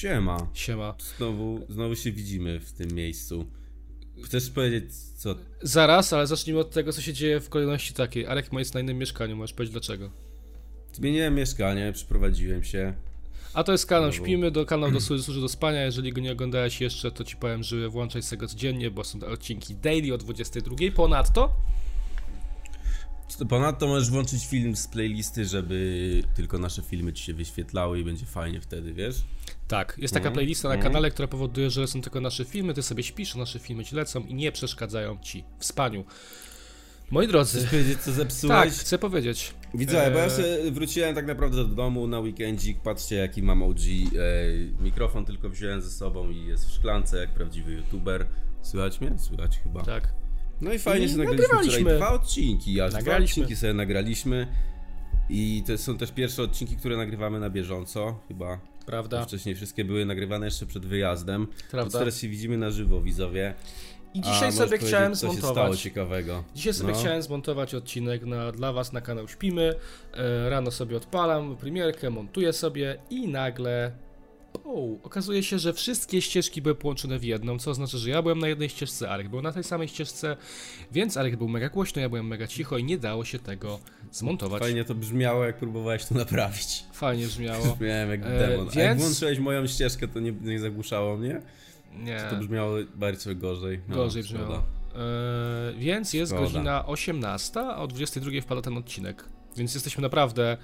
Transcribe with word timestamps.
Siema. 0.00 0.46
Siema. 0.54 0.94
Znowu, 1.16 1.60
znowu 1.68 1.96
się 1.96 2.12
widzimy 2.12 2.60
w 2.60 2.72
tym 2.72 2.92
miejscu. 2.92 3.46
Chcesz 4.24 4.50
powiedzieć 4.50 4.94
co? 4.94 5.34
Zaraz, 5.62 6.12
ale 6.12 6.26
zacznijmy 6.26 6.60
od 6.60 6.70
tego, 6.70 6.92
co 6.92 7.02
się 7.02 7.12
dzieje 7.12 7.40
w 7.40 7.48
kolejności 7.48 7.94
takiej. 7.94 8.26
Arek 8.26 8.52
ma 8.52 8.58
jest 8.58 8.74
na 8.74 8.80
innym 8.80 8.98
mieszkaniu, 8.98 9.36
możesz 9.36 9.52
powiedzieć 9.54 9.72
dlaczego. 9.72 10.10
Zmieniłem 10.92 11.34
mieszkanie, 11.34 11.92
przeprowadziłem 11.92 12.64
się. 12.64 12.94
A 13.54 13.64
to 13.64 13.72
jest 13.72 13.86
kanał 13.86 14.12
Znowu. 14.12 14.26
Śpimy, 14.26 14.50
do 14.50 14.66
kanał 14.66 14.90
do 14.90 15.00
służy 15.06 15.40
do 15.40 15.48
spania. 15.48 15.82
Jeżeli 15.82 16.12
go 16.12 16.20
nie 16.20 16.32
oglądałeś 16.32 16.80
jeszcze, 16.80 17.10
to 17.10 17.24
ci 17.24 17.36
powiem, 17.36 17.62
że 17.62 17.88
włączaj 17.88 18.22
sobie 18.22 18.40
go 18.40 18.48
codziennie, 18.48 18.90
bo 18.90 19.04
są 19.04 19.20
odcinki 19.20 19.74
daily 19.74 20.14
o 20.14 20.18
22. 20.18 20.76
Ponadto 20.94 21.56
Ponadto 23.48 23.86
możesz 23.86 24.10
włączyć 24.10 24.46
film 24.46 24.76
z 24.76 24.86
playlisty, 24.86 25.44
żeby 25.44 26.22
tylko 26.34 26.58
nasze 26.58 26.82
filmy 26.82 27.12
ci 27.12 27.24
się 27.24 27.34
wyświetlały 27.34 28.00
i 28.00 28.04
będzie 28.04 28.26
fajnie 28.26 28.60
wtedy, 28.60 28.92
wiesz? 28.92 29.16
Tak, 29.68 29.94
jest 29.98 30.14
taka 30.14 30.22
Mhm. 30.28 30.34
playlista 30.34 30.68
na 30.68 30.74
Mhm. 30.74 30.92
kanale, 30.92 31.10
która 31.10 31.28
powoduje, 31.28 31.70
że 31.70 31.86
są 31.86 32.00
tylko 32.02 32.20
nasze 32.20 32.44
filmy, 32.44 32.74
ty 32.74 32.82
sobie 32.82 33.02
śpisz, 33.02 33.34
nasze 33.34 33.58
filmy 33.58 33.84
ci 33.84 33.94
lecą 33.96 34.20
i 34.20 34.34
nie 34.34 34.52
przeszkadzają 34.52 35.18
ci 35.22 35.44
w 35.58 35.64
spaniu. 35.64 36.04
Moi 37.10 37.28
drodzy, 37.28 37.58
Chcesz 37.58 37.70
powiedzieć 37.70 37.98
co 37.98 38.04
tak, 38.04 38.14
zepsułeś? 38.14 38.72
chcę 38.72 38.98
powiedzieć. 38.98 39.54
Widzę, 39.74 40.10
bo 40.12 40.18
ja 40.18 40.24
Eee. 40.24 40.30
się 40.64 40.70
wróciłem 40.70 41.14
tak 41.14 41.26
naprawdę 41.26 41.56
do 41.56 41.64
domu 41.74 42.06
na 42.06 42.20
weekendzik, 42.20 42.78
patrzcie 42.82 43.16
jaki 43.16 43.42
mam 43.42 43.62
OG, 43.62 43.78
e, 43.80 44.82
mikrofon 44.82 45.24
tylko 45.24 45.48
wziąłem 45.50 45.82
ze 45.82 45.90
sobą 45.90 46.30
i 46.30 46.46
jest 46.46 46.68
w 46.68 46.72
szklance 46.72 47.18
jak 47.18 47.30
prawdziwy 47.34 47.72
youtuber. 47.72 48.26
Słychać 48.62 49.00
mnie? 49.00 49.18
Słychać 49.18 49.58
chyba. 49.58 49.82
Tak. 49.82 50.12
No 50.60 50.72
i 50.72 50.78
fajnie 50.78 51.06
I 51.06 51.08
się 51.08 51.16
nagraliśmy 51.16 51.42
nagrywaliśmy. 51.48 51.80
wczoraj 51.80 51.96
dwa 51.96 52.10
odcinki, 52.12 52.80
aż 52.80 52.90
dwa 52.90 52.98
Nagraliśmy. 52.98 53.42
odcinki 53.42 53.60
sobie 53.60 53.74
nagraliśmy. 53.74 54.46
I 55.30 55.62
to 55.66 55.78
są 55.78 55.98
też 55.98 56.12
pierwsze 56.12 56.42
odcinki, 56.42 56.76
które 56.76 56.96
nagrywamy 56.96 57.40
na 57.40 57.50
bieżąco, 57.50 58.18
chyba. 58.28 58.58
Prawda, 58.86 59.24
Wcześniej 59.24 59.54
wszystkie 59.54 59.84
były 59.84 60.06
nagrywane 60.06 60.46
jeszcze 60.46 60.66
przed 60.66 60.86
wyjazdem. 60.86 61.46
Prawda. 61.70 61.98
teraz 61.98 62.18
się 62.18 62.28
widzimy 62.28 62.56
na 62.58 62.70
żywo, 62.70 63.00
widzowie. 63.02 63.54
I 64.14 64.18
A 64.18 64.22
dzisiaj 64.22 64.40
możesz 64.52 64.54
sobie 64.54 64.78
chciałem 64.78 65.14
co 65.14 65.26
się 65.26 65.32
stało 65.38 65.52
zmontować. 65.54 65.80
ciekawego. 65.80 66.44
Dzisiaj 66.54 66.74
sobie 66.74 66.92
No. 66.92 66.98
chciałem 66.98 67.22
zmontować 67.22 67.74
odcinek 67.74 68.24
na, 68.26 68.52
dla 68.52 68.72
Was 68.72 68.92
na 68.92 69.00
kanał 69.00 69.28
Śpimy. 69.28 69.74
E, 70.14 70.50
rano 70.50 70.70
sobie 70.70 70.96
odpalam 70.96 71.56
premierkę, 71.56 72.10
montuję 72.10 72.52
sobie 72.52 72.96
i 73.10 73.28
nagle. 73.28 73.92
O, 74.64 75.02
okazuje 75.02 75.42
się, 75.42 75.58
że 75.58 75.72
wszystkie 75.72 76.22
ścieżki 76.22 76.62
były 76.62 76.74
połączone 76.74 77.18
w 77.18 77.24
jedną, 77.24 77.58
co 77.58 77.70
oznacza, 77.70 77.98
że 77.98 78.10
ja 78.10 78.22
byłem 78.22 78.38
na 78.38 78.48
jednej 78.48 78.68
ścieżce, 78.68 79.10
Arek 79.10 79.28
był 79.28 79.42
na 79.42 79.52
tej 79.52 79.64
samej 79.64 79.88
ścieżce, 79.88 80.36
więc 80.92 81.16
Arek 81.16 81.36
był 81.36 81.48
mega 81.48 81.68
głośno, 81.68 82.02
ja 82.02 82.08
byłem 82.08 82.26
mega 82.26 82.46
cicho 82.46 82.78
i 82.78 82.84
nie 82.84 82.98
dało 82.98 83.24
się 83.24 83.38
tego 83.38 83.78
zmontować. 84.12 84.62
Fajnie 84.62 84.84
to 84.84 84.94
brzmiało, 84.94 85.44
jak 85.44 85.56
próbowałeś 85.58 86.04
to 86.04 86.14
naprawić. 86.14 86.84
Fajnie 86.92 87.26
brzmiało. 87.26 87.66
Brzmiałem 87.76 88.10
jak 88.10 88.20
E, 88.22 88.38
demon. 88.48 88.68
A 88.76 88.80
jak 88.80 88.88
więc- 88.88 89.02
włączyłeś 89.02 89.38
moją 89.38 89.66
ścieżkę, 89.66 90.08
to 90.08 90.20
nie, 90.20 90.32
nie 90.32 90.58
zagłuszało 90.58 91.16
mnie? 91.16 91.42
Nie, 91.98 92.20
To 92.30 92.36
brzmiało 92.36 92.76
bardzo 92.94 93.34
gorzej. 93.34 93.80
No, 93.88 93.96
gorzej 93.96 94.22
szkoda. 94.24 94.44
brzmiało. 94.44 94.62
E, 94.96 95.74
więc 95.78 96.12
jest 96.12 96.32
Szkoda. 96.32 96.46
godzina 96.46 96.86
18, 96.86 97.60
a 97.60 97.76
o 97.76 97.86
22 97.86 98.40
wpada 98.40 98.62
ten 98.62 98.76
odcinek. 98.76 99.24
Więc 99.56 99.74
jesteśmy 99.74 100.02
naprawdę 100.02 100.56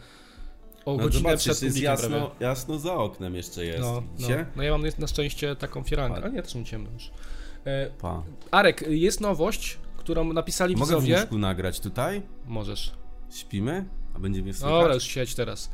o 0.87 0.93
No 0.97 1.03
godzinę 1.03 1.37
przed 1.37 1.63
jest 1.63 1.77
prawie. 1.77 1.81
jasno, 1.83 2.31
jasno 2.41 2.79
za 2.79 2.95
oknem 2.95 3.35
jeszcze 3.35 3.65
jest. 3.65 3.81
No, 3.81 4.03
no. 4.19 4.29
No 4.57 4.63
ja 4.63 4.71
mam 4.79 4.83
na 4.99 5.07
szczęście 5.07 5.57
taką 5.57 5.83
firankę, 5.83 6.17
ale 6.23 6.31
nie, 6.33 6.43
też 6.43 6.55
mam 6.55 6.65
ciemno 6.65 6.91
już. 6.91 7.11
E, 7.65 7.91
Pa. 8.01 8.23
Arek, 8.51 8.85
jest 8.89 9.21
nowość, 9.21 9.79
którą 9.97 10.33
napisali 10.33 10.77
Mogę 10.77 10.97
w 10.97 11.01
widzowie. 11.03 11.21
łóżku 11.21 11.39
nagrać 11.39 11.81
tutaj? 11.81 12.23
Możesz. 12.47 12.93
Śpimy? 13.35 13.85
A 14.17 14.19
będzie 14.19 14.43
mnie 14.43 14.55
słychać? 14.55 14.71
Dobra, 14.81 14.95
już 14.95 15.05
siedź 15.05 15.35
teraz. 15.35 15.71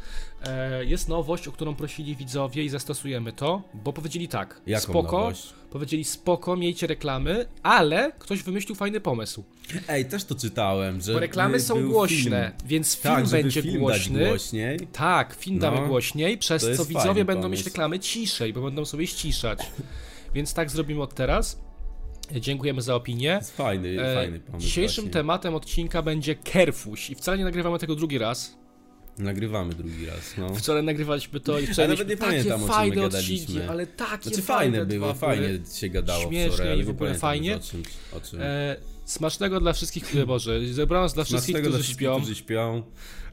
E, 0.47 0.85
jest 0.85 1.09
nowość, 1.09 1.49
o 1.49 1.53
którą 1.53 1.75
prosili 1.75 2.17
widzowie 2.17 2.65
i 2.65 2.69
zastosujemy 2.69 3.33
to, 3.33 3.63
bo 3.75 3.93
powiedzieli 3.93 4.29
tak, 4.29 4.61
Jaką 4.67 4.83
spoko, 4.93 5.19
nowość? 5.19 5.55
powiedzieli 5.71 6.05
spoko, 6.05 6.57
miejcie 6.57 6.87
reklamy, 6.87 7.47
ale 7.63 8.13
ktoś 8.19 8.43
wymyślił 8.43 8.75
fajny 8.75 9.01
pomysł. 9.01 9.45
Ej, 9.89 10.05
też 10.05 10.25
to 10.25 10.35
czytałem, 10.35 11.01
że 11.01 11.13
Bo 11.13 11.19
reklamy 11.21 11.61
są 11.61 11.89
głośne, 11.89 12.53
Film. 12.59 12.69
więc 12.69 12.97
film 12.97 13.15
Tak, 13.15 13.29
będzie 13.29 13.63
film 13.63 13.79
głośny. 13.79 14.29
głośniej. 14.29 14.79
Tak, 14.93 15.35
film 15.35 15.59
damy 15.59 15.81
No, 15.81 15.87
głośniej, 15.87 16.39
przez 16.39 16.63
co 16.77 16.85
widzowie 16.85 17.25
będą 17.25 17.49
mieć 17.49 17.59
pomysł. 17.61 17.65
reklamy 17.65 17.99
ciszej, 17.99 18.53
bo 18.53 18.61
będą 18.63 18.85
sobie 18.85 19.07
ściszać. 19.07 19.59
Więc 20.35 20.55
tak 20.55 20.71
zrobimy 20.71 21.03
od 21.03 21.15
teraz. 21.15 21.59
Dziękujemy 22.41 22.83
za 22.83 22.95
opinię. 22.95 23.29
Jest 23.29 23.57
fajny, 23.57 24.03
E, 24.03 24.15
fajny 24.15 24.41
pomysł 24.41 24.67
Dzisiejszym 24.67 25.05
właśnie. 25.05 25.13
tematem 25.13 25.55
odcinka 25.55 26.03
będzie 26.03 26.35
Kerfuś 26.35 27.11
i 27.11 27.15
wcale 27.15 27.39
nie 27.39 27.45
nagrywamy 27.45 27.79
tego 27.79 27.95
drugi 27.97 28.19
raz. 28.19 28.57
Nagrywamy 29.19 29.75
drugi 29.75 30.07
raz, 30.07 30.35
no. 30.39 30.55
Wczoraj 30.55 30.83
nagrywaliśmy 30.83 31.41
to 31.41 31.59
i 31.59 31.67
wczoraj 31.67 31.85
Ja 31.91 31.95
nawet 31.95 32.09
nie 32.09 32.17
takie 32.17 32.31
pamiętam, 32.31 32.61
o 32.63 32.65
czym 32.67 32.75
fajne 32.75 33.03
odcinki, 33.05 33.61
ale 33.61 33.87
takie 33.87 34.23
Znaczy 34.23 34.43
fajne 34.43 34.79
fajne 34.79 34.87
były, 34.99 35.15
fajnie 35.15 35.49
się 35.75 35.89
gadało 35.89 36.23
Śmiesznie 36.29 36.55
wczoraj, 36.55 36.79
i 36.81 36.85
w 36.85 36.91
ogóle 36.91 37.15
fajnie. 37.15 37.57
O 37.57 37.61
czym, 37.61 37.83
o 38.17 38.21
czym. 38.21 38.39
E, 38.43 38.77
smacznego 39.05 39.61
dla 39.61 39.73
wszystkich, 39.73 40.25
Boże, 40.27 40.61
dobranoc 40.61 41.15
dla 41.15 41.25
wszystkich, 41.25 41.47
Smacznego 41.57 41.69
dla 41.69 41.79
którzy 41.79 41.85
wszystkich, 41.85 42.07
śpią. 42.07 42.17
którzy 42.17 42.35
śpią. 42.35 42.83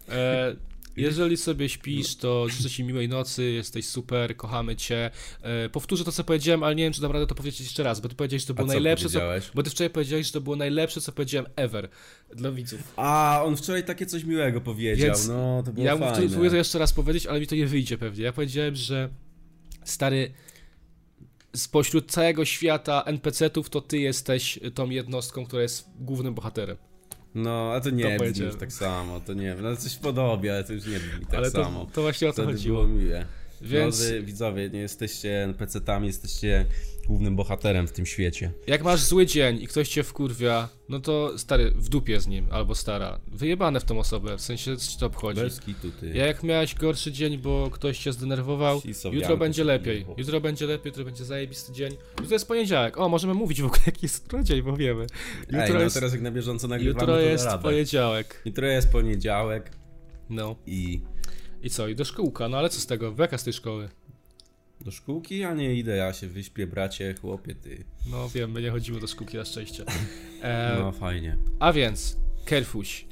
E, 0.10 0.56
jeżeli 0.98 1.38
sobie 1.38 1.70
śpisz, 1.70 2.16
to 2.16 2.50
życzę 2.50 2.70
ci 2.70 2.84
miłej 2.84 3.10
nocy, 3.10 3.44
jesteś 3.44 3.86
super, 3.86 4.36
kochamy 4.38 4.76
cię. 4.76 5.12
E, 5.42 5.70
powtórzę 5.70 6.04
to, 6.04 6.12
co 6.12 6.24
powiedziałem, 6.24 6.64
ale 6.64 6.76
nie 6.76 6.84
wiem, 6.84 6.94
czy 6.94 7.02
dam 7.02 7.12
radę 7.12 7.28
to 7.28 7.36
powiedzieć 7.36 7.60
jeszcze 7.62 7.84
raz, 7.84 8.00
bo 8.00 8.10
ty 8.10 8.16
powiedziałeś, 8.16 8.42
że 8.44 8.48
to 8.48 8.54
było 8.54 8.68
co 8.68 8.74
najlepsze, 8.74 9.10
co, 9.10 9.20
bo 9.56 9.64
ty 9.64 9.70
wczoraj 9.70 9.90
powiedziałeś, 9.90 10.26
że 10.28 10.32
to 10.34 10.42
było 10.42 10.56
najlepsze, 10.56 11.02
co 11.02 11.12
powiedziałem 11.12 11.52
ever 11.56 11.90
dla 12.36 12.52
widzów. 12.52 12.94
A, 12.96 13.42
on 13.46 13.58
wczoraj 13.58 13.86
takie 13.86 14.06
coś 14.06 14.24
miłego 14.24 14.62
powiedział, 14.62 15.08
Więc 15.08 15.28
no 15.28 15.64
to 15.66 15.74
było 15.74 15.86
Ja 15.86 15.98
fajne. 15.98 16.16
fajne. 16.16 16.30
próbuję 16.30 16.50
to 16.50 16.56
jeszcze 16.58 16.80
raz 16.80 16.94
powiedzieć, 16.94 17.26
ale 17.26 17.40
mi 17.40 17.48
to 17.48 17.56
nie 17.56 17.68
wyjdzie 17.68 17.98
pewnie. 17.98 18.24
Ja 18.24 18.34
powiedziałem, 18.34 18.76
że 18.76 19.10
stary, 19.84 20.32
spośród 21.56 22.12
całego 22.12 22.46
świata 22.46 23.04
NPC-ów, 23.06 23.70
to 23.70 23.82
ty 23.82 23.98
jesteś 24.00 24.60
tą 24.74 24.90
jednostką, 24.90 25.46
która 25.46 25.62
jest 25.62 25.90
głównym 26.00 26.34
bohaterem. 26.34 26.78
No, 27.36 27.72
a 27.74 27.80
to 27.80 27.90
nie 27.90 28.18
To 28.18 28.24
brzmi 28.24 28.46
już 28.46 28.56
tak 28.56 28.74
samo, 28.74 29.20
to 29.20 29.34
nie 29.34 29.44
wiem, 29.44 29.62
no 29.62 29.76
coś 29.76 29.96
podobie, 29.96 30.54
ale 30.54 30.64
to 30.64 30.74
już 30.74 30.86
nie 30.86 31.00
brzmi 31.00 31.26
tak 31.26 31.36
ale 31.36 31.52
to, 31.52 31.64
samo. 31.64 31.86
to 31.94 32.02
właśnie 32.02 32.28
o 32.30 32.32
to 32.32 32.34
Wtedy 32.44 32.52
chodziło. 32.52 32.84
było 32.84 32.96
miłe. 32.98 33.26
Więc 33.62 33.98
Drodzy 33.98 34.22
widzowie, 34.22 34.70
nie 34.70 34.80
jesteście 34.80 35.44
NPC-tami, 35.44 36.06
jesteście 36.08 36.66
głównym 37.08 37.36
bohaterem 37.36 37.88
w 37.88 37.92
tym 37.92 38.06
świecie. 38.06 38.52
jak 38.68 38.84
masz 38.84 39.00
zły 39.02 39.26
dzień 39.26 39.62
i 39.62 39.68
ktoś 39.68 39.90
cię 39.90 40.04
wkurwia, 40.04 40.70
no 40.90 41.00
to 41.00 41.38
stary, 41.38 41.72
w 41.72 41.90
dupie 41.90 42.22
z 42.22 42.28
nim, 42.28 42.48
albo 42.52 42.76
stara. 42.76 43.20
Wyjebane 43.28 43.80
w 43.80 43.84
tą 43.84 44.00
osobę, 44.00 44.38
w 44.38 44.42
sensie 44.42 44.78
co 44.78 45.00
to 45.00 45.06
obchodzi. 45.06 45.42
Bez 45.42 45.60
kitu 45.60 45.92
ty. 45.92 46.10
Ja 46.10 46.26
jak 46.26 46.44
miałeś 46.44 46.76
gorszy 46.76 47.12
dzień, 47.12 47.38
bo 47.38 47.70
ktoś 47.72 48.00
cię 48.00 48.14
zdenerwował, 48.14 48.82
jutro 49.12 49.38
będzie 49.38 49.64
lepiej. 49.64 50.06
Jutro 50.18 50.42
będzie 50.42 50.66
lepiej, 50.66 50.90
jutro 50.90 51.06
będzie 51.06 51.26
zajebisty 51.26 51.74
dzień. 51.74 51.92
Jutro 52.20 52.36
jest 52.36 52.48
poniedziałek. 52.48 52.98
O, 52.98 53.10
możemy 53.10 53.34
mówić 53.34 53.62
w 53.62 53.66
ogóle 53.66 53.82
jaki 53.86 54.00
jest 54.06 54.24
jutro 54.24 54.44
dzień, 54.44 54.62
bo 54.62 54.78
wiemy. 54.78 55.06
Jutro 55.42 55.64
Ej, 55.64 55.74
no 55.74 55.80
jest, 55.80 55.96
teraz 55.96 56.12
jak 56.12 56.22
na 56.22 56.32
bieżąco 56.32 56.68
nagrywamy, 56.68 57.00
jutro 57.02 57.20
jest 57.20 57.48
poniedziałek. 57.64 58.42
Jutro 58.46 58.68
jest 58.68 58.92
poniedziałek 58.92 59.72
No. 60.30 60.56
i 60.66 61.02
I 61.64 61.70
co? 61.70 61.88
I 61.88 61.96
do 61.96 62.06
szkółka, 62.06 62.50
no 62.50 62.58
ale 62.58 62.70
co 62.70 62.80
z 62.82 62.86
tego? 62.86 63.16
Jaka 63.20 63.38
z 63.38 63.44
tej 63.44 63.54
szkoły? 63.54 63.90
do 64.82 64.92
szkółki, 64.92 65.44
a 65.44 65.54
nie 65.54 65.76
idę, 65.76 65.96
ja 65.96 66.14
się 66.14 66.28
wyśpię, 66.28 66.68
bracie, 66.68 67.16
chłopie, 67.22 67.56
ty. 67.56 67.84
No 68.12 68.30
wiem, 68.30 68.52
my 68.52 68.62
nie 68.62 68.72
chodzimy 68.72 69.00
do 69.00 69.08
szkółki 69.08 69.38
na 69.38 69.46
szczęście. 69.46 69.84
E, 70.42 70.76
No, 70.80 70.92
fajnie. 70.92 71.38
A 71.60 71.74
więc, 71.74 72.18
Kerfuś. 72.46 73.06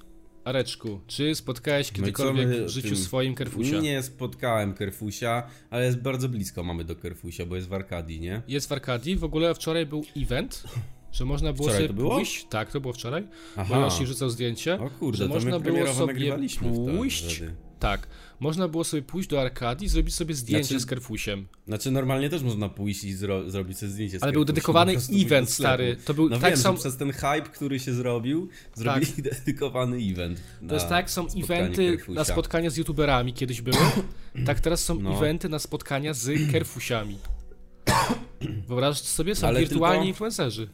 Areczku, 0.44 1.00
czy 1.08 1.36
spotkałeś 1.36 1.92
No 1.92 1.96
kiedykolwiek 1.96 2.48
w 2.50 2.70
życiu 2.70 2.88
tym- 2.88 2.98
swoim 2.98 3.36
Kerfusia? 3.36 3.80
Nie 3.80 4.04
spotkałem 4.04 4.74
Kerfusia, 4.74 5.44
ale 5.70 5.86
jest 5.86 5.98
bardzo 6.02 6.30
blisko 6.30 6.64
mamy 6.64 6.84
do 6.84 6.96
Kerfusia, 6.96 7.46
bo 7.46 7.56
jest 7.56 7.68
w 7.68 7.74
Arkadii, 7.74 8.20
nie? 8.20 8.42
Jest 8.48 8.70
w 8.70 8.72
Arkadii, 8.72 9.16
w 9.16 9.24
ogóle 9.24 9.56
wczoraj 9.56 9.86
był 9.86 10.04
event, 10.18 10.64
że 11.12 11.26
można 11.26 11.54
było 11.54 11.68
Wczoraj 11.68 11.78
sobie 11.78 11.88
to 11.88 11.94
było? 11.94 12.16
pójść. 12.16 12.46
Tak, 12.50 12.72
to 12.72 12.82
było 12.82 12.94
wczoraj. 12.94 13.24
Bo 13.56 13.62
Aha. 13.62 13.80
Yoshi 13.80 14.06
rzucał 14.06 14.30
zdjęcie. 14.30 14.80
O 14.80 14.90
kurde, 14.90 15.18
że 15.18 15.28
można 15.28 15.60
było 15.60 15.88
sobie 15.94 16.14
wtedy. 16.14 17.67
Tak, 17.80 18.08
można 18.40 18.68
było 18.68 18.84
sobie 18.84 19.02
pójść 19.04 19.30
do 19.30 19.42
Arkadii 19.42 19.86
i 19.86 19.90
zrobić 19.90 20.16
sobie 20.16 20.34
zdjęcie 20.36 20.68
Znaczy- 20.68 20.80
z 20.80 20.86
Kerfusiem. 20.86 21.48
Znaczy 21.68 21.92
normalnie 21.92 22.30
też 22.30 22.42
można 22.44 22.70
pójść 22.70 23.04
i 23.04 23.14
zro 23.14 23.50
zrobić 23.50 23.78
sobie 23.78 23.92
zdjęcie 23.92 24.20
z 24.20 24.24
Ale 24.24 24.32
był 24.32 24.46
dedykowany 24.46 24.94
event, 25.26 25.50
stary. 25.50 25.98
To 26.06 26.14
był 26.14 26.30
No 26.30 26.40
tak 26.40 26.54
wiem, 26.56 26.64
że 26.64 26.74
przez 26.74 26.98
ten 26.98 27.12
hype, 27.12 27.42
który 27.42 27.80
się 27.80 27.94
zrobił, 27.94 28.50
zrobili 28.76 29.24
dedykowany 29.32 29.98
event. 29.98 30.40
To 30.68 30.74
jest 30.76 30.88
tak, 30.90 30.98
jak 30.98 31.10
są 31.12 31.28
eventy 31.44 31.92
Kerfusia. 31.98 32.20
na 32.20 32.24
spotkania 32.24 32.70
z 32.70 32.78
youtuberami 32.78 33.34
kiedyś 33.34 33.62
były, 33.62 33.78
tak 34.46 34.60
teraz 34.60 34.84
są 34.86 35.00
No. 35.00 35.18
eventy 35.18 35.50
na 35.50 35.60
spotkania 35.60 36.14
z 36.14 36.52
Kerfusiami. 36.52 37.18
Wyobrażasz 38.68 39.02
sobie, 39.02 39.36
są 39.36 39.48
Ale 39.48 39.60
wirtualni 39.60 39.98
tylko- 39.98 40.08
influencerzy. 40.08 40.70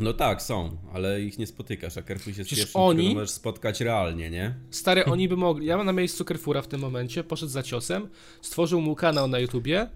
No 0.00 0.12
tak, 0.12 0.42
są, 0.42 0.76
ale 0.92 1.20
ich 1.22 1.38
nie 1.38 1.46
spotykasz, 1.46 1.96
a 1.96 2.02
Kerfus 2.02 2.26
jest 2.26 2.46
Przecież 2.46 2.64
pierwszym, 2.64 2.80
oni- 2.80 3.14
możesz 3.14 3.30
spotkać 3.30 3.80
realnie, 3.80 4.30
nie? 4.30 4.54
Stary, 4.70 5.04
oni 5.04 5.28
by 5.28 5.36
mogli. 5.36 5.66
Ja 5.66 5.76
mam 5.76 5.86
na 5.86 5.92
miejscu 5.92 6.24
Kerfura 6.24 6.62
w 6.62 6.68
tym 6.68 6.80
momencie, 6.80 7.24
poszedł 7.24 7.52
za 7.52 7.62
ciosem, 7.62 8.08
stworzył 8.42 8.80
mu 8.80 8.94
kanał 8.94 9.28
na 9.28 9.38
YouTubie 9.38 9.88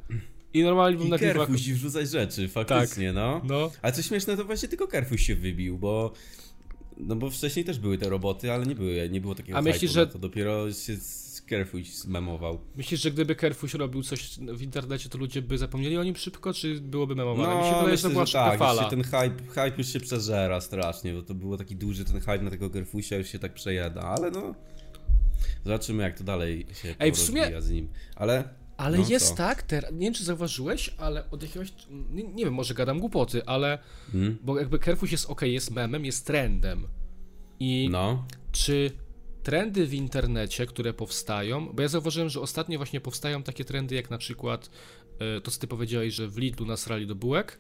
i 0.55 0.63
normalnie 0.63 0.99
bym 0.99 1.07
I 1.07 1.11
nagrywał. 1.11 1.47
Kerfus 1.47 1.67
i 1.69 1.75
wrzucać 1.75 2.11
rzeczy, 2.11 2.49
faktycznie, 2.49 3.13
no. 3.13 3.41
No, 3.45 3.71
Ale 3.83 3.93
co 3.93 4.03
śmieszne, 4.03 4.37
to 4.37 4.45
właśnie 4.45 4.69
tylko 4.69 4.87
Kerfus 4.89 5.21
się 5.21 5.35
wybił, 5.37 5.79
bo... 5.79 6.13
No 6.99 7.17
bo 7.17 7.31
wcześniej 7.31 7.65
też 7.65 7.79
były 7.79 7.99
te 7.99 8.09
roboty, 8.09 8.53
ale 8.53 8.67
nie, 8.67 8.75
były, 8.75 9.09
nie 9.11 9.21
było 9.21 9.35
takiego 9.35 9.59
A 9.59 9.63
myślisz, 9.63 9.91
hype'u 9.91 9.95
że- 9.95 10.07
to 10.07 10.19
dopiero 10.19 10.73
się 10.73 10.97
Carrefour 11.53 11.85
zmemował. 11.85 12.59
Myślisz, 12.77 13.01
że 13.03 13.11
gdyby 13.11 13.35
Kerfuś 13.37 13.75
robił 13.75 14.03
coś 14.03 14.39
w 14.39 14.63
internecie, 14.63 15.09
to 15.09 15.19
ludzie 15.19 15.43
by 15.43 15.59
zapomnieli 15.59 15.97
o 15.99 16.05
nim 16.05 16.17
szybko, 16.17 16.53
czy 16.53 16.81
byłoby 16.81 17.15
memowane? 17.15 17.55
Mi 17.65 17.71
się 17.71 17.77
wydaje, 17.79 17.97
że 17.97 18.03
to 18.03 18.09
myślę, 18.09 18.11
była 18.11 18.27
szybka 18.27 18.51
tak, 18.51 18.59
fala. 18.59 18.85
ten 18.91 19.03
hype, 19.03 19.43
hype 19.49 19.73
już 19.79 19.87
się 19.87 20.01
przeżera 20.01 20.61
strasznie, 20.61 21.15
bo 21.15 21.23
to 21.23 21.35
było 21.35 21.57
taki 21.57 21.77
duży 21.77 22.05
ten 22.05 22.21
hype 22.21 22.39
na 22.43 22.51
tego 22.51 22.71
Carrefusia, 22.71 23.17
już 23.17 23.29
się 23.29 23.39
tak 23.39 23.55
przejada, 23.55 24.01
ale 24.03 24.31
no... 24.31 24.55
Zobaczymy 25.65 26.03
jak 26.03 26.19
to 26.19 26.25
dalej 26.25 26.67
się 26.83 26.95
Ej, 26.99 27.13
w 27.13 27.17
sumie- 27.19 27.61
z 27.63 27.71
nim. 27.71 27.89
Ale 28.17 28.45
Ale 28.77 28.99
No 28.99 29.09
jest 29.09 29.29
co? 29.29 29.35
tak, 29.35 29.63
ter... 29.63 29.93
nie 29.93 30.07
wiem 30.07 30.15
czy 30.15 30.25
zauważyłeś, 30.25 30.95
ale 30.99 31.31
od 31.31 31.43
jakiegoś, 31.43 31.73
nie, 32.11 32.23
nie 32.23 32.45
wiem, 32.45 32.55
może 32.55 32.75
gadam 32.75 33.01
głupoty, 33.01 33.47
ale, 33.47 33.79
Hmm? 34.13 34.39
bo 34.43 34.59
jakby 34.59 34.79
Kerfuś 34.79 35.13
jest 35.13 35.27
ok, 35.31 35.43
jest 35.43 35.71
memem, 35.71 36.05
jest 36.05 36.27
trendem. 36.27 36.87
I 37.61 37.89
no, 37.93 38.27
czy 38.53 38.91
trendy 39.43 39.87
w 39.87 39.95
internecie, 39.95 40.67
które 40.67 40.93
powstają, 40.93 41.67
bo 41.73 41.83
ja 41.83 41.89
zauważyłem, 41.89 42.29
że 42.29 42.41
ostatnio 42.41 42.79
właśnie 42.79 43.01
powstają 43.01 43.43
takie 43.43 43.65
trendy 43.65 43.95
jak 43.95 44.11
na 44.11 44.19
przykład 44.19 44.71
e, 45.19 45.41
to, 45.41 45.51
co 45.51 45.61
ty 45.61 45.67
powiedziałeś, 45.67 46.15
że 46.15 46.29
w 46.29 46.39
Lidlu 46.39 46.67
nasrali 46.67 47.07
do 47.07 47.15
bułek, 47.15 47.59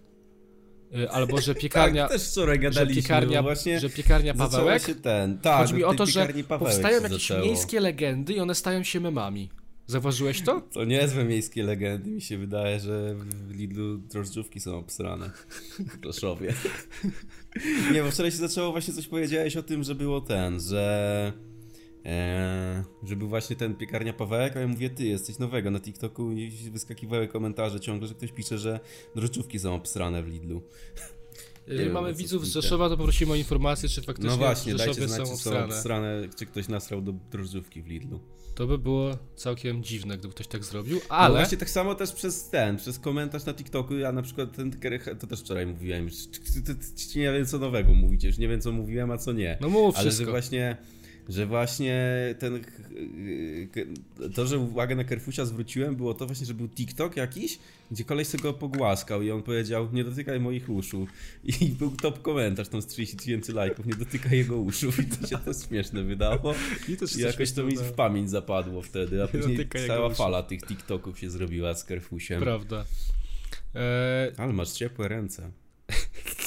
e, 0.95 1.11
albo 1.11 1.41
że 1.41 1.55
piekarnia, 1.65 2.03
tak, 2.03 2.13
też 2.13 2.31
wczoraj 2.31 2.57
że 2.57 2.63
gadaliśmy, 2.63 3.03
piekarnia, 3.03 3.43
bo 3.43 3.49
właśnie 3.49 3.81
że 3.81 3.91
piekarnia 3.91 4.35
Pawełek, 4.35 4.87
się 4.87 4.95
ten, 4.95 5.39
tak, 5.39 5.59
chodzi 5.59 5.75
mi 5.75 5.85
o 5.85 5.95
to, 5.95 6.07
że 6.07 6.29
powstają 6.49 7.03
jakieś 7.03 7.13
zaczęło. 7.13 7.47
miejskie 7.47 7.81
legendy 7.81 8.33
i 8.33 8.41
one 8.41 8.55
stają 8.55 8.83
się 8.83 9.01
memami. 9.01 9.51
Zauważyłeś 9.87 10.43
to? 10.43 10.61
To 10.61 10.85
niezłe 10.85 11.25
miejskie 11.25 11.63
legendy, 11.63 12.11
mi 12.11 12.21
się 12.21 12.39
wydaje, 12.39 12.81
że 12.81 13.15
w 13.15 13.57
Lidlu 13.57 13.99
drożdżówki 13.99 14.61
są 14.61 14.79
obsrane. 14.79 15.31
W 15.95 15.99
Proszowie. 15.99 16.55
Nie, 17.93 18.03
bo 18.03 18.11
wczoraj 18.11 18.33
się 18.33 18.39
zaczęło, 18.39 18.73
właśnie 18.73 18.95
coś 18.95 19.07
powiedziałeś 19.07 19.57
o 19.57 19.63
tym, 19.63 19.83
że 19.83 19.95
było 19.95 20.21
ten, 20.21 20.61
że... 20.61 21.33
E, 22.07 22.85
że 23.03 23.17
był 23.17 23.29
właśnie 23.29 23.57
ten 23.57 23.75
piekarnia 23.75 24.13
Pawełek, 24.13 24.57
a 24.57 24.61
ja 24.61 24.69
mówię, 24.69 24.91
ty 24.91 25.05
jesteś 25.05 25.39
nowego 25.39 25.71
na 25.71 25.81
TikToku 25.81 26.33
i 26.33 26.51
wyskakiwały 26.51 27.29
komentarze 27.29 27.81
ciągle, 27.81 28.09
że 28.09 28.15
ktoś 28.15 28.33
pisze, 28.33 28.59
że 28.59 28.81
drożdżówki 29.17 29.59
są 29.59 29.75
obsrane 29.75 30.23
w 30.23 30.29
Lidlu. 30.29 30.63
Jeżeli 31.67 31.91
mamy 31.91 32.09
o 32.09 32.13
co 32.13 32.19
widzów 32.19 32.47
z. 32.47 32.53
Rzeszowa, 32.53 32.89
to 32.89 32.97
poprosimy 32.97 33.33
o 33.33 33.35
informację, 33.35 33.89
czy 33.89 34.03
faktycznie 34.03 34.31
No 34.31 34.37
właśnie, 34.37 34.75
dajcie 34.75 35.09
znać, 35.09 35.29
są 35.29 35.37
czy 35.37 35.43
są 35.43 35.65
obsrane, 35.65 36.29
czy 36.39 36.47
ktoś 36.47 36.69
nasrał 36.69 37.03
do 37.03 37.13
drożdżówki 37.13 37.83
w 37.83 37.87
Lidlu. 37.87 38.21
To 38.55 38.67
by 38.67 38.79
było 38.79 39.19
całkiem 39.37 39.83
dziwne, 39.83 40.19
gdyby 40.19 40.35
ktoś 40.35 40.47
tak 40.47 40.65
zrobił, 40.65 41.01
Ale 41.09 41.21
ale... 41.21 41.29
no 41.29 41.41
właśnie 41.41 41.59
tak 41.59 41.71
samo 41.71 41.95
też 41.95 42.13
przez 42.13 42.49
ten, 42.51 42.77
przez 42.77 42.99
komentarz 42.99 43.45
na 43.45 43.55
TikToku, 43.55 43.97
ja 43.97 44.13
na 44.13 44.23
przykład 44.23 44.57
ten 44.57 44.73
to 45.21 45.27
też 45.27 45.41
wczoraj 45.41 45.67
mówiłem, 45.67 46.09
że 46.09 46.17
t- 46.67 47.21
nie 47.21 47.33
wiem 47.33 47.47
co 47.47 47.59
nowego 47.59 47.95
mówicie, 47.95 48.29
już 48.29 48.39
nie 48.39 48.49
wiem 48.49 48.61
co 48.61 48.73
mówiłem, 48.73 49.11
a 49.11 49.19
co 49.19 49.33
nie. 49.33 49.59
No 49.61 49.69
mów 49.69 49.97
Ale 49.97 50.05
że 50.05 50.11
wszystko. 50.11 50.31
właśnie, 50.31 50.77
że 51.29 51.47
właśnie 51.47 52.05
ten, 52.39 52.61
to, 54.35 54.47
że 54.47 54.59
uwagę 54.59 54.97
na 54.97 55.05
Kerfusia 55.05 55.45
zwróciłem, 55.45 55.97
było 55.97 56.15
to 56.15 56.27
właśnie, 56.27 56.47
że 56.47 56.55
był 56.55 56.69
TikTok 56.69 57.17
jakiś, 57.17 57.59
gdzie 57.91 58.05
koleś 58.05 58.29
sobie 58.29 58.43
go 58.43 58.53
pogłaskał 58.53 59.23
i 59.23 59.31
on 59.31 59.43
powiedział, 59.43 59.89
nie 59.93 60.05
dotykaj 60.05 60.41
moich 60.41 60.71
uszu. 60.71 61.07
I 61.45 61.53
był 61.79 61.91
top 61.91 62.23
komentarz, 62.23 62.69
tam 62.69 62.83
z 62.83 62.87
30 62.87 63.17
tysięcy 63.17 63.53
lajków, 63.53 63.87
nie 63.87 63.95
dotykaj 63.95 64.39
jego 64.39 64.57
uszu 64.57 64.89
i 64.89 65.17
to 65.17 65.27
się 65.27 65.39
to 65.39 65.53
śmieszne 65.69 66.03
wydało. 66.03 66.55
I 66.89 67.19
I 67.19 67.21
jakoś 67.21 67.53
to 67.53 67.65
mi 67.65 67.77
w 67.77 67.93
pamięć 67.93 68.31
zapadło 68.31 68.83
wtedy, 68.83 69.23
a 69.23 69.29
później 69.29 69.69
cała 69.87 70.11
fala 70.11 70.43
tych 70.43 70.61
TikToków 70.63 71.19
się 71.19 71.31
zrobiła 71.31 71.75
z 71.75 71.85
Kerfusiem. 71.85 72.43
Prawda. 72.43 72.85
Eee, 73.75 74.33
Ale 74.37 74.53
masz 74.53 74.71
ciepłe 74.71 75.09
ręce. 75.09 75.51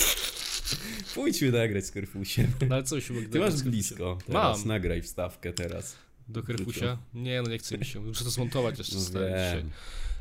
Pójdźmy 1.16 1.52
nagrać 1.52 1.86
z 1.86 1.92
Kerfusiem. 1.92 2.48
no 2.70 2.76
ale 2.76 2.84
co 2.84 3.02
się 3.02 3.14
Ty 3.32 3.40
masz 3.40 3.64
blisko. 3.64 4.18
Teraz 4.28 4.60
Mam. 4.60 4.68
nagraj 4.68 5.02
wstawkę 5.02 5.54
teraz. 5.54 5.96
Do 6.30 6.44
Kerfusia? 6.44 6.98
Nie, 7.14 7.42
no 7.42 7.50
nie 7.50 7.58
chce 7.58 7.78
mi 7.78 7.86
się. 7.86 8.00
Muszę 8.00 8.24
to 8.24 8.30
zmontować 8.30 8.78
jeszcze 8.78 8.96
No 8.96 9.02
stary 9.02 9.26
dzisiaj. 9.28 9.66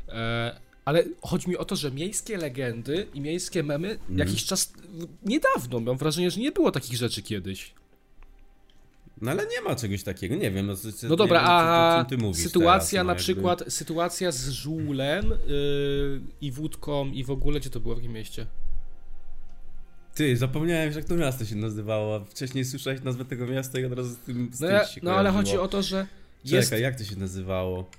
Eee, 0.09 0.51
ale 0.85 1.03
chodzi 1.21 1.49
mi 1.49 1.57
o 1.57 1.65
to, 1.65 1.75
że 1.75 1.91
miejskie 1.91 2.37
legendy 2.37 3.07
i 3.13 3.21
miejskie 3.21 3.63
memy 3.63 3.89
Mhm. 3.91 4.19
jakiś 4.19 4.45
czas, 4.45 4.73
niedawno, 5.25 5.79
mam 5.79 5.97
wrażenie, 5.97 6.31
że 6.31 6.39
nie 6.39 6.51
było 6.51 6.71
takich 6.71 6.97
rzeczy 6.97 7.21
kiedyś. 7.21 7.73
No 9.21 9.31
ale 9.31 9.47
nie 9.47 9.61
ma 9.61 9.75
czegoś 9.75 10.03
takiego, 10.03 10.35
nie 10.35 10.51
wiem. 10.51 10.67
No, 10.67 10.75
co- 10.75 10.91
co- 10.91 11.07
No 11.07 11.15
dobra, 11.15 11.39
wiem, 11.39 11.47
co 11.47 11.51
a 11.53 11.95
o 11.95 11.99
czym 12.05 12.09
ty 12.17 12.23
mówisz 12.25 12.43
sytuacja 12.43 12.91
teraz, 12.91 12.93
no, 12.93 13.03
na 13.03 13.11
jakby. 13.11 13.23
przykład, 13.23 13.63
sytuacja 13.73 14.31
z 14.31 14.49
żulem 14.49 15.29
yy, 15.47 16.21
i 16.41 16.51
wódką 16.51 17.11
i 17.11 17.23
w 17.23 17.31
ogóle, 17.31 17.59
gdzie 17.59 17.69
to 17.69 17.79
było, 17.79 17.95
w 17.95 17.97
jakim 17.97 18.13
mieście? 18.13 18.45
Ty, 20.15 20.37
zapomniałem, 20.37 20.93
jak 20.93 21.05
to 21.05 21.15
miasto 21.15 21.45
się 21.45 21.55
nazywało. 21.55 22.25
Wcześniej 22.25 22.65
słyszałeś 22.65 23.01
nazwę 23.03 23.25
tego 23.25 23.47
miasta 23.47 23.79
i 23.79 23.85
od 23.85 23.93
razu 23.93 24.09
z 24.13 24.17
tym, 24.17 24.49
z 24.53 24.59
No, 24.59 24.67
ja, 24.67 24.85
no 25.03 25.11
ale 25.15 25.31
chodzi 25.31 25.57
o 25.57 25.67
to, 25.67 25.81
że 25.81 26.07
Czekaj, 26.45 26.57
jest, 26.59 26.71
jak 26.71 26.95
to 26.97 27.03
się 27.03 27.15
nazywało? 27.15 27.89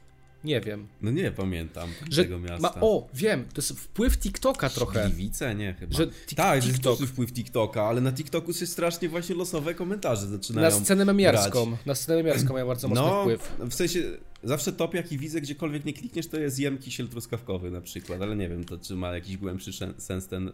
nie 0.44 0.60
wiem, 0.60 0.86
No 1.02 1.10
nie 1.10 1.30
pamiętam 1.30 1.88
że 2.10 2.22
tego 2.24 2.38
miasta. 2.38 2.60
ma, 2.60 2.74
o, 2.80 3.08
wiem, 3.14 3.44
to 3.44 3.60
jest 3.62 3.72
wpływ 3.80 4.18
TikToka 4.18 4.68
trochę, 4.70 5.08
Gliwice? 5.10 5.54
Nie, 5.54 5.74
chyba. 5.74 5.96
że 5.96 6.06
tik, 6.06 6.36
tak, 6.38 6.48
to 6.50 6.54
jest 6.54 6.66
TikTok 6.68 6.98
duży 6.98 7.12
wpływ 7.12 7.32
TikToka, 7.32 7.82
ale 7.84 8.00
na 8.00 8.12
TikToku 8.12 8.52
się 8.52 8.66
strasznie 8.66 9.08
właśnie 9.08 9.34
losowe 9.34 9.74
komentarze 9.74 10.26
zaczynają 10.26 10.70
na 10.70 10.84
scenę 10.84 11.04
memiarską, 11.04 11.76
na 11.86 11.94
scenę 11.94 12.22
memiarską 12.22 12.54
ma 12.54 12.64
bardzo 12.66 12.88
mocny 12.88 13.02
No, 13.04 13.20
wpływ. 13.22 13.52
w 13.70 13.74
sensie 13.74 14.00
zawsze 14.46 14.72
top 14.72 14.94
jaki 14.94 15.18
widzę, 15.18 15.40
gdziekolwiek 15.40 15.84
nie 15.84 15.92
klikniesz, 15.92 16.26
to 16.26 16.36
jest 16.36 16.58
jem 16.58 16.78
kisiel 16.78 17.08
truskawkowy 17.08 17.70
na 17.70 17.80
przykład, 17.80 18.22
ale 18.22 18.36
nie 18.36 18.48
wiem, 18.48 18.64
to 18.64 18.78
czy 18.78 18.96
ma 18.96 19.14
jakiś 19.14 19.36
głębszy 19.36 19.70
sens 19.98 20.28
ten 20.28 20.48
y, 20.48 20.52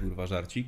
kurwa 0.00 0.26
żarcik. 0.26 0.66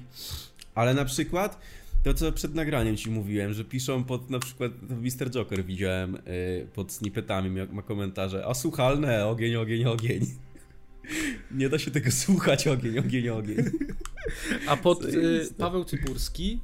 Ale 0.74 0.94
na 0.94 1.04
przykład 1.04 1.60
to, 2.02 2.14
co 2.14 2.32
przed 2.32 2.54
nagraniem 2.54 2.96
ci 2.96 3.10
mówiłem, 3.10 3.52
że 3.52 3.64
piszą 3.64 4.04
pod 4.04 4.30
na 4.30 4.38
przykład, 4.38 4.72
Mr. 4.90 5.30
Joker 5.30 5.64
widziałem 5.64 6.16
y, 6.16 6.66
pod 6.74 6.92
snippetami, 6.92 7.66
ma 7.72 7.82
komentarze, 7.82 8.46
a 8.46 8.54
słuchalne, 8.54 9.26
ogień, 9.26 9.56
ogień, 9.56 9.84
ogień. 9.84 10.26
Nie 11.50 11.68
da 11.68 11.78
się 11.78 11.90
tego 11.90 12.10
słuchać, 12.10 12.66
ogień, 12.68 12.98
ogień, 12.98 13.28
ogień. 13.28 13.56
A 14.66 14.76
pod 14.76 15.04
y. 15.04 15.48
Paweł 15.58 15.84
Tyburski, 15.84 16.60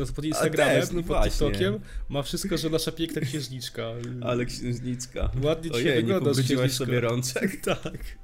y, 0.00 0.12
pod 0.12 0.24
Instagramem, 0.24 0.80
też, 0.80 0.90
no 0.90 0.96
pod 0.96 1.06
właśnie. 1.06 1.30
TikTokiem, 1.30 1.80
ma 2.08 2.22
wszystko, 2.22 2.56
że 2.56 2.70
nasza 2.70 2.92
piękna 2.92 3.20
księżniczka. 3.20 3.82
Ale 4.20 4.46
księżniczka. 4.46 5.30
Ładnie 5.42 5.70
ci 5.70 5.84
wygląda 5.84 6.34
z 6.34 6.72
sobie 6.72 7.00
rączek? 7.00 7.60
Tak. 7.64 8.18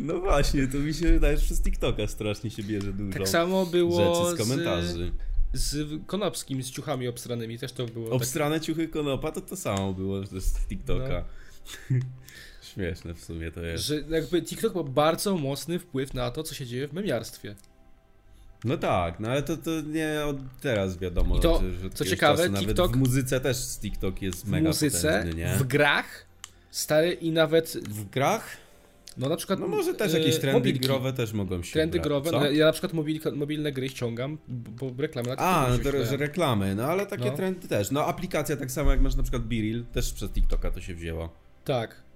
No 0.00 0.20
właśnie, 0.20 0.68
to 0.68 0.78
mi 0.78 0.94
się 0.94 1.12
wydaje, 1.12 1.36
że 1.36 1.42
przez 1.42 1.62
TikToka 1.62 2.06
strasznie 2.06 2.50
się 2.50 2.62
bierze 2.62 2.92
dużo 2.92 3.18
Tak 3.18 3.28
samo 3.28 3.66
było 3.66 4.24
rzeczy 4.24 4.36
z 4.36 4.48
komentarzy. 4.48 5.12
Z, 5.52 5.70
z 5.70 6.06
Konopskim, 6.06 6.62
z 6.62 6.70
ciuchami 6.70 7.08
obstranymi, 7.08 7.58
też 7.58 7.72
to 7.72 7.86
było 7.86 8.06
tak, 8.06 8.14
Obstrane 8.14 8.60
ciuchy 8.60 8.88
konopa 8.88 9.32
to 9.32 9.40
to 9.40 9.56
samo 9.56 9.92
było 9.92 10.26
z 10.26 10.66
TikToka. 10.68 11.24
No. 11.90 11.98
Śmieszne 12.78 13.14
w 13.14 13.24
sumie 13.24 13.50
to 13.50 13.62
jest. 13.62 13.84
że 13.84 13.94
jakby 14.10 14.42
TikTok 14.42 14.74
ma 14.74 14.82
bardzo 14.82 15.36
mocny 15.36 15.78
wpływ 15.78 16.14
na 16.14 16.30
to, 16.30 16.42
co 16.42 16.54
się 16.54 16.66
dzieje 16.66 16.88
w 16.88 16.92
memiarstwie. 16.92 17.54
No 18.64 18.76
tak, 18.76 19.20
no 19.20 19.28
ale 19.28 19.42
to, 19.42 19.56
to 19.56 19.70
nie 19.80 20.20
od 20.26 20.36
teraz 20.60 20.98
wiadomo. 20.98 21.36
I 21.36 21.40
to, 21.40 21.60
że, 21.62 21.72
że 21.72 21.90
co 21.90 22.04
ciekawe, 22.04 22.36
czasu 22.42 22.52
nawet 22.52 22.68
TikTok- 22.76 22.92
w 22.92 22.96
muzyce 22.96 23.40
też 23.40 23.56
TikTok 23.80 24.22
jest 24.22 24.46
W 24.46 24.48
mega 24.48 24.68
muzyce, 24.68 25.08
potężny, 25.18 25.34
nie? 25.42 25.54
w 25.56 25.62
grach, 25.62 26.26
stary 26.70 27.12
i 27.12 27.30
nawet, 27.30 27.76
W 27.88 28.10
grach? 28.10 28.56
no 29.16 29.28
na 29.28 29.36
przykład... 29.36 29.60
No 29.60 29.68
może 29.68 29.94
też 29.94 30.14
e, 30.14 30.18
jakieś 30.18 30.38
trendy 30.38 30.58
mobilki. 30.58 30.80
growe 30.80 31.12
też 31.12 31.32
mogą 31.32 31.62
się 31.62 31.72
Trendy 31.72 31.98
brać. 31.98 32.04
growe, 32.08 32.30
no, 32.32 32.50
ja 32.50 32.66
na 32.66 32.72
przykład 32.72 32.92
mobilka, 32.92 33.30
mobilne 33.30 33.72
gry 33.72 33.88
ściągam, 33.88 34.38
bo 34.48 34.90
reklamy 34.98 35.28
na 35.28 35.36
A, 35.36 35.68
no 35.70 35.78
to, 35.78 36.04
że 36.04 36.16
reklamy, 36.16 36.74
no 36.74 36.84
ale 36.84 37.06
takie 37.06 37.24
No. 37.30 37.36
trendy 37.36 37.68
też. 37.68 37.90
No 37.90 38.06
aplikacja 38.06 38.56
tak 38.56 38.70
samo 38.70 38.90
jak 38.90 39.00
masz 39.00 39.14
na 39.16 39.22
przykład 39.22 39.42
Biril, 39.42 39.84
też 39.92 40.12
przez 40.12 40.30
TikToka 40.30 40.70
to 40.70 40.80
się 40.80 40.94
wzięło. 40.94 41.28
Tak. 41.64 42.07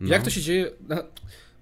No. 0.00 0.08
Jak 0.12 0.22
to 0.22 0.30
się 0.30 0.40
dzieje... 0.40 0.70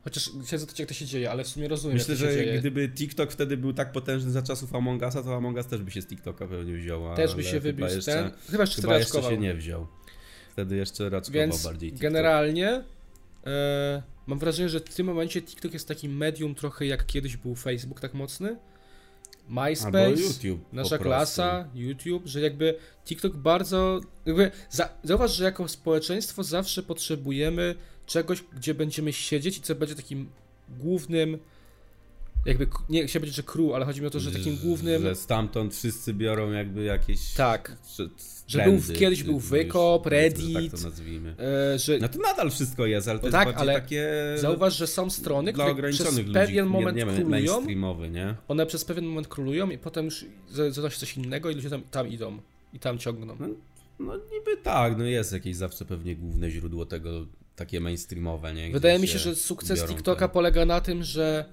Chociaż 0.04 0.24
chciałem 0.24 0.60
zapytać, 0.60 0.78
jak 0.78 0.88
to 0.88 0.94
się 0.94 1.06
dzieje, 1.06 1.30
ale 1.30 1.44
w 1.44 1.48
sumie 1.48 1.68
rozumiem, 1.68 1.96
Myślę, 1.96 2.16
się 2.16 2.20
że 2.20 2.34
dzieje. 2.34 2.58
gdyby 2.58 2.88
TikTok 2.88 3.32
wtedy 3.32 3.56
był 3.56 3.72
tak 3.72 3.92
potężny 3.92 4.30
za 4.30 4.42
czasów 4.42 4.74
Among 4.74 5.02
Usa, 5.02 5.22
to 5.22 5.36
Among 5.36 5.56
Us 5.56 5.66
też 5.66 5.82
by 5.82 5.90
się 5.90 6.02
z 6.02 6.06
TikToka 6.06 6.46
pewnie 6.46 6.76
wziął. 6.76 7.16
Też 7.16 7.34
by 7.34 7.44
się 7.44 7.60
wybił 7.60 7.88
z 7.88 7.94
jeszcze, 7.94 8.12
ten... 8.12 8.30
Chyba 8.50 8.62
jeszcze 8.62 8.82
Chyba 8.82 8.98
jeszcze 8.98 9.22
się 9.22 9.38
nie 9.38 9.54
wziął. 9.54 9.86
Wtedy 10.52 10.76
jeszcze 10.76 11.10
raczkował 11.10 11.40
Więc 11.40 11.64
bardziej 11.64 11.90
TikTok. 11.90 12.02
generalnie 12.02 12.84
e, 13.46 14.02
mam 14.26 14.38
wrażenie, 14.38 14.68
że 14.68 14.80
w 14.80 14.94
tym 14.94 15.06
momencie 15.06 15.42
TikTok 15.42 15.72
jest 15.72 15.88
takim 15.88 16.16
medium 16.16 16.54
trochę 16.54 16.86
jak 16.86 17.06
kiedyś 17.06 17.36
był 17.36 17.54
Facebook 17.54 18.00
tak 18.00 18.14
mocny. 18.14 18.48
Albo 18.48 19.68
MySpace, 19.68 20.10
YouTube 20.10 20.72
nasza 20.72 20.98
klasa, 20.98 21.68
YouTube, 21.74 22.26
że 22.26 22.40
jakby 22.40 22.74
TikTok 23.04 23.36
bardzo. 23.36 24.00
Jakby 24.26 24.50
za, 24.70 24.88
zauważ, 25.02 25.36
że 25.36 25.44
jako 25.44 25.68
społeczeństwo 25.68 26.44
zawsze 26.44 26.82
potrzebujemy 26.82 27.74
czegoś, 28.08 28.44
gdzie 28.56 28.74
będziemy 28.74 29.12
siedzieć 29.12 29.58
i 29.58 29.60
co 29.60 29.74
będzie 29.74 29.94
takim 29.94 30.28
głównym. 30.78 31.38
Jakby, 32.46 32.66
nie 32.88 33.06
chciałem 33.06 33.22
powiedzieć, 33.22 33.36
że 33.36 33.42
crew, 33.42 33.72
ale 33.74 33.84
chodzi 33.84 34.00
mi 34.00 34.06
o 34.06 34.10
to, 34.10 34.20
że 34.20 34.32
takim 34.32 34.56
głównym. 34.56 35.02
Że 35.02 35.14
stamtąd 35.14 35.74
wszyscy 35.74 36.14
biorą 36.14 36.50
jakby 36.52 36.84
jakieś... 36.84 37.32
Tak. 37.34 37.76
Że, 37.96 38.08
Że 38.46 38.58
trendy, 38.58 38.86
był- 38.86 38.96
kiedyś 38.96 39.22
był 39.22 39.38
Wykop, 39.38 40.06
Reddit. 40.06 40.70
Tak 40.70 40.80
to 40.80 40.88
nazwijmy. 40.88 41.34
E, 41.74 41.78
że 41.78 41.98
No 41.98 42.08
to 42.08 42.18
nadal 42.18 42.50
wszystko 42.50 42.86
jest, 42.86 43.08
ale 43.08 43.18
to 43.18 43.22
No 43.22 43.26
jest 43.26 43.32
tak, 43.32 43.44
bardziej 43.48 43.62
ale 43.62 43.80
takie... 43.80 44.08
zauważ, 44.36 44.76
że 44.76 44.86
są 44.86 45.10
strony, 45.10 45.52
które 45.52 45.90
przez 45.92 46.18
ludzi, 46.18 46.32
pewien 46.32 46.66
moment 46.66 46.96
nie, 46.96 47.04
nie 47.04 47.12
królują. 47.12 47.64
nie? 48.10 48.34
One 48.48 48.66
przez 48.66 48.84
pewien 48.84 49.04
moment 49.06 49.28
królują 49.28 49.70
i 49.70 49.78
potem 49.78 50.04
już 50.04 50.24
za- 50.50 50.70
zada 50.70 50.90
się 50.90 50.98
coś 50.98 51.16
innego 51.16 51.50
i 51.50 51.54
ludzie 51.54 51.70
tam, 51.70 51.82
tam 51.82 52.08
idą. 52.08 52.38
I 52.72 52.78
tam 52.78 52.98
ciągną. 52.98 53.36
No, 53.40 53.48
No 53.98 54.16
niby 54.16 54.56
tak, 54.62 54.98
no 54.98 55.04
jest 55.04 55.32
jakieś 55.32 55.56
zawsze 55.56 55.84
pewnie 55.84 56.16
główne 56.16 56.50
źródło 56.50 56.86
tego, 56.86 57.26
takie 57.58 57.80
mainstreamowe, 57.80 58.54
nie? 58.54 58.62
Gdzie 58.64 58.72
Wydaje 58.72 58.98
mi 58.98 59.08
się, 59.08 59.18
że 59.18 59.34
sukces 59.34 59.84
TikToka 59.84 60.28
te- 60.28 60.32
polega 60.34 60.64
na 60.66 60.80
tym, 60.80 61.02
że 61.02 61.44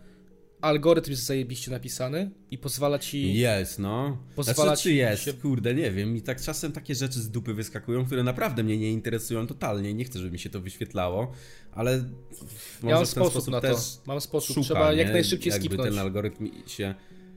algorytm 0.62 1.12
jest 1.12 1.24
zajebiście 1.26 1.72
napisany 1.72 2.32
i 2.52 2.58
pozwala 2.58 3.00
ci... 3.00 3.34
Jest, 3.34 3.80
no. 3.80 4.18
Pozwala 4.36 4.70
znaczy, 4.70 4.84
czy 4.84 4.90
ci 4.90 4.96
jest, 4.96 5.24
się- 5.24 5.34
kurde, 5.34 5.74
nie 5.76 5.92
wiem. 5.92 6.18
I 6.18 6.22
tak 6.22 6.42
czasem 6.42 6.72
takie 6.72 6.96
rzeczy 6.96 7.20
z 7.20 7.30
dupy 7.32 7.54
wyskakują, 7.54 8.06
które 8.06 8.24
naprawdę 8.24 8.64
mnie 8.64 8.78
nie 8.78 8.92
interesują 8.92 9.48
totalnie. 9.48 9.94
Nie 9.94 10.06
chcę, 10.06 10.20
żeby 10.20 10.32
mi 10.32 10.40
się 10.40 10.50
to 10.50 10.62
wyświetlało, 10.62 11.32
ale 11.72 11.92
Ja 11.92 12.90
mam 12.90 12.98
ten 12.98 13.06
sposób 13.06 13.32
sposób 13.32 13.52
na 13.52 13.62
to. 13.62 13.80
Mam 14.06 14.22
sposób. 14.22 14.54
szuka, 14.56 14.66
Trzeba 14.66 14.94
jak 14.94 15.08
nie? 15.08 15.14
najszybciej 15.14 15.52
Jakby 15.52 15.66
skipnąć. 15.68 15.90
ten 15.90 16.00
algorytm 16.00 16.48
się... 16.68 16.96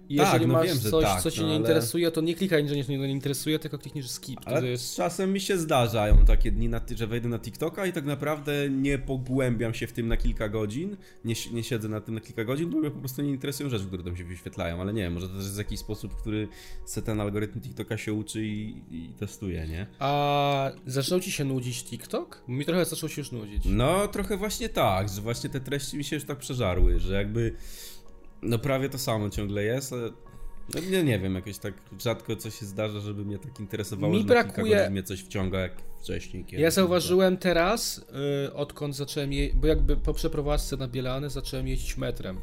I 0.09 0.15
Jeżeli 0.15 0.39
Tak, 0.39 0.49
no 0.49 0.55
masz 0.55 0.67
wiem, 0.67 0.79
że 0.79 0.91
coś, 0.91 1.05
tak, 1.05 1.23
co 1.23 1.31
cię 1.31 1.41
no 1.43 1.47
nie 1.49 1.55
ale- 1.55 1.61
interesuje, 1.61 2.11
to 2.11 2.21
nie 2.21 2.35
klikaj, 2.35 2.69
że 2.69 2.77
nie, 2.77 2.99
nie 2.99 3.11
interesuje, 3.11 3.59
tylko 3.59 3.79
kliknij, 3.79 4.03
że 4.03 4.09
skip. 4.09 4.41
Ale 4.45 4.61
To 4.61 4.67
jest... 4.67 4.97
czasem 4.97 5.33
mi 5.33 5.41
się 5.41 5.59
zdarzają 5.59 6.25
takie 6.25 6.53
dni, 6.53 6.69
na, 6.69 6.81
że 6.97 7.07
wejdę 7.07 7.29
na 7.29 7.39
TikToka 7.39 7.87
i 7.87 7.93
tak 7.93 8.05
naprawdę 8.05 8.71
nie 8.71 8.99
pogłębiam 8.99 9.75
się 9.75 9.87
w 9.87 9.93
tym 9.93 10.09
na 10.09 10.17
kilka 10.17 10.49
godzin, 10.49 10.97
nie, 11.25 11.35
nie 11.53 11.63
siedzę 11.65 11.89
na 11.89 12.01
tym 12.01 12.15
na 12.15 12.21
kilka 12.21 12.45
godzin, 12.45 12.71
bo 12.71 12.79
mnie 12.79 12.91
po 12.91 12.99
prostu 12.99 13.23
nie 13.23 13.31
interesują 13.31 13.71
rzeczy, 13.71 13.85
które 13.87 14.03
tam 14.03 14.17
się 14.17 14.25
wyświetlają, 14.25 14.81
ale 14.81 14.93
nie 14.93 15.03
wiem, 15.03 15.13
może 15.13 15.29
to 15.29 15.35
też 15.35 15.45
jest 15.45 15.59
jakiś 15.59 15.81
sposób, 15.81 16.13
w 16.13 16.17
który 16.17 16.49
se 16.85 17.03
ten 17.03 17.21
algorytm 17.21 17.61
TikToka 17.61 17.97
się 17.99 18.13
uczy 18.13 18.45
i, 18.47 18.83
i 18.91 19.09
testuje, 19.19 19.67
nie? 19.67 19.87
A 19.99 20.71
zaczął 20.87 21.21
ci 21.21 21.33
się 21.33 21.45
nudzić 21.45 21.85
TikTok? 21.85 22.43
Mi 22.49 22.65
trochę 22.65 22.85
zaczął 22.85 23.09
się 23.09 23.21
już 23.21 23.33
nudzić. 23.33 23.63
No, 23.67 24.09
trochę 24.09 24.37
właśnie 24.37 24.69
tak, 24.69 25.09
że 25.09 25.21
właśnie 25.21 25.51
te 25.51 25.61
treści 25.61 25.97
mi 25.97 26.05
się 26.05 26.17
już 26.17 26.25
tak 26.25 26.39
przeżarły, 26.39 27.01
że 27.01 27.15
jakby 27.15 27.55
no 28.43 28.59
prawie 28.59 28.89
to 28.89 28.99
samo 28.99 29.31
ciągle 29.31 29.63
jest, 29.63 29.93
no, 30.75 30.81
nie, 30.91 31.03
nie 31.05 31.19
wiem, 31.19 31.35
jakoś 31.35 31.59
tak 31.59 31.75
rzadko 32.01 32.37
coś 32.37 32.59
się 32.59 32.67
zdarza, 32.67 33.01
żeby 33.01 33.25
mnie 33.25 33.39
tak 33.39 33.61
interesowało, 33.61 34.13
Mi 34.13 34.19
że 34.23 34.25
brakuje- 34.29 34.91
mnie 34.91 35.03
coś 35.03 35.23
wciąga 35.23 35.59
jak 35.61 35.73
wcześniej. 36.01 36.43
Ja 36.43 36.49
kiedyś. 36.49 36.75
zauważyłem 36.75 37.37
teraz, 37.37 38.05
y, 38.47 38.55
odkąd 38.55 38.97
zacząłem 38.97 39.33
je... 39.33 39.55
bo 39.55 39.67
jakby 39.67 39.97
po 39.97 40.15
przeprowadzce 40.15 40.77
na 40.77 40.89
Bielany 40.89 41.31
zacząłem 41.31 41.69
jeździć 41.69 41.97
metrem, 41.97 42.41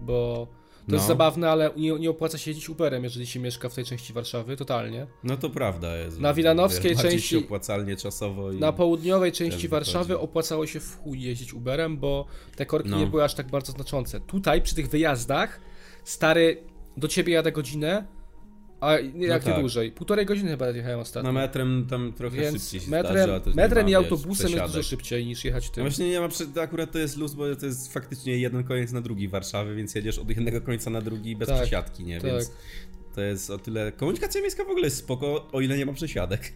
bo 0.00 0.46
to 0.88 0.92
jest 0.94 1.04
No. 1.04 1.08
zabawne, 1.08 1.50
ale 1.50 1.70
nie, 1.76 1.92
nie 1.98 2.10
opłaca 2.10 2.38
się 2.38 2.50
jeździć 2.50 2.68
Uberem, 2.68 3.04
jeżeli 3.04 3.26
się 3.26 3.40
mieszka 3.40 3.68
w 3.68 3.74
tej 3.74 3.84
części 3.84 4.12
Warszawy, 4.12 4.56
totalnie. 4.56 5.06
No 5.24 5.36
to 5.36 5.50
prawda 5.50 5.96
jest. 5.96 6.20
Na 6.20 6.34
Wilanowskiej 6.34 6.96
części- 6.96 7.36
opłacalnie 7.44 7.96
czasowo 7.96 8.52
i... 8.52 8.56
Na 8.58 8.72
południowej 8.72 9.32
części 9.32 9.68
Warszawy 9.68 10.04
wychodzi. 10.08 10.24
opłacało 10.24 10.66
się 10.66 10.80
w 10.80 10.98
chuj 10.98 11.20
jeździć 11.22 11.54
Uberem, 11.54 11.96
bo 11.98 12.26
te 12.56 12.66
korki 12.66 12.88
No. 12.90 12.98
nie 12.98 13.06
były 13.06 13.24
aż 13.24 13.34
tak 13.34 13.46
bardzo 13.50 13.72
znaczące. 13.72 14.20
Tutaj, 14.20 14.62
przy 14.62 14.74
tych 14.74 14.88
wyjazdach, 14.88 15.60
stary, 16.04 16.62
do 16.96 17.08
ciebie 17.08 17.32
jadę 17.32 17.52
godzinę, 17.52 18.06
a 18.82 19.00
nie, 19.00 19.26
jak 19.26 19.46
nie 19.46 19.52
tak. 19.52 19.60
dłużej. 19.60 19.92
Półtorej 19.92 20.26
godziny 20.26 20.50
chyba 20.50 20.68
jechałem 20.68 21.00
ostatnio. 21.00 21.32
No 21.32 21.40
metrem 21.40 21.86
tam 21.90 22.12
trochę 22.12 22.36
Więc 22.36 22.62
szybciej 22.62 22.80
się 22.80 22.90
metrem, 22.90 23.16
zdarza, 23.16 23.40
metrem 23.56 23.86
i 23.88 23.90
wiesz, 23.90 23.96
autobusem 23.96 24.50
jest 24.50 24.64
dużo 24.66 24.82
szybciej 24.82 25.26
niż 25.26 25.44
jechać 25.44 25.68
No 25.68 25.74
tym. 25.74 25.84
właśnie 25.84 26.08
nie 26.10 26.20
ma, 26.20 26.28
akurat 26.62 26.92
to 26.92 26.98
jest 26.98 27.16
luz, 27.16 27.34
bo 27.34 27.56
to 27.56 27.66
jest 27.66 27.92
faktycznie 27.92 28.36
jeden 28.38 28.64
koniec 28.64 28.92
na 28.92 29.00
drugi 29.00 29.28
Warszawy, 29.28 29.74
więc 29.76 29.94
jedziesz 29.94 30.18
od 30.18 30.28
jednego 30.28 30.60
końca 30.60 30.90
na 30.90 31.00
drugi 31.00 31.36
bez 31.36 31.48
Tak, 31.48 31.56
przesiadki, 31.56 32.04
nie? 32.04 32.20
tak. 32.20 32.30
Więc 32.30 32.52
to 33.14 33.20
jest 33.20 33.50
o 33.50 33.58
tyle... 33.58 33.92
Komunikacja 33.92 34.40
miejska 34.40 34.64
w 34.64 34.68
ogóle 34.68 34.84
jest 34.84 34.96
spoko, 34.96 35.46
o 35.52 35.60
ile 35.60 35.76
nie 35.78 35.86
ma 35.86 35.92
przesiadek. 35.92 36.52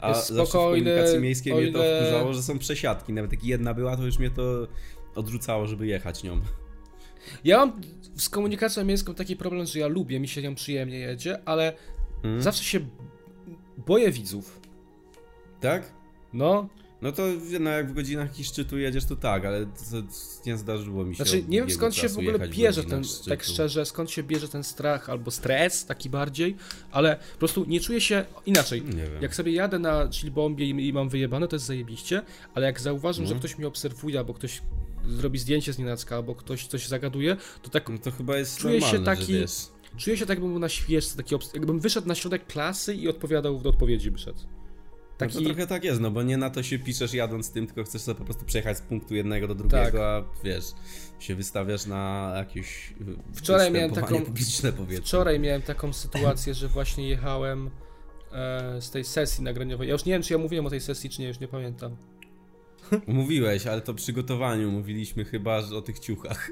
A 0.00 0.08
Jest 0.08 0.28
zawsze 0.28 0.50
spoko, 0.50 0.64
w 0.64 0.72
o 0.72 0.76
ile- 0.76 0.84
komunikacji 0.90 1.18
miejskiej 1.20 1.52
o 1.52 1.56
mnie 1.56 1.72
to 1.72 1.78
ile- 1.78 2.00
wkurzało, 2.02 2.34
że 2.34 2.42
są 2.42 2.58
przesiadki. 2.58 3.12
Nawet 3.12 3.32
jak 3.32 3.44
jedna 3.44 3.74
była, 3.74 3.96
to 3.96 4.02
już 4.06 4.18
mnie 4.18 4.30
to 4.30 4.68
odrzucało, 5.14 5.66
żeby 5.66 5.86
jechać 5.86 6.22
nią. 6.22 6.40
Ja 7.44 7.58
mam 7.58 7.80
z 8.16 8.28
komunikacją 8.28 8.84
miejską 8.84 9.14
taki 9.14 9.36
problem, 9.36 9.66
że 9.66 9.78
ja 9.78 9.86
lubię, 9.86 10.20
mi 10.20 10.28
się 10.28 10.42
nią 10.42 10.54
przyjemnie 10.54 10.98
jedzie, 10.98 11.38
ale 11.44 11.72
Mhm. 12.16 12.42
zawsze 12.42 12.64
się 12.64 12.80
boję 13.86 14.10
widzów. 14.12 14.60
Tak? 15.60 15.92
No, 16.32 16.68
No 17.02 17.12
to 17.12 17.22
no, 17.60 17.70
jak 17.70 17.90
w 17.90 17.94
godzinach 17.94 18.28
szczytu 18.42 18.78
jedziesz, 18.78 19.04
to 19.04 19.16
tak, 19.16 19.44
ale 19.44 19.66
to, 19.66 19.72
nie 20.46 20.56
zdarzyło 20.56 21.04
mi 21.04 21.16
się. 21.16 21.24
Znaczy, 21.24 21.44
nie 21.48 21.58
wiem 21.60 21.70
skąd 21.70 21.94
się 21.94 22.08
w 22.08 22.18
ogóle 22.18 22.38
w 22.38 22.48
bierze 22.50 22.84
ten, 22.84 23.04
szczytu. 23.04 23.30
tak 23.30 23.44
szczerze, 23.44 23.86
skąd 23.86 24.10
się 24.10 24.22
bierze 24.22 24.48
ten 24.48 24.64
strach 24.64 25.10
albo 25.10 25.30
stres, 25.30 25.86
taki 25.86 26.10
bardziej, 26.10 26.56
ale 26.90 27.16
po 27.32 27.38
prostu 27.38 27.64
nie 27.68 27.80
czuję 27.80 28.00
się 28.00 28.24
inaczej. 28.46 28.82
Nie 28.82 29.02
wiem. 29.02 29.22
Jak 29.22 29.34
sobie 29.34 29.52
jadę 29.52 29.78
na 29.78 30.08
chillbombie 30.12 30.70
i, 30.70 30.88
i 30.88 30.92
mam 30.92 31.08
wyjebane, 31.08 31.48
to 31.48 31.56
jest 31.56 31.66
zajebiście, 31.66 32.22
ale 32.54 32.66
jak 32.66 32.80
zauważam, 32.80 33.26
że 33.26 33.34
Mhm. 33.34 33.38
ktoś 33.40 33.58
mnie 33.58 33.66
obserwuje, 33.68 34.18
albo 34.18 34.34
ktoś 34.34 34.62
zrobi 35.08 35.38
zdjęcie 35.38 35.72
z 35.72 35.78
nienacka, 35.78 36.16
albo 36.16 36.34
ktoś 36.34 36.66
coś 36.66 36.88
zagaduje, 36.88 37.36
to 37.62 37.70
tak 37.70 37.88
No 37.88 37.98
to 37.98 38.10
chyba 38.10 38.36
jest 38.36 38.58
Czuję 38.58 38.80
się 38.80 38.86
normalne, 38.86 39.16
taki- 39.16 39.32
że 39.32 39.38
wiesz. 39.40 39.52
czuję 39.96 40.16
się 40.16 40.26
tak, 40.26 40.30
jakbym 40.36 40.50
był 40.50 40.58
na 40.58 40.68
świeżce, 40.68 41.16
taki 41.16 41.34
obs- 41.36 41.50
jakbym 41.54 41.80
wyszedł 41.80 42.08
na 42.08 42.14
środek 42.14 42.46
klasy 42.46 42.94
i 42.94 43.08
odpowiadał 43.08 43.58
do 43.58 43.70
odpowiedzi 43.70 44.10
wyszedł. 44.10 44.38
No 45.14 45.18
to 45.18 45.32
Taki, 45.34 45.44
trochę 45.44 45.66
tak 45.66 45.84
jest, 45.84 46.00
no 46.00 46.10
bo 46.10 46.22
nie 46.22 46.36
na 46.36 46.50
to 46.50 46.62
się 46.62 46.78
piszesz 46.78 47.14
jadąc 47.14 47.50
tym, 47.50 47.66
tylko 47.66 47.84
chcesz 47.84 48.02
sobie 48.02 48.18
po 48.18 48.24
prostu 48.24 48.44
przejechać 48.44 48.78
z 48.78 48.80
punktu 48.80 49.14
jednego 49.14 49.48
do 49.48 49.54
drugiego, 49.54 49.84
Tak. 49.84 49.94
a 49.94 50.24
wiesz, 50.44 50.64
się 51.18 51.34
wystawiasz 51.34 51.86
na 51.86 52.32
jakieś 52.36 52.90
y, 52.90 52.94
Wczoraj 53.34 53.70
miałem 53.72 53.90
taką- 53.90 54.22
publiczne 54.24 54.72
powiedzmy. 54.72 55.06
Wczoraj 55.06 55.40
miałem 55.40 55.62
taką 55.62 55.92
sytuację, 55.92 56.54
że 56.54 56.68
właśnie 56.68 57.08
jechałem 57.08 57.70
e, 58.32 58.82
z 58.82 58.90
tej 58.90 59.04
sesji 59.04 59.44
nagraniowej. 59.44 59.88
Ja 59.88 59.92
już 59.92 60.04
nie 60.04 60.12
wiem, 60.12 60.22
czy 60.22 60.32
ja 60.32 60.38
mówiłem 60.38 60.66
o 60.66 60.70
tej 60.70 60.80
sesji, 60.80 61.10
czy 61.10 61.22
nie, 61.22 61.28
już 61.28 61.40
nie 61.40 61.48
pamiętam. 61.48 61.96
Mówiłeś, 63.06 63.66
ale 63.66 63.80
to 63.80 63.94
przygotowaniu 63.94 64.70
mówiliśmy 64.70 65.24
chyba 65.24 65.62
że 65.62 65.76
o 65.76 65.82
tych 65.82 65.98
ciuchach. 65.98 66.50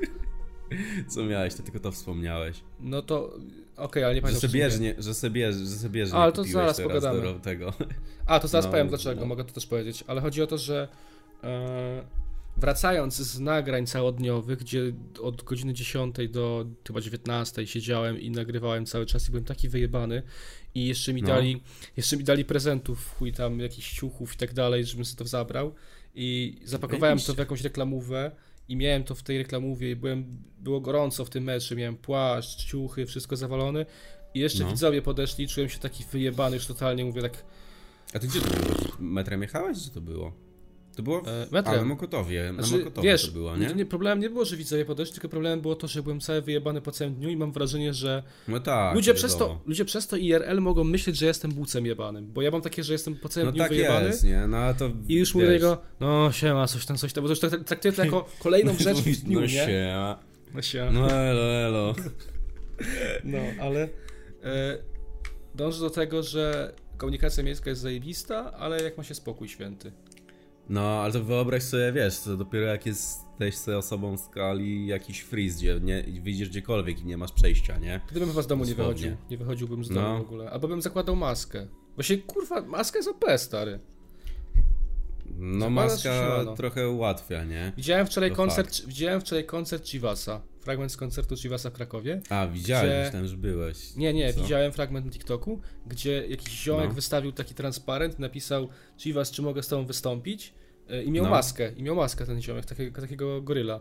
Co 1.09 1.25
miałeś, 1.25 1.55
to 1.55 1.63
tylko 1.63 1.81
to 1.81 1.93
wspomniałeś. 1.93 2.61
No 2.81 3.03
to, 3.03 3.39
okej, 3.77 4.05
ale 4.05 4.15
nie 4.15 4.21
Że 4.21 4.23
pamiętam. 4.23 4.41
sobie 4.41 4.53
czy 4.53 4.57
nie. 4.59 4.65
bieżnie, 4.65 4.95
że 4.99 5.15
sobie 5.15 5.53
że 5.53 5.67
sobie 5.67 5.91
bieżnie 6.01 6.19
Ale 6.19 6.33
to 6.33 6.45
zaraz 6.45 6.81
pogadamy. 6.81 7.41
tego. 7.43 7.73
A, 8.27 8.41
to 8.41 8.49
zaraz 8.49 8.65
No, 8.65 8.71
powiem 8.71 8.89
dlaczego, 8.89 9.21
no. 9.21 9.27
mogę 9.27 9.45
to 9.45 9.53
też 9.53 9.67
powiedzieć. 9.67 10.05
Ale 10.07 10.21
chodzi 10.21 10.43
o 10.43 10.47
to, 10.47 10.59
że 10.59 10.89
e, 11.45 12.03
wracając 12.57 13.17
z 13.17 13.41
nagrań 13.41 13.87
całodniowych, 13.87 14.59
gdzie 14.59 14.93
od 15.23 15.43
godziny 15.43 15.73
10 15.73 16.17
do 16.31 16.67
chyba 16.87 17.01
19 17.01 17.67
siedziałem 17.67 18.21
i 18.21 18.31
nagrywałem 18.31 18.87
cały 18.87 19.07
czas 19.07 19.29
i 19.29 19.31
byłem 19.31 19.45
taki 19.45 19.69
wyjebany 19.69 20.23
i 20.75 20.87
jeszcze 20.87 21.13
mi 21.15 21.23
No. 21.23 21.29
dali, 21.29 21.63
jeszcze 21.97 22.17
mi 22.17 22.25
dali 22.25 22.45
prezentów, 22.45 23.15
chuj 23.19 23.33
tam 23.33 23.61
jakichś 23.61 23.93
ciuchów 23.99 24.35
i 24.35 24.37
tak 24.37 24.55
dalej, 24.55 24.85
żebym 24.85 25.05
sobie 25.05 25.19
to 25.19 25.25
zabrał 25.25 25.75
i 26.15 26.59
zapakowałem 26.65 27.19
to 27.19 27.35
w 27.35 27.39
jakąś 27.39 27.61
reklamówę 27.61 28.31
i 28.69 28.77
miałem 28.77 29.05
to 29.05 29.15
w 29.15 29.23
tej 29.23 29.39
reklamówie 29.39 29.91
i 29.91 29.97
byłem, 29.97 30.25
było 30.59 30.81
gorąco 30.81 31.25
w 31.25 31.31
tym 31.31 31.45
meczu, 31.45 31.77
miałem 31.77 31.97
płaszcz, 31.97 32.65
ciuchy, 32.65 33.07
wszystko 33.07 33.37
zawalone 33.37 33.87
i 34.35 34.39
jeszcze 34.41 34.65
No. 34.65 34.71
widzowie 34.71 35.03
podeszli, 35.03 35.49
czułem 35.49 35.69
się 35.69 35.79
taki 35.79 36.05
wyjebany 36.13 36.57
już 36.57 36.67
totalnie, 36.67 37.05
mówię 37.05 37.23
tak 37.23 37.45
A 38.15 38.19
ty 38.19 38.27
gdzie 38.29 38.41
to 38.41 38.51
było? 38.51 38.77
Metrem 38.99 39.43
jechałeś, 39.43 39.83
czy 39.85 39.91
to 39.91 40.01
było? 40.01 40.33
To 40.97 41.03
było 41.03 41.21
w 41.23 41.29
E, 41.29 41.31
na 41.31 41.47
metrem. 41.51 41.87
Mokotowie. 41.89 42.53
Na 42.53 42.63
Znaczy, 42.63 42.79
Mokotowie 42.79 43.09
wiesz, 43.11 43.27
to 43.27 43.33
było, 43.33 43.57
nie? 43.57 43.75
nie? 43.75 43.87
problemem 43.87 44.21
nie 44.21 44.31
było, 44.31 44.45
że 44.45 44.57
widzowie 44.57 44.85
podeszli, 44.85 45.13
tylko 45.15 45.29
problemem 45.29 45.61
było 45.61 45.75
to, 45.77 45.89
że 45.89 46.03
byłem 46.03 46.21
cały 46.21 46.43
wyjebany 46.43 46.81
po 46.81 46.93
całym 46.93 47.15
dniu 47.15 47.29
i 47.31 47.37
mam 47.37 47.53
wrażenie, 47.53 47.95
że 47.95 48.23
No 48.49 48.61
tak. 48.61 48.95
ludzie, 48.95 49.15
przez 49.15 49.37
to, 49.37 49.61
ludzie 49.67 49.85
przez 49.85 50.07
to 50.07 50.17
IRL 50.17 50.61
mogą 50.61 50.85
myśleć, 50.85 51.17
że 51.17 51.27
jestem 51.27 51.51
bucem 51.53 51.87
jebanym, 51.87 52.33
bo 52.33 52.43
ja 52.43 52.51
mam 52.51 52.61
takie, 52.63 52.83
że 52.85 52.93
jestem 52.93 53.15
po 53.17 53.29
całym 53.29 53.47
No 53.47 53.53
dniu 53.53 53.63
tak 53.63 53.71
wyjebany 53.71 54.07
jest, 54.07 54.25
nie? 54.25 54.47
No 54.47 54.75
to 54.75 54.91
i 55.09 55.15
już 55.15 55.35
mówię 55.35 55.49
niego, 55.49 55.79
no 56.01 56.33
siema, 56.33 56.67
coś 56.67 56.87
tam, 56.87 56.97
coś 56.97 57.13
tam, 57.13 57.23
bo 57.25 57.29
to 57.29 57.33
już 57.33 57.41
tak- 57.41 57.65
traktuję 57.65 57.93
to 57.95 58.05
jako 58.05 58.29
kolejną 58.43 58.75
rzecz 58.79 58.99
w 58.99 59.23
dniu, 59.25 59.41
no 59.41 59.47
nie? 59.47 59.49
się, 59.49 60.15
No 60.55 60.63
się. 60.63 60.91
no 60.93 61.11
elo, 61.13 61.43
elo. 61.53 61.95
No, 63.25 63.39
ale 63.61 63.83
e, 64.45 64.79
dążę 65.55 65.81
do 65.81 65.91
tego, 65.91 66.23
że 66.23 66.73
komunikacja 66.97 67.43
miejska 67.43 67.71
jest 67.71 67.83
zajebista, 67.83 68.53
ale 68.53 68.83
jak 68.83 68.99
ma 68.99 69.05
się 69.05 69.15
spokój 69.15 69.49
święty. 69.49 69.93
No, 70.73 70.81
ale 71.03 71.13
to 71.13 71.25
wyobraź 71.25 71.63
sobie, 71.63 71.93
wiesz, 71.93 72.21
to 72.21 72.37
dopiero 72.37 72.67
jak 72.67 72.87
jesteś 72.87 73.57
sobie 73.57 73.79
osobą 73.79 74.17
w 74.17 74.21
skali 74.21 74.87
jakiś 74.87 75.21
freeze, 75.21 75.57
gdzie 75.59 75.81
nie, 75.81 76.05
wyjdziesz 76.23 76.49
gdziekolwiek 76.49 77.01
i 77.01 77.05
nie 77.05 77.17
masz 77.17 77.33
przejścia, 77.33 77.79
nie? 77.79 78.01
Wtedy 78.07 78.21
bym 78.21 78.29
chyba 78.29 78.43
z 78.43 78.47
domu 78.47 78.65
nie 78.65 78.75
wychodził. 78.75 79.17
Nie 79.31 79.37
wychodziłbym 79.39 79.85
z 79.85 79.89
domu 79.89 80.01
No. 80.01 80.19
w 80.19 80.21
ogóle. 80.21 80.51
Albo 80.51 80.69
bym 80.69 80.83
zakładał 80.83 81.17
maskę. 81.17 81.67
Właśnie, 81.95 82.19
kurwa, 82.19 82.63
maska 82.63 82.99
jest 82.99 83.09
OP, 83.09 83.25
stary. 83.37 83.81
No 85.27 85.67
Zakładasz 85.67 85.93
maska 85.93 86.13
siemano. 86.37 86.55
trochę 86.57 86.89
ułatwia, 86.89 87.45
nie? 87.45 87.73
Widziałem 87.77 88.07
wczoraj 88.07 88.31
To 88.31 88.37
koncert, 88.37 88.87
widziałem 88.87 89.21
wczoraj 89.21 89.45
koncert 89.45 89.87
Chivasa. 89.89 90.41
Fragment 90.61 90.93
z 90.93 90.97
koncertu 90.97 91.37
Chivasa 91.37 91.71
w 91.71 91.73
Krakowie. 91.73 92.21
A, 92.31 92.47
widziałem, 92.47 92.87
Gdzie- 92.87 93.03
myślałem, 93.05 93.29
że 93.29 93.37
byłeś. 93.37 93.97
Nie, 93.97 94.13
nie, 94.13 94.35
Co? 94.35 94.43
widziałem 94.43 94.73
fragment 94.73 95.07
na 95.07 95.13
TikToku, 95.13 95.61
gdzie 95.87 96.27
jakiś 96.29 96.63
ziomek 96.63 96.89
No. 96.89 96.95
wystawił 96.95 97.33
taki 97.33 97.55
transparent, 97.55 98.19
napisał 98.19 98.69
Chivas, 98.99 99.31
czy 99.31 99.43
mogę 99.43 99.63
z 99.63 99.69
tobą 99.69 99.87
wystąpić? 99.87 100.55
E, 100.91 101.03
I 101.03 101.11
miał 101.11 101.25
No. 101.25 101.31
maskę, 101.31 101.73
i 101.77 101.83
miał 101.83 101.97
maskę 101.97 102.27
ten 102.27 102.43
ziomek, 102.43 102.65
takiego, 102.65 103.01
takiego 103.01 103.43
goryla. 103.43 103.81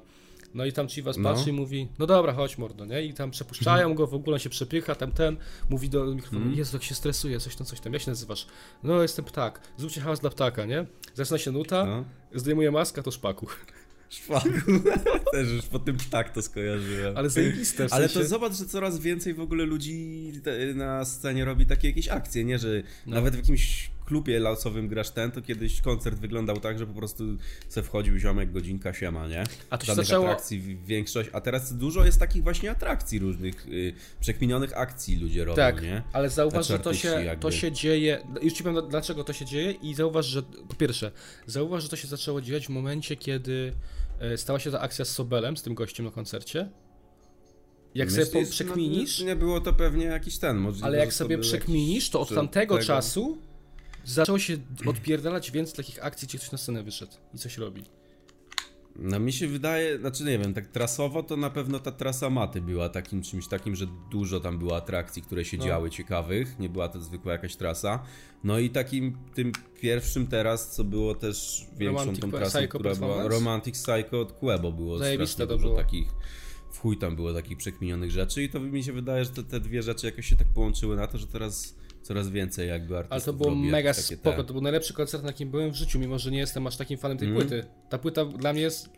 No 0.53 0.65
i 0.65 0.73
tam 0.73 0.87
Chivas 0.87 1.17
No. 1.17 1.33
patrzy 1.33 1.49
i 1.49 1.53
mówi, 1.53 1.87
no 1.99 2.07
dobra, 2.07 2.33
chodź 2.33 2.57
mordo, 2.57 2.85
nie? 2.85 3.01
I 3.05 3.13
tam 3.13 3.31
przepuszczają 3.31 3.93
go, 3.93 4.07
w 4.07 4.13
ogóle 4.13 4.33
on 4.33 4.39
się 4.39 4.49
przepycha, 4.49 4.95
tam 4.95 5.11
ten, 5.11 5.37
mówi 5.69 5.89
do 5.89 6.05
mikrofonu, 6.05 6.41
Mhm. 6.41 6.57
Jezu, 6.57 6.77
jak 6.77 6.83
się 6.83 6.95
stresuje, 6.95 7.39
coś 7.39 7.55
tam, 7.55 7.67
coś 7.67 7.79
tam, 7.79 7.93
jak 7.93 8.01
się 8.01 8.11
nazywasz? 8.11 8.47
No, 8.83 9.01
jestem 9.01 9.25
ptak, 9.25 9.61
zróbcie 9.77 10.01
hałas 10.01 10.19
dla 10.19 10.29
ptaka, 10.29 10.65
nie? 10.65 10.85
Zaczyna 11.13 11.37
się 11.37 11.51
nuta, 11.51 11.85
No. 11.85 12.05
zdejmuje 12.35 12.71
maskę, 12.71 13.03
to 13.03 13.11
szpaku. 13.11 13.47
Szwaku. 14.09 14.49
Też 15.33 15.49
już 15.49 15.65
po 15.65 15.79
tym 15.79 15.97
tak 16.09 16.33
to 16.33 16.41
skojarzyłem. 16.41 17.17
Ale 17.17 17.29
zajebiste, 17.29 17.89
w 17.89 17.93
Ale 17.93 18.07
sensie... 18.09 18.19
to 18.23 18.29
zobacz, 18.29 18.53
że 18.53 18.65
coraz 18.65 18.99
więcej 18.99 19.33
w 19.33 19.39
ogóle 19.41 19.65
ludzi 19.65 20.31
na 20.75 21.05
scenie 21.05 21.45
robi 21.45 21.65
takie 21.65 21.87
jakieś 21.87 22.07
akcje, 22.07 22.43
nie? 22.43 22.59
Że 22.59 22.83
No. 23.05 23.15
nawet 23.15 23.33
w 23.33 23.37
jakimś 23.37 23.91
klubie 24.11 24.39
lasowym 24.39 24.87
grasz 24.87 25.09
ten, 25.09 25.31
to 25.31 25.41
kiedyś 25.41 25.81
koncert 25.81 26.19
wyglądał 26.19 26.59
tak, 26.59 26.79
że 26.79 26.87
po 26.87 26.93
prostu 26.93 27.23
se 27.69 27.83
wchodził 27.83 28.17
ziomek, 28.17 28.51
godzinka, 28.51 28.93
siema, 28.93 29.27
nie? 29.27 29.43
A 29.69 29.77
to 29.77 29.83
się 29.85 29.87
Żadnych 29.87 30.05
zaczęło- 30.05 30.25
atrakcji 30.25 30.77
większość, 30.85 31.29
a 31.33 31.41
teraz 31.41 31.73
dużo 31.77 32.05
jest 32.05 32.19
takich 32.19 32.43
właśnie 32.43 32.71
atrakcji 32.71 33.19
różnych, 33.19 33.67
y, 33.67 33.93
przekminionych 34.19 34.77
akcji 34.77 35.15
ludzie 35.19 35.45
robią, 35.45 35.55
Tak, 35.55 35.81
nie? 35.83 36.03
ale 36.13 36.29
zauważ, 36.29 36.67
że 36.67 36.79
to 36.79 36.93
się, 36.93 37.07
jakby. 37.07 37.41
to 37.41 37.51
się 37.51 37.71
dzieje. 37.71 38.27
Już 38.41 38.53
ci 38.53 38.63
powiem, 38.63 38.89
dlaczego 38.89 39.23
to 39.23 39.33
się 39.33 39.45
dzieje, 39.45 39.71
i 39.71 39.93
zauważ, 39.93 40.25
że 40.25 40.43
po 40.43 40.73
pierwsze, 40.75 41.11
zauważ, 41.47 41.83
że 41.83 41.89
to 41.89 41.95
się 41.95 42.07
zaczęło 42.07 42.41
dziać 42.41 42.65
w 42.65 42.69
momencie, 42.69 43.15
kiedy 43.15 43.73
e, 44.19 44.37
stała 44.37 44.59
się 44.59 44.71
ta 44.71 44.79
akcja 44.79 45.05
z 45.05 45.09
Sobelem, 45.09 45.57
z 45.57 45.63
tym 45.63 45.73
gościem 45.75 46.05
na 46.05 46.11
koncercie. 46.11 46.69
Jak 47.95 48.11
sobie 48.11 48.25
po, 48.25 48.39
Myślisz, 48.39 48.49
przekminisz, 48.55 49.19
No, 49.19 49.25
nie 49.25 49.35
było 49.35 49.61
to 49.61 49.73
pewnie 49.73 50.05
jakiś 50.05 50.37
ten, 50.37 50.57
możliwe, 50.57 50.85
ale 50.87 50.97
jak 50.97 51.13
sobie 51.13 51.37
przekminisz, 51.37 52.09
to 52.09 52.19
od 52.21 52.35
tamtego 52.35 52.75
tego- 52.75 52.87
czasu 52.87 53.37
zaczęło 54.05 54.39
się 54.39 54.57
odpierdalać 54.85 55.51
więcej 55.51 55.75
takich 55.75 56.05
akcji, 56.05 56.27
gdzie 56.27 56.37
ktoś 56.37 56.51
na 56.51 56.57
scenę 56.57 56.83
wyszedł 56.83 57.11
i 57.33 57.37
coś 57.37 57.57
robi. 57.57 57.83
No 58.95 59.19
mi 59.19 59.33
się 59.33 59.47
wydaje, 59.47 59.97
znaczy 59.99 60.23
nie 60.23 60.39
wiem, 60.39 60.53
tak 60.53 60.67
trasowo 60.67 61.23
to 61.23 61.37
na 61.37 61.49
pewno 61.49 61.79
ta 61.79 61.91
trasa 61.91 62.29
maty 62.29 62.61
była 62.61 62.89
takim 62.89 63.21
czymś 63.21 63.47
takim, 63.47 63.75
że 63.75 63.87
dużo 64.11 64.39
tam 64.39 64.59
było 64.59 64.75
atrakcji, 64.77 65.21
które 65.21 65.45
się 65.45 65.57
No. 65.57 65.65
działy 65.65 65.89
ciekawych, 65.89 66.59
nie 66.59 66.69
była 66.69 66.89
to 66.89 66.99
zwykła 67.01 67.31
jakaś 67.31 67.55
trasa. 67.55 68.03
No 68.43 68.59
i 68.59 68.69
takim 68.69 69.17
tym 69.35 69.51
pierwszym 69.81 70.27
teraz, 70.27 70.71
co 70.75 70.83
było 70.83 71.15
też 71.15 71.65
większą 71.77 71.99
Romantic 71.99 72.21
tą 72.21 72.31
trasą, 72.31 72.59
Psycho 72.59 72.79
która 72.79 72.95
była? 72.95 73.27
Romantic 73.27 73.83
Psycho 73.83 74.21
od 74.21 74.31
Quebo 74.31 74.71
było 74.71 74.97
Zajebiste 74.97 75.47
dużo 75.47 75.67
było. 75.67 75.77
takich 75.77 76.07
w 76.71 76.79
chuj 76.79 76.97
tam 76.97 77.15
było 77.15 77.33
takich 77.33 77.57
przekminionych 77.57 78.11
rzeczy 78.11 78.43
i 78.43 78.49
to 78.49 78.59
mi 78.59 78.83
się 78.83 78.93
wydaje, 78.93 79.25
że 79.25 79.31
te, 79.31 79.43
te 79.43 79.59
dwie 79.59 79.83
rzeczy 79.83 80.05
jakoś 80.05 80.25
się 80.25 80.35
tak 80.37 80.47
połączyły 80.47 80.95
na 80.95 81.07
to, 81.07 81.17
że 81.17 81.27
teraz 81.27 81.75
coraz 82.01 82.29
więcej 82.29 82.69
jakby 82.69 82.97
artystów 82.97 83.11
Ale 83.13 83.21
to 83.21 83.33
było 83.33 83.49
robi 83.49 83.61
mega 83.61 83.93
spoko, 83.93 84.37
te- 84.37 84.43
to 84.43 84.53
był 84.53 84.61
najlepszy 84.61 84.93
koncert, 84.93 85.23
na 85.23 85.29
jakim 85.29 85.49
byłem 85.51 85.71
w 85.71 85.75
życiu, 85.75 85.99
mimo 85.99 86.19
że 86.19 86.31
nie 86.31 86.39
jestem 86.39 86.67
aż 86.67 86.77
takim 86.77 86.97
fanem 86.97 87.17
tej 87.17 87.27
Mhm. 87.27 87.47
płyty. 87.47 87.67
Ta 87.89 87.97
płyta 87.97 88.25
dla 88.25 88.53
mnie 88.53 88.61
jest 88.61 88.89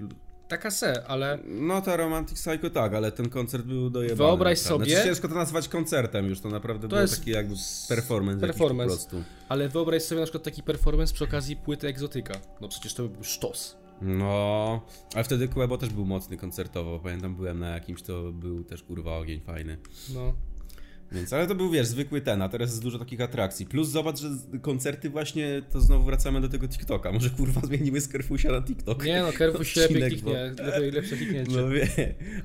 taka 0.48 0.72
se, 0.72 1.04
ale 1.08 1.40
No 1.46 1.82
ta 1.82 1.98
Romantic 1.98 2.40
Psycho 2.42 2.70
tak, 2.70 2.94
ale 2.94 3.12
ten 3.12 3.30
koncert 3.30 3.66
był 3.66 3.90
dojebany. 3.90 4.18
Wyobraź 4.18 4.64
naprawdę. 4.64 4.86
sobie- 4.86 4.96
Znaczy, 4.96 5.10
ciężko 5.10 5.28
to 5.28 5.36
nazwać 5.36 5.68
koncertem 5.68 6.26
już, 6.30 6.40
to 6.40 6.50
naprawdę 6.50 6.88
To 6.88 7.02
jest 7.02 7.18
taki 7.20 7.32
jakby 7.32 7.56
performance, 7.90 8.40
performance. 8.48 8.90
Po 8.96 8.98
prostu. 8.98 9.24
Ale 9.50 9.70
wyobraź 9.70 10.04
sobie 10.04 10.20
na 10.20 10.26
przykład 10.26 10.44
taki 10.44 10.64
performance 10.64 11.14
przy 11.14 11.24
okazji 11.24 11.56
płyty 11.56 11.88
Egzotyka. 11.88 12.34
No 12.62 12.68
przecież 12.68 12.94
to 12.94 13.04
by 13.04 13.10
był 13.10 13.24
sztos. 13.24 13.78
No, 14.02 14.82
ale 15.16 15.24
wtedy 15.24 15.48
Quebo 15.48 15.78
też 15.78 15.90
był 15.90 16.06
mocny 16.06 16.38
koncertowo, 16.38 17.00
pamiętam 17.00 17.36
byłem 17.36 17.60
na 17.60 17.70
jakimś, 17.70 18.02
to 18.02 18.32
był 18.32 18.64
też 18.64 18.84
kurwa 18.84 19.18
ogień 19.18 19.42
fajny. 19.42 19.78
No. 20.14 20.34
Więc, 21.14 21.34
ale 21.34 21.48
to 21.48 21.56
był 21.56 21.70
wiesz, 21.70 21.88
zwykły 21.88 22.22
ten, 22.22 22.42
a 22.42 22.50
teraz 22.50 22.70
jest 22.70 22.84
dużo 22.84 23.00
takich 23.00 23.22
atrakcji. 23.22 23.66
Plus 23.66 23.90
zobacz, 23.90 24.20
że 24.20 24.30
koncerty 24.62 25.10
właśnie, 25.10 25.62
to 25.72 25.82
znowu 25.82 26.06
wracamy 26.06 26.42
do 26.42 26.50
tego 26.50 26.68
TikToka. 26.68 27.12
Może 27.12 27.30
kurwa 27.30 27.62
zmienimy 27.68 28.02
z 28.02 28.08
Kerfusia 28.08 28.52
na 28.52 28.62
TikTok. 28.62 29.06
Nie 29.06 29.22
no, 29.22 29.32
Kerfu 29.34 29.64
się 29.64 29.82
lepiej 29.82 30.02
kliknie, 30.02 30.54
lepiej, 30.64 30.92
lepsze 30.92 31.18
kliknięcie. 31.18 31.52
No 31.52 31.70
wie, 31.70 31.88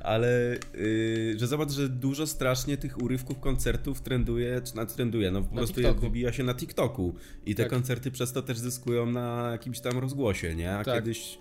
ale 0.00 0.56
yy, 0.74 1.38
że 1.38 1.46
zobacz, 1.46 1.70
że 1.70 1.88
dużo 1.88 2.26
strasznie 2.26 2.76
tych 2.76 3.02
urywków 3.02 3.40
koncertów 3.40 4.00
trenduje, 4.00 4.60
czy 4.64 4.76
nawet 4.76 4.94
trenduje, 4.94 5.30
no 5.30 5.42
po 5.42 5.54
prostu 5.54 5.74
TikToku. 5.74 6.00
wybija 6.00 6.32
się 6.32 6.44
na 6.44 6.54
TikToku 6.54 7.14
i 7.46 7.54
te 7.54 7.62
Tak. 7.62 7.72
koncerty 7.72 8.10
przez 8.10 8.32
to 8.32 8.42
też 8.42 8.58
zyskują 8.58 9.06
na 9.06 9.48
jakimś 9.52 9.80
tam 9.80 9.98
rozgłosie, 9.98 10.54
nie? 10.54 10.72
A 10.76 10.84
Tak. 10.84 10.94
kiedyś... 10.94 11.38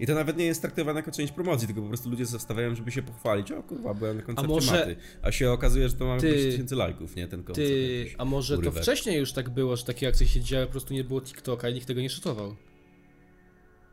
I 0.00 0.06
to 0.06 0.14
nawet 0.14 0.36
nie 0.36 0.44
jest 0.44 0.60
traktowane 0.60 1.00
jako 1.00 1.10
część 1.10 1.32
promocji, 1.32 1.66
tylko 1.66 1.82
po 1.82 1.88
prostu 1.88 2.10
ludzie 2.10 2.26
zostawiają, 2.26 2.74
żeby 2.74 2.92
się 2.92 3.02
pochwalić. 3.02 3.52
O 3.52 3.62
kurwa, 3.62 3.94
byłem 3.94 4.16
na 4.16 4.22
koncercie 4.22 4.50
może- 4.50 4.72
Maty. 4.72 4.96
A 5.22 5.32
się 5.32 5.50
okazuje, 5.50 5.88
że 5.88 5.94
to 5.94 6.06
ma 6.06 6.18
Ty- 6.20 6.32
5 6.32 6.42
tysięcy 6.44 6.76
lajków, 6.76 7.16
nie? 7.16 7.28
Ten 7.28 7.42
koncert. 7.44 7.68
Ty, 7.68 8.06
a 8.18 8.24
może 8.24 8.54
to 8.54 8.58
urywek. 8.60 8.82
wcześniej 8.82 9.18
już 9.18 9.32
tak 9.32 9.50
było, 9.50 9.76
że 9.76 9.84
takie 9.84 10.08
akcje 10.08 10.26
się 10.26 10.40
działy, 10.40 10.66
po 10.66 10.72
prostu 10.72 10.94
nie 10.94 11.04
było 11.04 11.20
TikToka 11.20 11.68
i 11.68 11.74
nikt 11.74 11.86
tego 11.86 12.00
nie 12.00 12.10
szutował. 12.10 12.56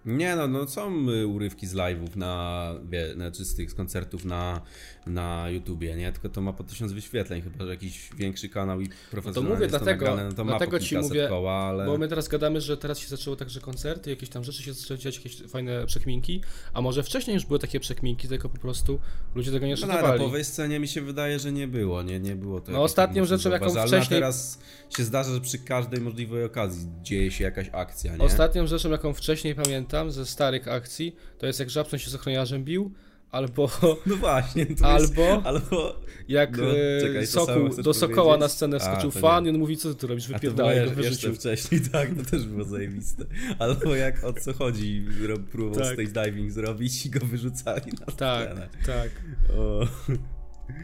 Nie 0.06 0.36
no, 0.36 0.48
no 0.48 0.68
są 0.68 1.10
y, 1.10 1.28
urywki 1.28 1.68
z 1.68 1.74
live'ów 1.74 2.16
na, 2.16 2.74
wie, 2.90 3.14
znaczy 3.14 3.46
z 3.46 3.56
tych 3.56 3.72
z 3.72 3.74
koncertów 3.74 4.26
na, 4.26 4.62
na 5.08 5.50
YouTubie, 5.50 5.96
nie? 5.96 6.12
Tylko 6.12 6.30
to 6.30 6.42
ma 6.42 6.54
po 6.54 6.64
tysiąc 6.64 6.92
wyświetleń, 6.92 7.42
chyba 7.42 7.66
że 7.66 7.72
jakiś 7.72 8.10
większy 8.18 8.50
kanał 8.50 8.82
i 8.82 8.90
profesjonalnie 9.12 9.50
mówię, 9.56 9.66
jest 9.66 9.74
to 9.80 9.80
dlatego- 9.86 10.06
nagrane, 10.06 10.30
no 10.30 10.36
to 10.36 10.44
dlatego 10.46 10.80
ci 10.80 10.98
mówię, 10.98 11.26
koła, 11.30 11.54
ale... 11.54 11.86
Bo 11.86 11.98
my 11.98 12.08
teraz 12.08 12.28
gadamy, 12.28 12.62
że 12.62 12.78
teraz 12.78 13.00
się 13.00 13.08
zaczęło 13.08 13.36
także 13.36 13.60
koncerty, 13.60 14.10
jakieś 14.10 14.30
tam 14.30 14.44
rzeczy 14.44 14.64
się 14.64 14.74
zaczęły 14.74 14.98
dziać, 15.00 15.16
jakieś 15.16 15.42
fajne 15.42 15.86
przekminki, 15.86 16.42
a 16.74 16.82
może 16.82 17.04
wcześniej 17.04 17.34
już 17.34 17.46
były 17.46 17.60
takie 17.60 17.80
przekminki, 17.80 18.28
tylko 18.28 18.50
po 18.50 18.58
prostu 18.58 19.00
ludzie 19.36 19.52
tego 19.52 19.68
nie 19.68 19.76
No 19.76 19.88
na 19.88 19.94
szanowali. 19.94 20.20
rapowej 20.20 20.46
scenie 20.46 20.80
mi 20.80 20.88
się 20.88 21.02
wydaje, 21.02 21.40
że 21.40 21.52
nie 21.52 21.68
było, 21.68 22.04
nie, 22.04 22.20
nie 22.20 22.36
było 22.36 22.62
to 22.62 22.72
No 22.72 22.84
ostatnią 22.84 23.22
tak 23.24 23.30
rzeczą, 23.30 23.50
jaką 23.50 23.70
wcześniej- 23.70 24.10
teraz 24.20 24.60
się 24.98 25.04
zdarza, 25.04 25.34
że 25.34 25.42
przy 25.42 25.60
każdej 25.60 26.02
możliwej 26.02 26.44
okazji 26.44 26.88
dzieje 27.02 27.32
się 27.32 27.44
jakaś 27.44 27.70
akcja, 27.72 28.16
nie? 28.18 28.24
Ostatnią 28.24 28.68
rzeczą, 28.68 28.90
jaką 28.90 29.14
wcześniej 29.14 29.56
pamiętam 29.56 29.93
ze 30.12 30.26
starych 30.26 30.68
akcji, 30.68 31.16
to 31.38 31.46
jest 31.48 31.60
jak 31.60 31.70
Żabson 31.70 32.00
się 32.00 32.10
z 32.10 32.16
ochroniarzem 32.16 32.64
bił, 32.64 32.92
albo, 33.32 33.70
No 34.06 34.16
właśnie, 34.16 34.66
to 34.66 34.72
jest... 34.72 34.84
albo 35.20 35.44
Albo... 35.48 35.96
jak 36.28 36.58
No, 36.58 36.64
e, 36.78 37.02
czekaj, 37.02 37.28
Sokół, 37.28 37.70
do 37.84 37.94
Sokoła 37.94 38.24
powiedzieć? 38.24 38.40
na 38.42 38.48
scenę 38.50 38.78
A, 38.78 38.80
wskoczył 38.80 39.12
to 39.12 39.20
fan 39.20 39.44
nie. 39.44 39.50
i 39.50 39.54
on 39.54 39.60
mówi, 39.60 39.78
co 39.78 39.90
ty 39.94 39.96
tu 39.96 40.08
robisz, 40.08 40.30
A 40.30 40.34
wypierdalaj 40.34 40.86
go, 40.86 40.92
wyrzucił. 40.92 41.36
wcześniej, 41.36 41.82
tak, 41.92 42.10
to 42.16 42.32
też 42.32 42.46
było 42.46 42.64
zajebiste. 42.64 43.26
Albo 43.60 43.96
jak 43.96 44.24
o 44.24 44.34
co 44.34 44.54
chodzi, 44.54 45.06
próbował 45.52 45.84
Tak. 45.84 45.94
stage 45.94 46.26
diving 46.32 46.52
zrobić 46.52 47.06
i 47.06 47.10
go 47.10 47.20
wyrzucali 47.26 47.92
na 48.00 48.06
Tak, 48.06 48.46
scenę. 48.50 48.70
tak. 48.86 49.10
O, 49.58 49.88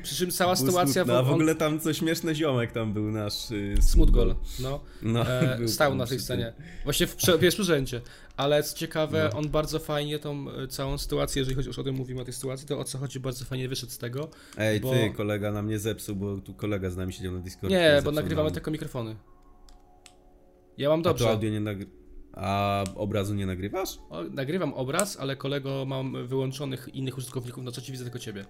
Przy 0.04 0.15
czym 0.15 0.32
cała 0.32 0.56
sytuacja... 0.56 0.93
smutne. 1.04 1.17
A 1.19 1.24
w 1.24 1.28
on- 1.28 1.34
ogóle 1.34 1.56
tam 1.56 1.80
co 1.80 1.93
śmieszny 1.93 2.36
ziomek 2.36 2.72
tam 2.72 2.93
był 2.93 3.12
nasz... 3.12 3.52
y, 3.52 3.76
Smutgol, 3.82 4.36
no. 4.60 4.80
No, 5.02 5.28
E, 5.28 5.67
stał 5.67 5.95
na 5.95 6.06
tej 6.06 6.19
scenie. 6.19 6.54
Właśnie 6.84 7.08
w 7.08 7.15
prze- 7.15 7.39
pierwszym 7.39 7.65
rzędzie. 7.65 8.02
Ale 8.39 8.63
co 8.63 8.78
ciekawe, 8.78 9.30
No. 9.34 9.39
on 9.39 9.49
bardzo 9.49 9.80
fajnie 9.80 10.19
tą 10.19 10.52
e, 10.52 10.67
całą 10.67 10.97
sytuację, 10.97 11.39
jeżeli 11.39 11.56
chodzi 11.56 11.67
już 11.67 11.80
o 11.80 11.84
tym 11.84 11.95
mówimy 11.95 12.21
o 12.21 12.23
tej 12.25 12.34
sytuacji, 12.34 12.67
to 12.67 12.80
o 12.80 12.84
co 12.84 12.97
chodzi, 12.97 13.19
bardzo 13.19 13.45
fajnie 13.45 13.69
wyszedł 13.69 13.91
z 13.91 13.97
tego. 13.97 14.30
Ej, 14.58 14.80
bo- 14.80 14.91
ty, 14.91 15.10
kolega 15.17 15.52
na 15.52 15.62
mnie 15.62 15.80
zepsuł, 15.80 16.15
bo 16.15 16.38
tu 16.38 16.54
kolega 16.54 16.89
z 16.89 16.97
nami 16.97 17.13
siedział 17.13 17.34
na 17.34 17.39
Discordzie. 17.39 17.75
Nie, 17.78 18.02
bo 18.04 18.12
nagrywamy 18.12 18.45
nam. 18.47 18.54
tylko 18.54 18.71
mikrofony. 18.71 19.15
Ja 20.78 20.89
mam 20.89 20.99
A 20.99 21.04
tu 21.04 21.10
dobrze. 21.10 21.30
audio 21.30 21.49
nie 21.49 21.60
nagry... 21.60 21.86
A 22.34 22.84
obrazu 22.95 23.36
nie 23.36 23.45
nagrywasz? 23.45 23.97
O, 24.10 24.23
nagrywam 24.23 24.73
obraz, 24.73 25.17
ale 25.19 25.36
kolego 25.36 25.86
mam 25.86 26.28
wyłączonych 26.28 26.89
innych 26.93 27.17
użytkowników 27.17 27.63
na 27.63 27.71
czacie, 27.71 27.91
widzę 27.91 28.04
tylko 28.04 28.19
ciebie. 28.19 28.45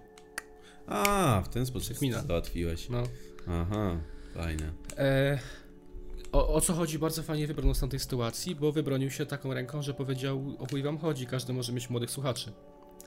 A, 0.86 1.42
w 1.44 1.48
ten 1.48 1.66
sposób 1.66 1.96
załatwiłeś. 2.26 2.88
No. 2.88 3.02
Aha, 3.48 4.00
fajne. 4.34 4.72
E, 4.96 5.38
o, 6.32 6.54
o 6.54 6.60
co 6.60 6.72
chodzi, 6.72 6.98
bardzo 6.98 7.22
fajnie 7.22 7.46
wybrnął 7.46 7.74
z 7.74 7.80
tamtej 7.80 8.00
sytuacji, 8.00 8.54
bo 8.54 8.72
wybronił 8.72 9.10
się 9.10 9.26
taką 9.26 9.54
ręką, 9.54 9.82
że 9.82 9.94
powiedział, 9.94 10.56
o 10.58 10.66
chuj 10.66 10.82
wam 10.82 10.98
chodzi, 10.98 11.26
każdy 11.26 11.52
może 11.52 11.72
mieć 11.72 11.90
młodych 11.90 12.10
słuchaczy. 12.10 12.52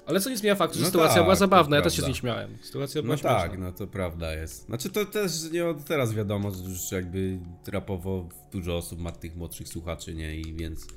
Ale 0.05 0.19
co 0.19 0.29
nie 0.29 0.37
zmienia 0.37 0.55
faktu, 0.55 0.75
że 0.77 0.81
No 0.81 0.85
sytuacja 0.87 1.15
tak, 1.15 1.23
była 1.23 1.35
zabawna, 1.35 1.75
ja 1.75 1.81
też 1.81 1.95
się 1.95 2.01
z 2.01 2.05
niej 2.05 2.15
śmiałem. 2.15 2.57
Sytuacja 2.61 3.01
była 3.01 3.13
No 3.13 3.17
śmieszna. 3.21 3.39
tak, 3.39 3.59
no 3.59 3.71
to 3.71 3.87
prawda 3.87 4.33
jest. 4.33 4.65
Znaczy 4.65 4.89
to 4.89 5.05
też 5.05 5.31
nie 5.51 5.65
od 5.65 5.85
teraz 5.85 6.13
wiadomo, 6.13 6.51
że 6.51 6.63
już 6.63 6.91
jakby 6.91 7.39
rapowo 7.67 8.29
dużo 8.51 8.77
osób 8.77 8.99
ma 8.99 9.11
tych 9.11 9.35
młodszych 9.35 9.67
słuchaczy, 9.67 10.15
nie? 10.15 10.35
I 10.35 10.53
więc 10.55 10.87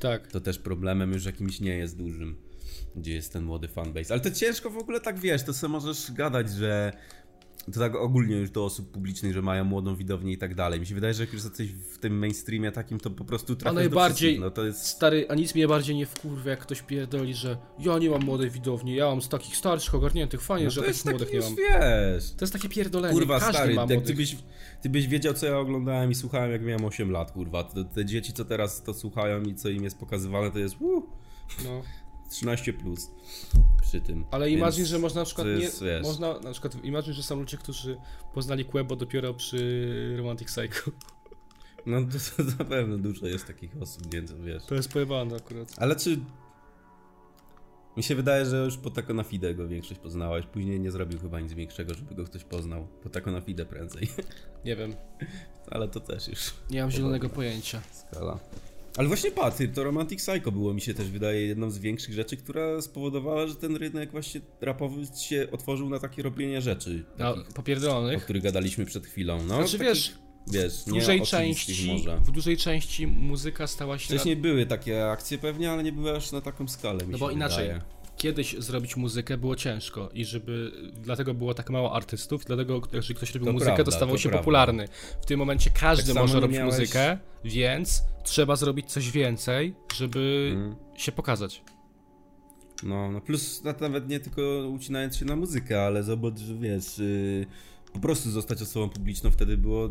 Tak. 0.00 0.26
to 0.26 0.40
też 0.40 0.58
problemem 0.58 1.12
już 1.12 1.24
jakimś 1.24 1.60
nie 1.60 1.78
jest 1.78 1.96
dużym, 1.98 2.36
gdzie 2.96 3.14
jest 3.14 3.32
ten 3.32 3.44
młody 3.44 3.68
fanbase. 3.68 4.14
Ale 4.14 4.20
to 4.20 4.30
ciężko 4.30 4.70
w 4.70 4.78
ogóle 4.78 5.00
tak 5.00 5.18
wiesz, 5.18 5.42
to 5.42 5.54
sobie 5.54 5.72
możesz 5.72 6.12
gadać, 6.12 6.50
że 6.50 6.92
to 7.72 7.80
tak 7.80 7.94
ogólnie 7.94 8.36
już 8.36 8.50
do 8.50 8.64
osób 8.64 8.90
publicznych, 8.90 9.32
że 9.32 9.42
mają 9.42 9.64
młodą 9.64 9.96
widownię 9.96 10.32
i 10.32 10.38
tak 10.38 10.54
dalej. 10.54 10.80
Mi 10.80 10.86
się 10.86 10.94
wydaje, 10.94 11.14
że 11.14 11.22
jak 11.22 11.32
już 11.32 11.44
jesteś 11.44 11.72
w 11.72 11.98
tym 11.98 12.18
mainstreamie 12.18 12.72
takim, 12.72 13.00
to 13.00 13.10
po 13.10 13.24
prostu 13.24 13.56
najbardziej- 13.64 13.90
do 13.90 14.04
wszystkich. 14.04 14.40
No 14.40 14.50
to 14.50 14.64
jest... 14.66 14.86
Stary, 14.86 15.26
a 15.28 15.34
nic 15.34 15.54
mnie 15.54 15.68
bardziej 15.68 15.96
nie 15.96 16.06
wkurwia, 16.06 16.50
jak 16.50 16.60
ktoś 16.60 16.82
pierdoli, 16.82 17.34
że 17.34 17.56
ja 17.78 17.98
nie 17.98 18.10
mam 18.10 18.24
młodej 18.24 18.50
widowni, 18.50 18.94
ja 18.94 19.06
mam 19.06 19.22
z 19.22 19.28
takich 19.28 19.56
starszych, 19.56 19.94
ogarniętych, 19.94 20.42
fajnie, 20.42 20.64
No 20.64 20.70
że 20.70 20.82
takich 20.82 21.02
taki 21.02 21.10
młodych 21.10 21.32
nie 21.32 21.40
mam. 21.40 21.54
wiesz... 21.56 22.30
To 22.30 22.44
jest 22.44 22.52
takie 22.52 22.68
pierdolenie, 22.68 23.14
Kurwa, 23.14 23.38
każdy 23.38 23.54
stary, 23.54 23.74
ma 23.74 23.86
jak 23.90 24.04
ty 24.04 24.14
byś, 24.14 24.36
ty 24.82 24.88
byś 24.88 25.06
wiedział, 25.06 25.34
co 25.34 25.46
ja 25.46 25.58
oglądałem 25.58 26.10
i 26.10 26.14
słuchałem, 26.14 26.50
jak 26.52 26.62
miałem 26.62 26.84
8 26.84 27.10
lat, 27.10 27.32
kurwa. 27.32 27.64
Te, 27.64 27.84
te 27.84 28.04
dzieci, 28.04 28.32
co 28.32 28.44
teraz 28.44 28.82
to 28.82 28.94
słuchają 28.94 29.42
i 29.42 29.54
co 29.54 29.68
im 29.68 29.84
jest 29.84 29.98
pokazywane, 29.98 30.50
to 30.50 30.58
jest 30.58 30.76
uh, 30.80 31.04
No. 31.64 31.82
13 32.28 32.72
plus 32.72 33.10
przy 33.82 34.00
tym. 34.00 34.24
Ale 34.30 34.50
imagine, 34.50 34.86
że 34.86 34.98
można 34.98 35.20
na 35.20 35.24
przykład 35.24 35.46
to 35.46 35.50
jest, 35.50 35.80
nie, 35.80 35.86
wiesz, 35.86 36.02
można, 36.02 36.38
na 36.38 36.52
przykład 36.52 36.84
imagine, 36.84 37.14
że 37.14 37.22
są 37.22 37.36
ludzie, 37.36 37.56
którzy 37.56 37.96
poznali 38.34 38.64
Quebo 38.64 38.96
dopiero 38.96 39.34
przy 39.34 40.14
Romantic 40.18 40.48
Psycho. 40.48 40.90
No 41.86 42.00
to, 42.00 42.42
to 42.42 42.50
na 42.58 42.64
pewno 42.64 42.98
dużo 42.98 43.26
jest 43.26 43.46
takich 43.46 43.82
osób, 43.82 44.14
więc 44.14 44.32
wiesz. 44.32 44.64
To 44.64 44.74
jest 44.74 44.92
pojebane 44.92 45.36
akurat. 45.36 45.72
Ale 45.76 45.96
czy... 45.96 46.18
Mi 47.96 48.02
się 48.02 48.14
wydaje, 48.14 48.46
że 48.46 48.64
już 48.64 48.76
po 48.76 48.90
Taco 48.90 49.14
na 49.14 49.22
Fide 49.22 49.54
go 49.54 49.68
większość 49.68 50.00
poznałeś. 50.00 50.46
Później 50.46 50.80
nie 50.80 50.90
zrobił 50.90 51.18
chyba 51.18 51.40
nic 51.40 51.52
większego, 51.52 51.94
żeby 51.94 52.14
go 52.14 52.24
ktoś 52.24 52.44
poznał. 52.44 52.86
Po 53.02 53.08
Taco 53.08 53.30
na 53.30 53.40
Fide 53.40 53.66
prędzej. 53.66 54.08
Nie 54.64 54.76
wiem, 54.76 54.94
Ale 55.70 55.88
to 55.88 56.00
też 56.00 56.28
już 56.28 56.54
nie 56.70 56.80
mam 56.82 56.90
zielonego 56.90 57.28
pojęcia. 57.28 57.80
skala. 57.92 58.38
Ale 58.96 59.08
właśnie 59.08 59.30
paty, 59.30 59.68
to 59.68 59.84
Romantic 59.84 60.20
Psycho 60.22 60.52
było 60.52 60.74
mi 60.74 60.80
się 60.80 60.94
też 60.94 61.10
wydaje 61.10 61.46
jedną 61.46 61.70
z 61.70 61.78
większych 61.78 62.14
rzeczy, 62.14 62.36
która 62.36 62.82
spowodowała, 62.82 63.46
że 63.46 63.54
ten 63.54 63.76
rynek 63.76 64.10
właśnie 64.10 64.40
rapowy 64.60 65.02
się 65.20 65.48
otworzył 65.52 65.88
na 65.90 65.98
takie 65.98 66.22
robienie 66.22 66.60
rzeczy, 66.62 67.04
No, 67.18 67.34
takich, 67.34 67.50
o 67.50 67.52
popierdolonych. 67.54 68.24
których 68.24 68.42
gadaliśmy 68.42 68.84
przed 68.86 69.06
chwilą. 69.06 69.38
No, 69.38 69.56
Znaczy 69.56 69.78
takich- 69.78 69.86
wiesz, 69.94 70.14
wiesz, 70.52 70.82
w 70.82 70.88
dużej 70.88 71.22
części, 71.22 71.92
może. 71.92 72.16
w 72.16 72.30
dużej 72.30 72.56
części 72.56 73.06
muzyka 73.06 73.66
stała 73.66 73.98
się... 73.98 74.04
Wcześniej 74.06 74.36
były 74.36 74.66
takie 74.66 75.10
akcje 75.10 75.38
pewnie, 75.38 75.70
ale 75.70 75.82
nie 75.82 75.92
były 75.92 76.16
aż 76.16 76.32
na 76.32 76.40
taką 76.40 76.68
skalę, 76.68 76.98
No 77.08 77.18
bo 77.18 77.30
inaczej, 77.30 77.64
wydaje. 77.64 77.80
Kiedyś 78.26 78.56
zrobić 78.58 78.96
muzykę 78.96 79.38
było 79.38 79.56
ciężko 79.56 80.08
i 80.14 80.24
żeby, 80.24 80.72
dlatego 80.92 81.34
było 81.34 81.54
tak 81.54 81.70
mało 81.70 81.94
artystów, 81.96 82.44
dlatego 82.44 82.80
jeżeli 82.92 83.14
ktoś 83.14 83.34
robił 83.34 83.46
To 83.46 83.52
muzykę, 83.52 83.74
prawda, 83.74 83.84
to 83.92 83.96
stawał 83.96 84.14
to 84.14 84.18
się 84.22 84.28
prawda. 84.28 84.42
popularny. 84.42 84.88
W 85.22 85.26
tym 85.26 85.38
momencie 85.38 85.70
każdy 85.70 86.14
Tak 86.14 86.22
może 86.22 86.40
robić 86.40 86.56
miałeś- 86.58 86.78
muzykę, 86.78 87.18
więc 87.44 88.02
trzeba 88.24 88.56
zrobić 88.56 88.86
coś 88.92 89.10
więcej, 89.10 89.74
żeby 89.96 90.50
Mm. 90.54 90.76
się 90.96 91.12
pokazać. 91.12 91.62
No, 92.82 93.12
no 93.12 93.20
plus 93.20 93.64
na- 93.64 93.74
nawet 93.80 94.08
nie 94.08 94.20
tylko 94.20 94.42
ucinając 94.74 95.16
się 95.16 95.24
na 95.24 95.36
muzykę, 95.36 95.82
ale 95.86 96.02
zobacz, 96.02 96.38
że 96.38 96.54
wiesz, 96.54 96.98
yy, 96.98 97.46
po 97.92 97.98
prostu 98.00 98.30
zostać 98.30 98.62
osobą 98.62 98.88
publiczną 98.88 99.30
wtedy 99.30 99.56
było 99.58 99.90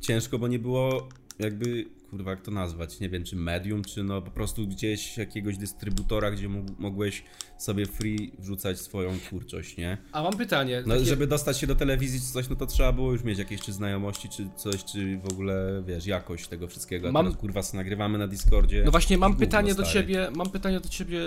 ciężko, 0.00 0.38
bo 0.38 0.48
nie 0.48 0.58
było 0.58 1.08
jakby, 1.38 1.84
kurwa, 2.10 2.30
jak 2.30 2.42
to 2.42 2.50
nazwać, 2.50 3.00
nie 3.00 3.08
wiem, 3.08 3.24
czy 3.24 3.36
medium, 3.36 3.84
czy 3.84 4.02
no 4.04 4.22
po 4.22 4.30
prostu 4.30 4.66
gdzieś 4.66 5.18
jakiegoś 5.18 5.56
dystrybutora, 5.58 6.30
gdzie 6.30 6.48
mogłeś 6.78 7.24
sobie 7.58 7.86
free 7.86 8.32
wrzucać 8.38 8.80
swoją 8.80 9.18
twórczość, 9.18 9.76
nie? 9.76 9.98
A 10.12 10.22
mam 10.22 10.36
pytanie. 10.36 10.82
No, 10.86 10.94
takie- 10.94 11.06
żeby 11.06 11.26
dostać 11.26 11.58
się 11.58 11.66
do 11.66 11.74
telewizji 11.74 12.20
czy 12.20 12.26
coś, 12.32 12.48
no 12.48 12.56
to 12.56 12.66
trzeba 12.66 12.92
było 12.92 13.12
już 13.12 13.24
mieć 13.24 13.38
jakieś 13.38 13.60
czy 13.60 13.72
znajomości, 13.72 14.28
czy 14.28 14.48
coś, 14.56 14.84
czy 14.84 15.18
w 15.18 15.32
ogóle, 15.32 15.82
wiesz, 15.86 16.06
jakość 16.06 16.48
tego 16.48 16.68
wszystkiego. 16.68 17.08
A 17.08 17.12
Mam- 17.12 17.26
teraz, 17.26 17.40
kurwa, 17.40 17.60
nagrywamy 17.74 18.18
na 18.18 18.26
Discordzie. 18.28 18.82
No 18.84 18.90
właśnie 18.90 19.18
mam 19.18 19.36
pytanie 19.36 19.74
do 19.74 19.84
stary. 19.84 19.92
ciebie, 19.92 20.30
mam 20.36 20.50
pytanie 20.50 20.80
do 20.80 20.88
ciebie 20.88 21.20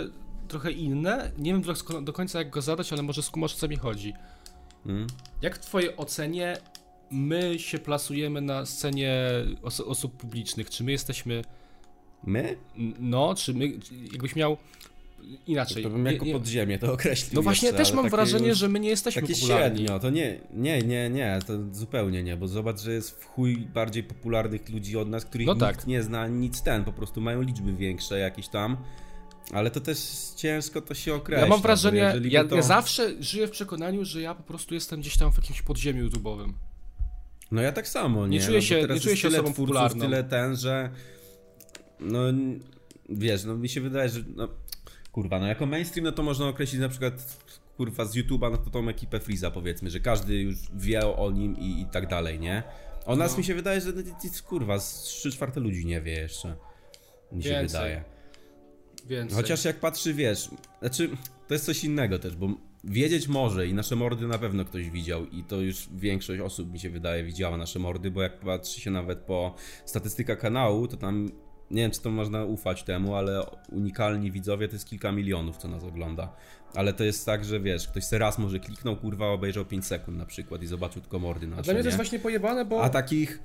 trochę 0.47 0.71
inne. 0.71 1.31
Nie 1.37 1.51
wiem 1.53 1.61
do, 2.03 2.13
końca 2.13 2.39
jak 2.39 2.49
go 2.49 2.61
zadać, 2.61 2.93
ale 2.93 3.03
może 3.03 3.23
skumasz 3.23 3.53
o 3.53 3.57
co 3.57 3.67
mi 3.67 3.75
chodzi. 3.75 4.13
Mm? 4.85 5.07
Jak 5.41 5.55
w 5.55 5.59
twojej 5.59 5.97
ocenie 5.97 6.57
my 7.13 7.59
się 7.59 7.79
plasujemy 7.79 8.41
na 8.41 8.65
scenie 8.65 9.23
os 9.61 9.79
osób 9.79 10.17
publicznych? 10.17 10.69
Czy 10.69 10.83
my 10.83 10.91
jesteśmy 10.91 11.41
My? 12.25 12.55
No, 12.99 13.35
czy 13.35 13.53
my, 13.53 13.67
jakbyś 14.11 14.35
miał 14.35 14.57
inaczej. 15.47 15.83
To 15.83 15.89
bym 15.89 16.05
jako 16.05 16.25
nie- 16.25 16.33
podziemie 16.33 16.79
to 16.79 16.93
określił 16.93 17.35
No 17.35 17.41
właśnie, 17.41 17.67
jeszcze, 17.67 17.83
też 17.83 17.93
mam 17.93 18.09
wrażenie, 18.09 18.47
już- 18.47 18.57
że 18.57 18.69
my 18.69 18.79
nie 18.79 18.89
jesteśmy 18.89 19.21
Takie 19.21 19.33
popularni. 19.33 19.77
średnio, 19.77 19.99
to 19.99 20.09
nie, 20.09 20.39
nie, 20.53 20.81
nie, 20.81 21.09
nie, 21.09 21.39
to 21.47 21.53
zupełnie 21.71 22.23
nie, 22.23 22.37
bo 22.37 22.47
zobacz, 22.47 22.81
że 22.81 22.93
jest 22.93 23.11
w 23.21 23.25
chuj 23.25 23.57
bardziej 23.57 24.03
popularnych 24.03 24.69
ludzi 24.69 24.97
od 24.97 25.09
nas, 25.09 25.25
których 25.25 25.47
No 25.47 25.53
nikt 25.53 25.65
tak. 25.65 25.87
nie 25.87 26.03
zna, 26.03 26.27
nic 26.27 26.61
ten, 26.61 26.83
po 26.83 26.93
prostu 26.93 27.21
mają 27.21 27.41
liczby 27.41 27.73
większe 27.73 28.19
jakieś 28.19 28.47
tam, 28.47 28.77
ale 29.53 29.71
to 29.71 29.81
też 29.81 29.99
ciężko 30.35 30.81
to 30.81 30.93
się 30.93 31.13
określa. 31.13 31.43
Ja 31.43 31.49
mam 31.49 31.61
wrażenie, 31.61 32.13
ja, 32.23 32.43
to... 32.43 32.55
ja 32.55 32.61
zawsze 32.61 33.23
żyję 33.23 33.47
w 33.47 33.51
przekonaniu, 33.51 34.05
że 34.05 34.21
ja 34.21 34.35
po 34.35 34.43
prostu 34.43 34.73
jestem 34.73 34.99
gdzieś 35.01 35.17
tam 35.17 35.31
w 35.31 35.37
jakimś 35.37 35.61
podziemiu 35.61 36.09
YouTube'owym. 36.09 36.53
No 37.51 37.61
ja 37.61 37.71
tak 37.71 37.87
samo, 37.87 38.27
nie? 38.27 38.37
Nie 38.39 38.45
czuję 38.45 38.57
no, 38.57 38.61
się- 38.61 38.81
teraz 38.81 38.95
nie 38.97 39.01
czuję 39.01 39.17
się 39.17 39.27
tyle 39.27 39.39
osobą 39.39 39.53
twórców, 39.53 39.75
popularną. 39.75 40.01
tyle 40.05 40.23
ten, 40.23 40.55
że 40.55 40.89
no 41.99 42.19
wiesz, 43.09 43.43
no 43.43 43.55
mi 43.57 43.69
się 43.69 43.81
wydaje, 43.81 44.09
że 44.09 44.19
no 44.35 44.47
kurwa, 45.11 45.39
no 45.39 45.47
jako 45.47 45.65
mainstream 45.65 46.05
no 46.05 46.11
to 46.11 46.23
można 46.23 46.47
określić 46.47 46.81
na 46.81 46.89
przykład 46.89 47.37
kurwa 47.77 48.05
z 48.05 48.15
YouTube'a 48.15 48.51
no 48.51 48.57
to 48.57 48.69
tą 48.69 48.89
ekipę 48.89 49.19
Freeza 49.19 49.51
powiedzmy, 49.51 49.89
że 49.89 49.99
każdy 49.99 50.35
już 50.41 50.55
wie 50.75 51.07
o 51.17 51.31
nim 51.31 51.57
i, 51.57 51.81
i 51.81 51.85
tak 51.85 52.07
dalej, 52.07 52.39
nie? 52.39 52.63
O 53.05 53.15
nas 53.15 53.31
No. 53.31 53.37
mi 53.37 53.43
się 53.43 53.55
wydaje, 53.55 53.81
że 53.81 53.91
no, 53.91 54.01
kurwa 54.47 54.79
z 54.79 55.01
3 55.03 55.31
czwarte 55.31 55.59
ludzi 55.59 55.85
nie 55.85 56.01
wie 56.01 56.11
jeszcze. 56.11 56.55
Mi 57.31 57.43
się 57.43 57.49
Więcej. 57.49 57.67
wydaje. 57.67 58.03
Więcej. 59.05 59.35
Chociaż 59.35 59.65
jak 59.65 59.79
patrzy, 59.79 60.13
wiesz, 60.13 60.49
znaczy 60.79 61.09
to 61.47 61.53
jest 61.53 61.65
coś 61.65 61.83
innego 61.83 62.19
też, 62.19 62.35
bo 62.35 62.49
wiedzieć 62.83 63.27
może 63.27 63.67
i 63.67 63.73
nasze 63.73 63.95
mordy 63.95 64.27
na 64.27 64.37
pewno 64.37 64.65
ktoś 64.65 64.89
widział 64.89 65.25
i 65.25 65.43
to 65.43 65.61
już 65.61 65.89
większość 65.95 66.41
osób 66.41 66.71
mi 66.71 66.79
się 66.79 66.89
wydaje 66.89 67.23
widziała 67.23 67.57
nasze 67.57 67.79
mordy, 67.79 68.11
bo 68.11 68.21
jak 68.21 68.39
patrzy 68.39 68.81
się 68.81 68.91
nawet 68.91 69.19
po 69.19 69.55
statystykach 69.85 70.39
kanału, 70.39 70.87
to 70.87 70.97
tam 70.97 71.29
nie 71.71 71.81
wiem 71.81 71.91
czy 71.91 72.01
to 72.01 72.11
można 72.11 72.43
ufać 72.43 72.83
temu, 72.83 73.15
ale 73.15 73.45
unikalni 73.71 74.31
widzowie 74.31 74.67
to 74.67 74.75
jest 74.75 74.89
kilka 74.89 75.11
milionów, 75.11 75.57
co 75.57 75.67
nas 75.67 75.83
ogląda. 75.83 76.35
Ale 76.75 76.93
to 76.93 77.03
jest 77.03 77.25
tak, 77.25 77.45
że 77.45 77.59
wiesz, 77.59 77.87
ktoś 77.87 78.03
se 78.03 78.17
raz 78.17 78.37
może 78.37 78.59
kliknął, 78.59 78.95
kurwa, 78.95 79.27
obejrzał 79.27 79.65
5 79.65 79.85
sekund 79.85 80.17
na 80.17 80.25
przykład 80.25 80.63
i 80.63 80.67
zobaczył 80.67 81.01
tylko 81.01 81.19
mordy 81.19 81.47
nasze, 81.47 81.59
A 81.59 81.63
dla 81.63 81.73
mnie 81.73 81.83
to 81.83 81.87
jest 81.87 81.95
nie? 81.95 82.03
właśnie 82.03 82.19
pojebane, 82.19 82.65
bo... 82.65 82.83
A 82.83 82.89
takich, 82.89 83.39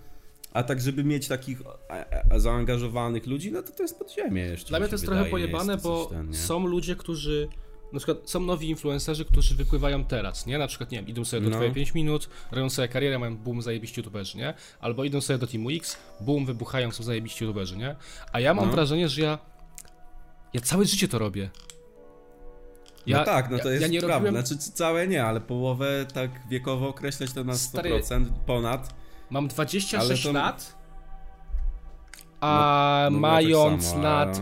a 0.53 0.63
tak 0.63 0.81
żeby 0.81 1.05
mieć 1.05 1.29
takich 1.29 1.61
e, 1.91 2.33
e, 2.33 2.41
zaangażowanych 2.41 3.27
ludzi, 3.27 3.53
no 3.53 3.63
to 3.63 3.73
to 3.73 3.83
jest 3.83 3.99
podziemie 3.99 4.43
jeszcze. 4.43 4.69
Dla 4.69 4.79
mnie 4.79 4.89
to 4.89 4.95
jest 4.95 5.05
wydaje, 5.05 5.25
trochę 5.25 5.41
jest 5.41 5.53
pojebane, 5.53 5.77
to 5.77 5.83
bo 5.83 6.07
ten, 6.07 6.35
są 6.35 6.67
ludzie, 6.67 6.97
którzy. 6.97 7.49
Na 7.93 7.99
przykład 7.99 8.31
są 8.31 8.41
nowi 8.41 8.69
influencerzy, 8.71 9.25
którzy 9.25 9.55
wypływają 9.55 10.05
teraz, 10.05 10.47
nie? 10.47 10.59
Na 10.59 10.67
przykład, 10.67 10.91
nie 10.91 10.99
wiem, 10.99 11.09
idą 11.09 11.25
sobie 11.25 11.43
do 11.43 11.49
No. 11.51 11.57
twoje 11.57 11.71
5 11.71 11.95
minut, 11.95 12.29
robią 12.53 12.71
sobie 12.71 12.89
karierę, 12.89 13.19
mają 13.19 13.37
boom, 13.37 13.63
zajebiści 13.63 14.01
youtuberzy, 14.01 14.39
nie? 14.39 14.55
Albo 14.81 15.05
idą 15.05 15.21
sobie 15.21 15.39
do 15.39 15.47
Teamu 15.47 15.71
X, 15.71 15.97
boom, 16.21 16.47
wybuchają, 16.47 16.91
są 16.91 17.03
zajebiści 17.05 17.45
youtuberzy, 17.45 17.77
nie? 17.77 17.97
A 18.33 18.41
ja 18.41 18.55
mam 18.55 18.67
No. 18.67 18.73
wrażenie, 18.73 19.09
że 19.09 19.23
ja. 19.23 19.39
Ja 20.53 20.61
całe 20.61 20.85
życie 20.85 21.09
to 21.09 21.19
robię. 21.19 21.51
no 23.07 23.25
tak, 23.25 23.51
no 23.51 23.59
to 23.59 23.65
ja, 23.65 23.71
jest 23.71 23.83
ja 23.83 23.89
nie 23.89 23.99
prawda. 23.99 24.15
robiłem, 24.15 24.47
Znaczy 24.47 24.63
całe 24.73 25.07
nie, 25.09 25.25
ale 25.25 25.41
połowę 25.41 26.07
tak 26.15 26.31
wiekowo 26.49 26.89
określać 26.89 27.33
to 27.33 27.45
na 27.45 27.53
100% 27.53 27.57
Stary, 27.59 28.03
ponad. 28.47 28.95
Mam 29.31 29.49
26 29.49 29.95
ale 30.07 30.19
to- 30.19 30.33
lat, 30.33 30.77
a 32.41 33.01
No, 33.05 33.11
no, 33.11 33.21
mając 33.21 33.83
tak 33.85 33.91
samo, 33.93 34.03
lat. 34.03 34.41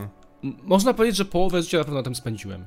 Można 0.63 0.95
powiedzieć, 0.95 1.17
że 1.17 1.25
połowę 1.25 1.63
życia 1.63 1.79
na 1.79 1.85
pewno 1.85 1.99
na 2.01 2.05
tym 2.05 2.15
spędziłem. 2.15 2.67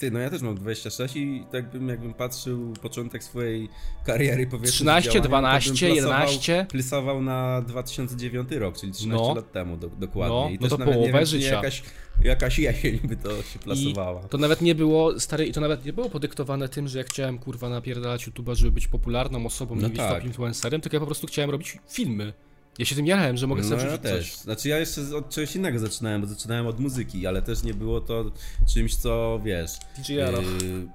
Ty, 0.00 0.10
no 0.10 0.18
ja 0.18 0.30
też 0.30 0.42
mam 0.42 0.54
26 0.54 1.16
i 1.16 1.44
tak 1.52 1.70
bym 1.70 1.88
jakbym 1.88 2.14
patrzył 2.14 2.72
początek 2.82 3.24
swojej 3.24 3.68
kariery 4.06 4.46
powiedzmy 4.46 4.72
13, 4.72 5.10
działania, 5.10 5.22
to 5.22 5.28
bym 5.28 5.38
12, 5.40 5.70
plasował- 5.72 5.94
11. 5.94 6.66
Plysował 6.68 7.22
na 7.22 7.62
2009 7.62 8.48
rok, 8.52 8.76
czyli 8.78 8.92
13 8.92 9.28
No. 9.28 9.34
lat 9.34 9.52
temu 9.52 9.76
do, 9.76 9.88
dokładnie. 9.88 10.36
No, 10.36 10.48
I 10.50 10.54
no 10.54 10.60
też 10.60 10.70
to 10.70 10.78
nawet 10.78 10.94
nie 10.94 11.00
połowę 11.00 11.18
wiem, 11.18 11.26
życia. 11.26 11.54
Jakaś, 11.54 11.82
jakaś 12.24 12.58
jesień 12.58 12.98
by 13.04 13.16
to 13.16 13.42
się 13.42 13.58
plasowała. 13.58 14.20
To 14.22 14.38
nawet 14.38 14.60
nie 14.60 14.74
było, 14.74 15.20
stary, 15.20 15.46
i 15.46 15.52
to 15.52 15.60
nawet 15.60 15.84
nie 15.84 15.92
było 15.92 16.10
podyktowane 16.10 16.68
tym, 16.68 16.88
że 16.88 16.98
ja 16.98 17.04
chciałem 17.04 17.38
kurwa 17.38 17.68
napierdalać 17.68 18.28
YouTube'a, 18.28 18.54
żeby 18.54 18.72
być 18.72 18.88
popularną 18.88 19.46
osobą, 19.46 19.76
No 19.76 19.88
nie 19.88 19.94
tak. 19.96 20.24
influencerem, 20.24 20.80
tylko 20.80 20.96
ja 20.96 21.00
po 21.00 21.06
prostu 21.06 21.26
chciałem 21.26 21.50
robić 21.50 21.78
filmy. 21.88 22.32
Ja 22.78 22.84
się 22.84 22.94
tym 22.94 23.06
jarałem, 23.06 23.36
że 23.36 23.46
mogę 23.46 23.64
sobie 23.64 23.84
No 23.84 23.90
ja 23.90 23.98
też. 23.98 24.30
coś. 24.32 24.36
Znaczy 24.36 24.68
ja 24.68 24.78
jeszcze 24.78 25.16
od 25.16 25.30
czegoś 25.30 25.56
innego 25.56 25.78
zaczynałem, 25.78 26.20
bo 26.20 26.26
zaczynałem 26.26 26.66
od 26.66 26.80
muzyki, 26.80 27.26
ale 27.26 27.42
też 27.42 27.62
nie 27.62 27.74
było 27.74 28.00
to 28.00 28.32
czymś, 28.74 28.96
co 28.96 29.40
wiesz... 29.44 29.70
DJ. 29.98 30.12
Yy, 30.12 30.88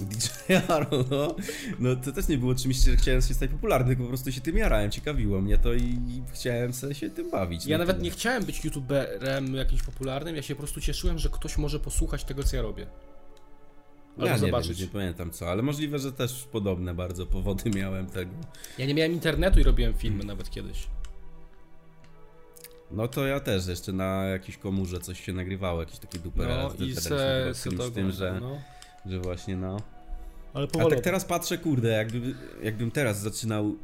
DJ 0.00 0.26
Jaro, 0.48 1.04
no. 1.10 1.36
no 1.78 1.96
to 1.96 2.12
też 2.12 2.28
nie 2.28 2.38
było 2.38 2.54
czymś, 2.54 2.76
że 2.76 2.96
chciałem 2.96 3.22
się 3.22 3.34
stać 3.34 3.50
popularny, 3.50 3.96
po 3.96 4.04
prostu 4.04 4.32
się 4.32 4.40
tym 4.40 4.56
jarałem, 4.56 4.90
ciekawiło 4.90 5.40
mnie 5.40 5.58
to 5.58 5.74
i, 5.74 5.82
i 5.82 6.22
chciałem 6.32 6.72
sobie 6.72 6.94
się 6.94 7.10
tym 7.10 7.30
bawić. 7.30 7.66
Ja 7.66 7.78
no 7.78 7.84
nawet 7.84 7.96
tyle. 7.96 8.04
nie 8.04 8.10
chciałem 8.10 8.44
być 8.44 8.64
YouTuberem 8.64 9.54
jakimś 9.54 9.82
popularnym, 9.82 10.36
ja 10.36 10.42
się 10.42 10.54
po 10.54 10.58
prostu 10.58 10.80
cieszyłem, 10.80 11.18
że 11.18 11.28
ktoś 11.28 11.58
może 11.58 11.80
posłuchać 11.80 12.24
tego, 12.24 12.42
co 12.44 12.56
ja 12.56 12.62
robię. 12.62 12.86
Albo 14.16 14.26
ja 14.26 14.32
nie 14.32 14.38
zobaczyć. 14.38 14.78
Wiem, 14.78 14.88
nie 14.88 14.92
pamiętam 14.92 15.30
co, 15.30 15.50
ale 15.50 15.62
możliwe, 15.62 15.98
że 15.98 16.12
też 16.12 16.44
podobne 16.52 16.94
bardzo 16.94 17.26
powody 17.26 17.70
miałem 17.70 18.06
tego. 18.06 18.32
Ja 18.78 18.86
nie 18.86 18.94
miałem 18.94 19.12
internetu 19.12 19.60
i 19.60 19.62
robiłem 19.62 19.94
filmy 19.94 20.24
nawet 20.24 20.50
kiedyś. 20.50 20.86
No 22.90 23.08
to 23.08 23.26
ja 23.26 23.40
też 23.40 23.66
jeszcze 23.66 23.92
na 23.92 24.24
jakiejś 24.24 24.58
komórze 24.58 25.00
coś 25.00 25.20
się 25.24 25.32
nagrywało, 25.32 25.80
jakieś 25.80 25.98
takie 25.98 26.18
duper 26.18 26.48
No 26.48 26.84
i 26.86 26.94
se, 26.94 27.00
se 27.00 27.50
z 27.54 27.62
tym, 27.62 27.76
to 27.78 27.88
z 27.88 27.92
tym, 27.92 28.10
że, 28.12 28.38
no. 28.40 28.58
że 29.06 29.20
właśnie 29.20 29.56
no... 29.56 29.80
Ale 30.54 30.64
A 30.64 30.68
powoli. 30.68 30.94
tak 30.94 31.04
teraz 31.04 31.24
patrzę, 31.24 31.58
kurde, 31.58 31.88
jakby, 31.88 32.34
jakbym 32.62 32.90
teraz 32.90 33.20
zaczynał, 33.20 33.76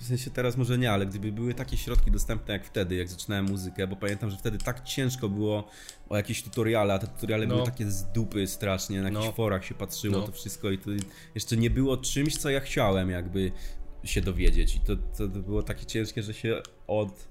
w 0.00 0.04
sensie 0.06 0.30
teraz 0.30 0.56
może 0.56 0.78
nie, 0.78 0.92
ale 0.92 1.06
gdyby 1.06 1.32
były 1.32 1.54
takie 1.54 1.76
środki 1.76 2.10
dostępne 2.10 2.52
jak 2.54 2.64
wtedy, 2.64 2.94
jak 2.94 3.08
zaczynałem 3.08 3.44
muzykę, 3.44 3.86
bo 3.86 3.96
pamiętam, 3.96 4.30
że 4.30 4.36
wtedy 4.36 4.58
tak 4.58 4.84
ciężko 4.84 5.28
było 5.28 5.68
o 6.08 6.16
jakieś 6.16 6.42
tutoriale, 6.42 6.94
a 6.94 6.98
te 6.98 7.06
tutoriale 7.06 7.46
No. 7.46 7.54
były 7.54 7.66
takie 7.66 7.90
z 7.90 8.04
dupy 8.04 8.46
strasznie, 8.46 9.02
na 9.02 9.08
jakichś 9.08 9.26
No. 9.26 9.32
forach 9.32 9.64
się 9.64 9.74
patrzyło 9.74 10.18
No. 10.18 10.26
to 10.26 10.32
wszystko 10.32 10.70
i 10.70 10.78
to 10.78 10.90
jeszcze 11.34 11.56
nie 11.56 11.70
było 11.70 11.96
czymś, 11.96 12.36
co 12.36 12.50
ja 12.50 12.60
chciałem 12.60 13.10
jakby 13.10 13.52
się 14.04 14.20
dowiedzieć 14.20 14.76
i 14.76 14.80
to, 14.80 14.96
to 15.18 15.28
było 15.28 15.62
takie 15.62 15.86
ciężkie, 15.86 16.22
że 16.22 16.34
się 16.34 16.62
od... 16.86 17.28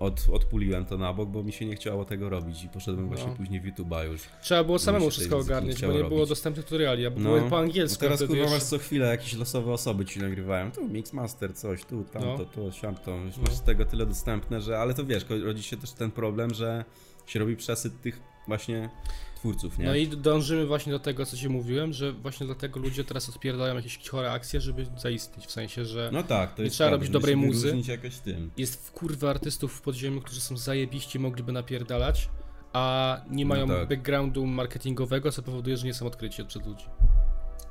Od, 0.00 0.26
odpuliłem 0.32 0.84
to 0.84 0.98
na 0.98 1.12
bok, 1.12 1.28
bo 1.28 1.42
mi 1.42 1.52
się 1.52 1.66
nie 1.66 1.76
chciało 1.76 2.04
tego 2.04 2.28
robić 2.28 2.64
i 2.64 2.68
poszedłem 2.68 3.08
No. 3.10 3.16
właśnie 3.16 3.32
później 3.36 3.60
w 3.60 3.64
YouTube'a 3.64 4.04
już. 4.04 4.20
Trzeba 4.42 4.64
było 4.64 4.78
samemu 4.78 5.10
wszystko 5.10 5.38
ogarniać, 5.38 5.80
bo 5.80 5.86
nie 5.86 5.92
było 5.98 6.08
robić. 6.10 6.28
dostępnych 6.28 6.64
tutoriali, 6.66 7.06
a 7.06 7.10
No. 7.10 7.16
były 7.16 7.40
po 7.42 7.48
No 7.50 7.56
angielsku. 7.58 8.00
teraz 8.00 8.18
wtedy 8.18 8.34
kurwa 8.34 8.50
masz 8.50 8.62
co 8.62 8.78
chwilę 8.78 9.06
jakieś 9.06 9.34
losowe 9.34 9.72
osoby 9.72 10.04
ci 10.04 10.20
nagrywają. 10.20 10.70
Tu 10.72 10.88
Mixmaster, 10.88 11.54
coś, 11.54 11.84
tu, 11.84 12.04
tamto, 12.04 12.36
No. 12.38 12.44
to, 12.44 12.72
siamto. 12.72 13.16
Już 13.16 13.36
No. 13.36 13.42
masz 13.42 13.54
z 13.54 13.62
tego 13.62 13.84
tyle 13.84 14.06
dostępne, 14.06 14.60
że. 14.60 14.78
Ale 14.78 14.94
to 14.94 15.04
wiesz, 15.04 15.26
rodzi 15.44 15.62
się 15.62 15.76
też 15.76 15.92
ten 15.92 16.10
problem, 16.10 16.54
że 16.54 16.84
się 17.26 17.38
robi 17.38 17.56
przesyt 17.56 18.00
tych 18.00 18.20
właśnie 18.48 18.90
twórców, 19.36 19.78
nie? 19.78 19.84
No 19.86 19.94
i 19.94 20.08
dążymy 20.08 20.66
właśnie 20.66 20.92
do 20.92 20.98
tego, 20.98 21.26
co 21.26 21.36
ci 21.36 21.48
mówiłem, 21.48 21.92
że 21.92 22.12
właśnie 22.12 22.46
dlatego 22.46 22.80
ludzie 22.80 23.04
teraz 23.04 23.28
odpierdają 23.28 23.76
jakieś 23.76 24.08
chore 24.08 24.32
akcje, 24.32 24.60
żeby 24.60 24.86
zaistnieć, 24.98 25.46
w 25.46 25.50
sensie, 25.52 25.84
że 25.84 26.10
No 26.12 26.22
tak, 26.22 26.54
to 26.54 26.62
Nie 26.62 26.64
jest 26.64 26.76
trzeba 26.76 26.88
prawda, 26.90 26.96
robić 27.04 27.12
dobrej 27.12 27.36
muzy. 27.36 27.76
jakoś 27.88 28.18
tym. 28.18 28.50
jest 28.56 28.86
w 28.88 28.92
kurwa 28.92 29.30
artystów 29.30 29.72
w 29.72 29.80
podziemiu, 29.80 30.20
którzy 30.20 30.40
są 30.40 30.56
zajebiści, 30.56 31.18
mogliby 31.18 31.52
napierdalać, 31.52 32.28
a 32.72 33.16
nie 33.30 33.44
No 33.44 33.48
mają 33.48 33.68
tak. 33.68 33.88
backgroundu 33.88 34.46
marketingowego, 34.46 35.32
co 35.32 35.42
powoduje, 35.42 35.76
że 35.76 35.86
nie 35.86 35.94
są 35.94 36.06
odkryci 36.06 36.44
przed 36.44 36.66
ludzi. 36.66 36.84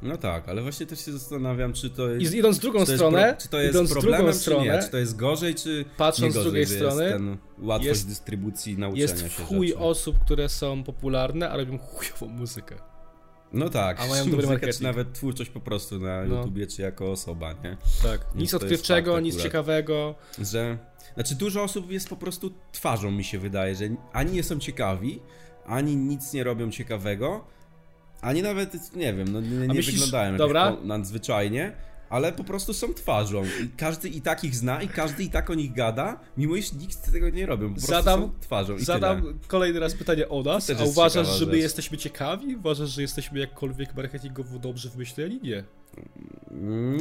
No 0.01 0.17
tak, 0.17 0.49
ale 0.49 0.61
właśnie 0.61 0.85
też 0.85 1.05
się 1.05 1.11
zastanawiam, 1.11 1.73
czy 1.73 1.89
to 1.89 2.13
I 2.15 2.19
jest... 2.19 2.31
z- 2.31 2.35
idąc 2.35 2.57
w 2.57 2.61
drugą 2.61 2.79
czy 2.85 2.91
jest 2.91 2.93
stronę, 2.93 3.33
pro- 3.33 3.41
czy 3.41 3.49
to 3.49 3.59
jest 3.59 3.71
idąc 3.75 3.91
problemem, 3.91 4.17
drugą 4.19 4.33
czy 4.33 4.39
stronę, 4.39 4.65
nie? 4.75 4.83
Czy 4.83 4.89
to 4.89 4.97
jest 4.97 5.15
gorzej, 5.15 5.55
czy 5.55 5.85
patrząc 5.97 6.25
nie 6.25 6.31
z 6.31 6.33
gorzej, 6.33 6.51
drugiej 6.51 6.65
strony, 6.65 7.03
jest 7.03 7.15
ten 7.15 7.37
łatwość 7.59 7.87
jest- 7.87 8.07
dystrybucji, 8.07 8.77
nauczenia 8.77 9.01
jest 9.01 9.19
się 9.21 9.29
w 9.29 9.45
chuj 9.47 9.67
rzeczy. 9.67 9.79
osób, 9.79 10.19
które 10.25 10.49
są 10.49 10.83
popularne, 10.83 11.49
a 11.49 11.57
robią 11.57 11.77
chujową 11.77 12.27
muzykę. 12.27 12.75
No 13.53 13.69
tak, 13.69 13.99
A 14.01 14.07
mają 14.07 14.23
czy 14.25 14.29
dobry 14.31 14.47
marketing. 14.47 14.77
czy 14.77 14.83
nawet 14.83 15.13
twórczość 15.13 15.49
po 15.49 15.59
prostu 15.59 15.99
na 15.99 16.25
No. 16.25 16.35
YouTubie, 16.37 16.67
czy 16.67 16.81
jako 16.81 17.11
osoba, 17.11 17.53
nie? 17.63 17.77
Tak, 18.03 18.21
nic 18.35 18.41
jest 18.41 18.53
odkrywczego, 18.63 19.19
nic 19.19 19.41
ciekawego. 19.43 20.15
Że, 20.39 20.77
znaczy 21.13 21.35
dużo 21.35 21.63
osób 21.63 21.91
jest 21.91 22.09
po 22.09 22.15
prostu 22.17 22.51
twarzą, 22.71 23.11
mi 23.11 23.23
się 23.23 23.39
wydaje, 23.39 23.75
że 23.75 23.83
ani 24.13 24.31
nie 24.31 24.43
są 24.43 24.59
ciekawi, 24.59 25.19
ani 25.65 25.95
nic 25.95 26.33
nie 26.33 26.43
robią 26.43 26.71
ciekawego, 26.71 27.45
ani 28.21 28.41
nawet, 28.41 28.95
nie 28.95 29.13
wiem, 29.13 29.27
no 29.27 29.41
nie, 29.41 29.49
nie 29.49 29.67
myślisz- 29.67 29.91
wyglądają 29.91 30.31
jakoś 30.33 30.39
dobra. 30.47 30.77
nadzwyczajnie, 30.83 31.71
ale 32.09 32.31
po 32.33 32.43
prostu 32.43 32.73
są 32.73 32.93
twarzą 32.93 33.43
i 33.45 33.69
każdy 33.77 34.09
i 34.09 34.21
tak 34.21 34.43
ich 34.43 34.55
zna 34.55 34.81
i 34.81 34.87
każdy 34.87 35.23
i 35.23 35.29
tak 35.29 35.49
o 35.49 35.53
nich 35.53 35.73
gada, 35.73 36.19
mimo 36.37 36.55
iż 36.55 36.73
nikt 36.73 37.11
tego 37.11 37.29
nie 37.29 37.45
robią, 37.45 37.67
po 37.69 37.73
prostu 37.75 37.91
Zadam- 37.91 38.21
są 38.21 38.31
twarzą 38.39 38.77
i 38.77 38.83
Zadam 38.85 39.21
tyle. 39.21 39.33
kolejny 39.47 39.79
raz 39.79 39.93
pytanie 39.93 40.29
o 40.29 40.43
nas, 40.43 40.69
a 40.79 40.83
uważasz, 40.83 41.39
że 41.39 41.45
my 41.45 41.57
jesteśmy 41.57 41.97
ciekawi? 41.97 42.55
Uważasz, 42.55 42.89
że 42.89 43.01
jesteśmy 43.01 43.39
jakkolwiek 43.39 43.95
marketingowo 43.95 44.59
dobrze 44.59 44.89
wymyśleni? 44.89 45.39
Nie. 45.43 45.63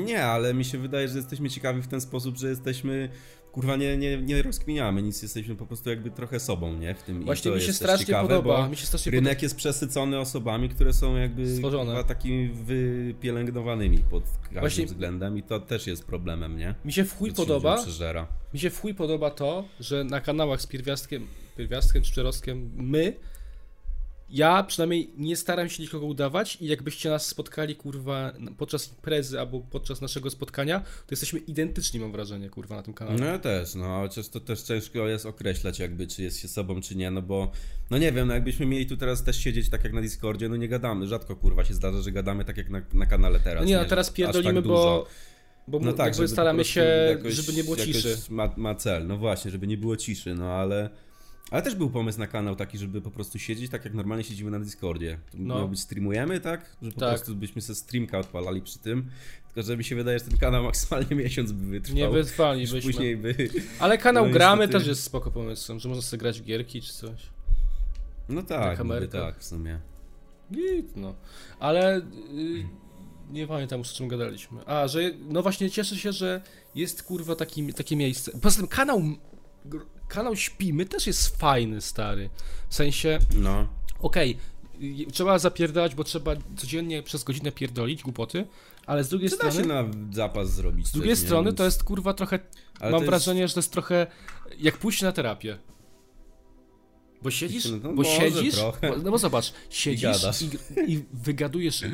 Nie, 0.05 0.25
ale 0.25 0.55
mi 0.55 0.65
się 0.65 0.79
wydaje, 0.79 1.09
że 1.09 1.17
jesteśmy 1.17 1.51
ciekawi 1.51 1.83
w 1.83 1.87
ten 1.89 2.01
sposób, 2.01 2.37
że 2.37 2.49
jesteśmy, 2.49 3.09
kurwa, 3.53 3.77
nie, 3.77 3.97
nie, 3.97 4.17
nie 4.23 4.43
rozkminiamy 4.43 5.03
nic, 5.03 5.23
jesteśmy 5.23 5.57
po 5.57 5.67
prostu 5.67 5.91
jakby 5.91 6.11
trochę 6.11 6.41
sobą, 6.41 6.73
nie? 6.79 6.95
W 6.95 7.03
tym 7.03 7.23
Właśnie 7.25 7.51
mi 7.51 7.61
się 7.61 7.73
strasznie 7.73 8.07
ciekawe, 8.07 8.29
podoba. 8.29 8.69
Mi 8.69 8.77
się 8.77 8.87
strasznie 8.87 9.13
podoba. 9.13 9.29
rynek 9.29 9.43
jest 9.43 9.57
przesycony 9.57 10.19
osobami, 10.19 10.69
które 10.69 10.93
są 10.93 11.17
jakby 11.17 11.55
Stworzone. 11.55 11.85
kurwa, 11.93 12.05
takimi 12.09 12.49
wypielęgnowanymi 12.49 13.99
pod 13.99 14.23
każdym 14.43 14.61
Właśnie- 14.61 14.87
względem 14.87 15.39
i 15.39 15.43
to 15.43 15.61
też 15.61 15.87
jest 15.87 16.05
problemem, 16.05 16.57
nie? 16.57 16.75
Mi 16.85 16.93
się 16.93 17.05
w 17.05 17.17
chuj 17.19 17.33
podoba, 17.33 17.85
mi 18.55 18.61
się 18.61 18.71
w 18.71 18.81
chuj 18.81 18.95
podoba 18.95 19.31
to, 19.31 19.65
że 19.81 20.05
na 20.05 20.21
kanałach 20.21 20.61
z 20.63 20.67
pierwiastkiem, 20.67 21.27
pierwiastkiem 21.57 22.03
czy 22.03 22.13
przerostkiem 22.13 22.71
my, 22.77 23.17
ja 24.31 24.63
przynajmniej 24.63 25.11
nie 25.17 25.37
staram 25.37 25.69
się 25.69 25.83
nikogo 25.83 26.07
udawać 26.07 26.59
i 26.61 26.67
jakbyście 26.67 27.11
nas 27.11 27.27
spotkali, 27.27 27.77
kurwa, 27.77 28.33
podczas 28.59 28.89
imprezy 28.89 29.41
albo 29.41 29.61
podczas 29.61 30.01
naszego 30.01 30.31
spotkania, 30.31 30.81
to 30.81 31.07
jesteśmy 31.11 31.39
identyczni, 31.39 32.01
mam 32.01 32.13
wrażenie, 32.13 32.51
kurwa, 32.51 32.77
na 32.77 32.83
tym 32.83 32.95
kanale. 32.95 33.19
No 33.19 33.27
ja 33.27 33.39
też, 33.39 33.75
no 33.75 34.01
chociaż 34.01 34.29
to 34.29 34.41
też 34.41 34.63
ciężko 34.63 35.09
jest 35.09 35.27
określać 35.27 35.79
jakby, 35.79 36.07
czy 36.07 36.23
jest 36.23 36.41
się 36.41 36.49
sobą, 36.49 36.81
czy 36.81 36.97
nie, 36.97 37.11
no 37.11 37.23
bo, 37.23 37.51
no 37.91 37.99
nie 37.99 38.13
wiem, 38.13 38.29
no 38.29 38.35
jakbyśmy 38.35 38.67
mieli 38.67 38.87
tu 38.87 38.97
teraz 38.97 39.25
też 39.25 39.37
siedzieć 39.37 39.69
tak 39.71 39.85
jak 39.85 39.93
na 39.93 40.01
Discordzie, 40.01 40.49
no 40.49 40.57
nie 40.57 40.69
gadamy, 40.69 41.07
rzadko 41.07 41.37
kurwa 41.37 41.65
się 41.65 41.75
zdarza, 41.75 42.03
że 42.03 42.13
gadamy 42.13 42.45
tak 42.45 42.57
jak 42.57 42.71
na, 42.71 42.83
na 42.93 43.07
kanale 43.07 43.41
teraz. 43.41 43.65
No 43.65 43.69
nie, 43.71 43.77
no 43.77 43.83
że 43.83 43.89
teraz 43.89 44.09
aż 44.09 44.15
pierdolimy, 44.15 44.55
tak 44.55 44.65
bo, 44.65 45.07
bo 45.69 45.81
No 45.81 45.93
tak, 45.93 46.15
staramy 46.27 46.65
się, 46.65 46.81
jakoś- 47.11 47.35
żeby 47.35 47.53
nie 47.53 47.65
było 47.65 47.77
ciszy. 47.77 48.17
Ma, 48.31 48.53
ma 48.57 48.75
cel, 48.75 49.07
no 49.07 49.17
właśnie, 49.17 49.51
żeby 49.51 49.67
nie 49.67 49.77
było 49.77 49.97
ciszy, 49.97 50.35
no 50.35 50.53
ale... 50.53 50.91
Ale 51.51 51.63
też 51.63 51.75
był 51.75 51.91
pomysł 51.91 52.19
na 52.19 52.27
kanał 52.27 52.57
taki, 52.57 52.79
żeby 52.79 53.01
po 53.03 53.11
prostu 53.11 53.39
siedzieć 53.39 53.71
tak 53.71 53.85
jak 53.85 53.95
normalnie 53.95 54.25
siedzimy 54.25 54.51
na 54.51 54.59
Discordzie. 54.61 55.19
To 55.33 55.39
No. 55.41 55.55
miało 55.55 55.69
być 55.69 55.81
streamujemy, 55.81 56.41
tak? 56.41 56.77
Że 56.83 56.93
po 56.93 57.01
Tak. 57.01 57.09
prostu 57.15 57.35
byśmy 57.35 57.63
sobie 57.63 57.77
streamka 57.77 58.19
odpalali 58.19 58.63
przy 58.63 58.79
tym. 58.79 59.11
Tylko, 59.47 59.63
że 59.69 59.77
mi 59.77 59.85
się 59.85 59.97
wydaje, 59.97 60.19
że 60.19 60.25
ten 60.25 60.39
kanał 60.39 60.65
maksymalnie 60.65 61.17
miesiąc 61.25 61.53
by 61.53 61.67
wytrwał. 61.67 61.97
Nie 61.97 62.09
wytrwalibyśmy. 62.11 62.83
Później 62.93 63.17
by... 63.17 63.35
Ale 63.79 63.99
kanał 63.99 64.27
No 64.27 64.33
Gramy 64.33 64.63
niestety- 64.65 64.73
też 64.79 64.89
jest 64.89 65.03
spoko 65.03 65.31
pomysłem, 65.31 65.79
że 65.81 65.89
można 65.89 66.03
sobie 66.03 66.21
grać 66.21 66.41
w 66.41 66.45
gierki 66.45 66.83
czy 66.83 66.93
coś. 66.93 67.23
No 68.29 68.43
tak, 68.43 68.79
kamerkach. 68.79 69.23
tak 69.35 69.39
w 69.41 69.45
sumie. 69.45 69.81
Git, 70.53 70.97
no. 70.97 71.15
Ale 71.59 71.99
y, 71.99 72.03
nie 73.31 73.47
pamiętam 73.47 73.79
już 73.79 73.93
o 73.93 73.97
czym 73.97 74.09
gadaliśmy. 74.09 74.67
A, 74.67 74.89
że 74.89 75.01
no 75.29 75.43
właśnie 75.43 75.71
cieszę 75.71 75.97
się, 75.97 76.13
że 76.13 76.41
jest 76.75 77.03
kurwa 77.03 77.37
taki, 77.37 77.75
takie 77.75 77.97
miejsce. 77.97 78.33
Poza 78.43 78.57
tym 78.57 78.69
kanał 78.69 79.03
kanał 80.09 80.37
Śpimy 80.37 80.87
też 80.87 81.07
jest 81.07 81.37
fajny, 81.37 81.81
stary. 81.81 82.31
W 82.69 82.75
sensie, 82.75 83.19
No. 83.35 83.69
okej, 84.01 84.39
y, 84.83 85.07
trzeba 85.13 85.39
zapierdalać, 85.39 85.95
bo 85.95 86.05
trzeba 86.05 86.33
codziennie 86.57 87.03
przez 87.03 87.25
godzinę 87.25 87.53
pierdolić 87.53 88.03
głupoty, 88.03 88.47
ale 88.87 89.05
z 89.05 89.09
drugiej 89.09 89.31
Co 89.31 89.37
da 89.37 89.45
się 89.45 89.53
strony 89.53 89.69
na 89.75 90.15
zapas 90.15 90.51
zrobić? 90.51 90.87
z 90.87 90.93
drugiej 90.93 91.17
strony 91.17 91.53
to 91.53 91.65
jest 91.65 91.85
kurwa 91.85 92.15
trochę 92.15 92.39
Ale 92.81 92.91
mam 92.91 93.01
jest- 93.01 93.11
wrażenie, 93.11 93.49
że 93.49 93.55
to 93.55 93.61
jest 93.61 93.73
trochę 93.73 94.07
jak 94.59 94.77
pójść 94.77 95.03
na 95.03 95.13
terapię. 95.13 95.59
Bo 97.27 97.31
siedzisz, 97.31 97.65
No 97.83 97.93
bo 97.93 98.05
siedzisz, 98.05 98.55
bo, 98.83 98.97
no 99.05 99.11
bo 99.11 99.19
zobacz, 99.19 99.53
siedzisz 99.71 100.03
gadasz. 100.03 100.43
i, 100.43 100.49
i, 100.93 101.05
wygadujesz, 101.13 101.83
i 101.83 101.87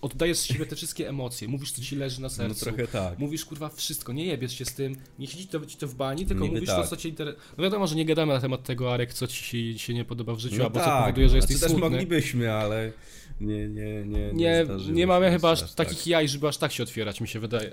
oddajesz 0.00 0.38
z 0.38 0.44
siebie 0.44 0.66
te 0.66 0.76
wszystkie 0.76 1.08
emocje, 1.08 1.48
mówisz 1.48 1.72
co 1.72 1.82
ci 1.82 1.96
leży 1.96 2.20
na 2.20 2.24
No 2.28 2.30
sercu, 2.30 2.64
trochę 2.64 2.86
tak. 2.86 3.18
mówisz 3.18 3.44
kurwa 3.44 3.68
wszystko, 3.68 4.12
nie 4.12 4.24
jebiesz 4.24 4.58
się 4.58 4.64
z 4.64 4.74
tym, 4.74 4.96
nie 5.18 5.26
siedzi 5.26 5.46
to, 5.46 5.66
ci 5.66 5.76
to 5.76 5.86
w 5.88 5.94
bani, 5.94 6.26
tylko 6.26 6.42
Niby 6.44 6.54
mówisz 6.54 6.68
tak. 6.70 6.82
to 6.84 6.88
co 6.90 6.96
cię 6.96 7.08
interesuje. 7.08 7.42
No 7.58 7.64
wiadomo, 7.64 7.86
że 7.86 7.94
nie 7.96 8.04
gadamy 8.04 8.32
na 8.34 8.40
temat 8.40 8.64
tego 8.64 8.94
Arek, 8.94 9.14
co 9.14 9.26
ci 9.26 9.78
się, 9.78 9.94
nie 9.94 10.04
podoba 10.04 10.34
w 10.34 10.38
życiu, 10.38 10.56
No 10.58 10.64
albo 10.64 10.78
co 10.78 10.84
tak, 10.84 11.00
powoduje, 11.04 11.28
że 11.28 11.32
no, 11.32 11.36
jesteś 11.36 11.56
znaczy 11.56 11.72
też 11.72 11.78
smutny. 11.80 11.96
moglibyśmy, 11.96 12.52
ale 12.52 12.92
nie, 13.40 13.68
nie, 13.68 14.04
nie. 14.04 14.32
Nie, 14.32 14.66
nie 14.92 15.00
się 15.02 15.06
mamy 15.06 15.30
chyba 15.30 15.50
aż 15.50 15.62
aż 15.62 15.74
takich 15.74 15.98
tak. 15.98 16.06
jaj, 16.06 16.28
żeby 16.28 16.48
aż 16.48 16.56
tak 16.56 16.72
się 16.72 16.82
otwierać, 16.82 17.20
mi 17.20 17.28
się 17.28 17.40
wydaje. 17.40 17.72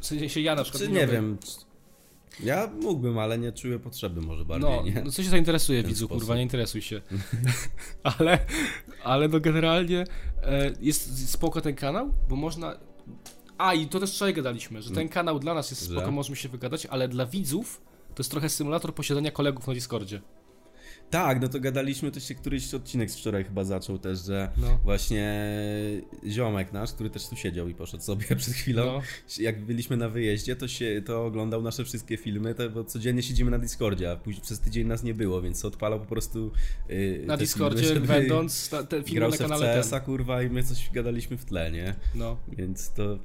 W 0.00 0.06
sensie 0.06 0.40
ja 0.40 0.54
na 0.54 0.62
przykład 0.62 0.82
Czy 0.82 0.88
nie 0.88 0.94
miałbym- 0.98 1.14
wiem. 1.14 1.38
Ja 2.40 2.70
mógłbym, 2.80 3.18
ale 3.18 3.38
nie 3.38 3.52
czuję 3.52 3.78
potrzeby 3.78 4.20
może 4.20 4.44
bardziej, 4.44 4.70
No, 4.70 4.82
nie? 4.82 5.02
no 5.04 5.10
co 5.10 5.22
się 5.22 5.30
zainteresuje 5.30 5.82
widzu, 5.82 6.06
sposób. 6.06 6.20
kurwa, 6.22 6.36
nie 6.36 6.42
interesuj 6.42 6.82
się. 6.82 7.00
ale, 8.18 8.38
ale 9.04 9.28
no 9.28 9.40
generalnie 9.40 10.04
e, 10.42 10.72
jest 10.80 11.30
spoko 11.30 11.60
ten 11.60 11.74
kanał, 11.74 12.10
bo 12.28 12.36
można... 12.36 12.76
A, 13.58 13.74
i 13.74 13.86
to 13.86 14.00
też 14.00 14.14
wczoraj 14.14 14.34
gadaliśmy, 14.34 14.82
że 14.82 14.90
ten 14.90 15.08
kanał 15.08 15.38
dla 15.38 15.54
nas 15.54 15.70
jest 15.70 15.82
Że? 15.88 15.92
spoko, 15.92 16.10
możemy 16.10 16.36
się 16.36 16.48
wygadać, 16.48 16.86
ale 16.86 17.08
dla 17.08 17.26
widzów 17.26 17.80
to 18.14 18.20
jest 18.22 18.30
trochę 18.30 18.48
symulator 18.48 18.94
posiadania 18.94 19.30
kolegów 19.30 19.66
na 19.66 19.74
Discordzie. 19.74 20.20
Tak, 21.12 21.42
no 21.42 21.48
to 21.48 21.60
gadaliśmy, 21.60 22.10
to 22.10 22.20
się 22.20 22.34
któryś 22.34 22.74
odcinek 22.74 23.10
z 23.10 23.16
wczoraj 23.16 23.44
chyba 23.44 23.64
zaczął 23.64 23.98
też, 23.98 24.18
że 24.24 24.50
No. 24.56 24.78
właśnie 24.84 25.42
ziomek 26.28 26.72
nasz, 26.72 26.92
który 26.92 27.10
też 27.10 27.28
tu 27.28 27.36
siedział 27.36 27.68
i 27.68 27.74
poszedł 27.74 28.02
sobie 28.02 28.24
przed 28.36 28.54
chwilą, 28.54 28.84
No. 28.86 29.02
jak 29.40 29.60
byliśmy 29.64 29.96
na 29.96 30.08
wyjeździe, 30.08 30.56
to 30.56 30.68
się 30.68 31.02
to 31.06 31.24
oglądał 31.26 31.62
nasze 31.62 31.84
wszystkie 31.84 32.16
filmy, 32.16 32.54
to, 32.54 32.70
bo 32.70 32.84
codziennie 32.84 33.22
siedzimy 33.22 33.50
na 33.50 33.58
Discordzie, 33.58 34.10
a 34.10 34.16
później 34.16 34.42
przez 34.42 34.60
tydzień 34.60 34.86
nas 34.86 35.02
nie 35.02 35.14
było, 35.14 35.42
więc 35.42 35.64
odpalał 35.64 36.00
po 36.00 36.06
prostu 36.06 36.50
yy, 36.88 37.22
Na 37.26 37.36
Discordzie, 37.36 37.84
filmy, 37.84 38.06
będąc 38.06 38.72
na, 38.72 38.82
te 38.82 39.02
filmy 39.02 39.14
grał 39.20 39.30
na 39.30 39.36
kanale 39.36 39.66
CS-a, 39.76 40.00
kurwa, 40.00 40.42
i 40.42 40.50
my 40.50 40.62
coś 40.62 40.90
gadaliśmy 40.90 41.36
w 41.36 41.44
tle, 41.44 41.72
nie? 41.72 41.94
No. 42.14 42.36
Więc 42.48 42.90
to... 42.92 43.18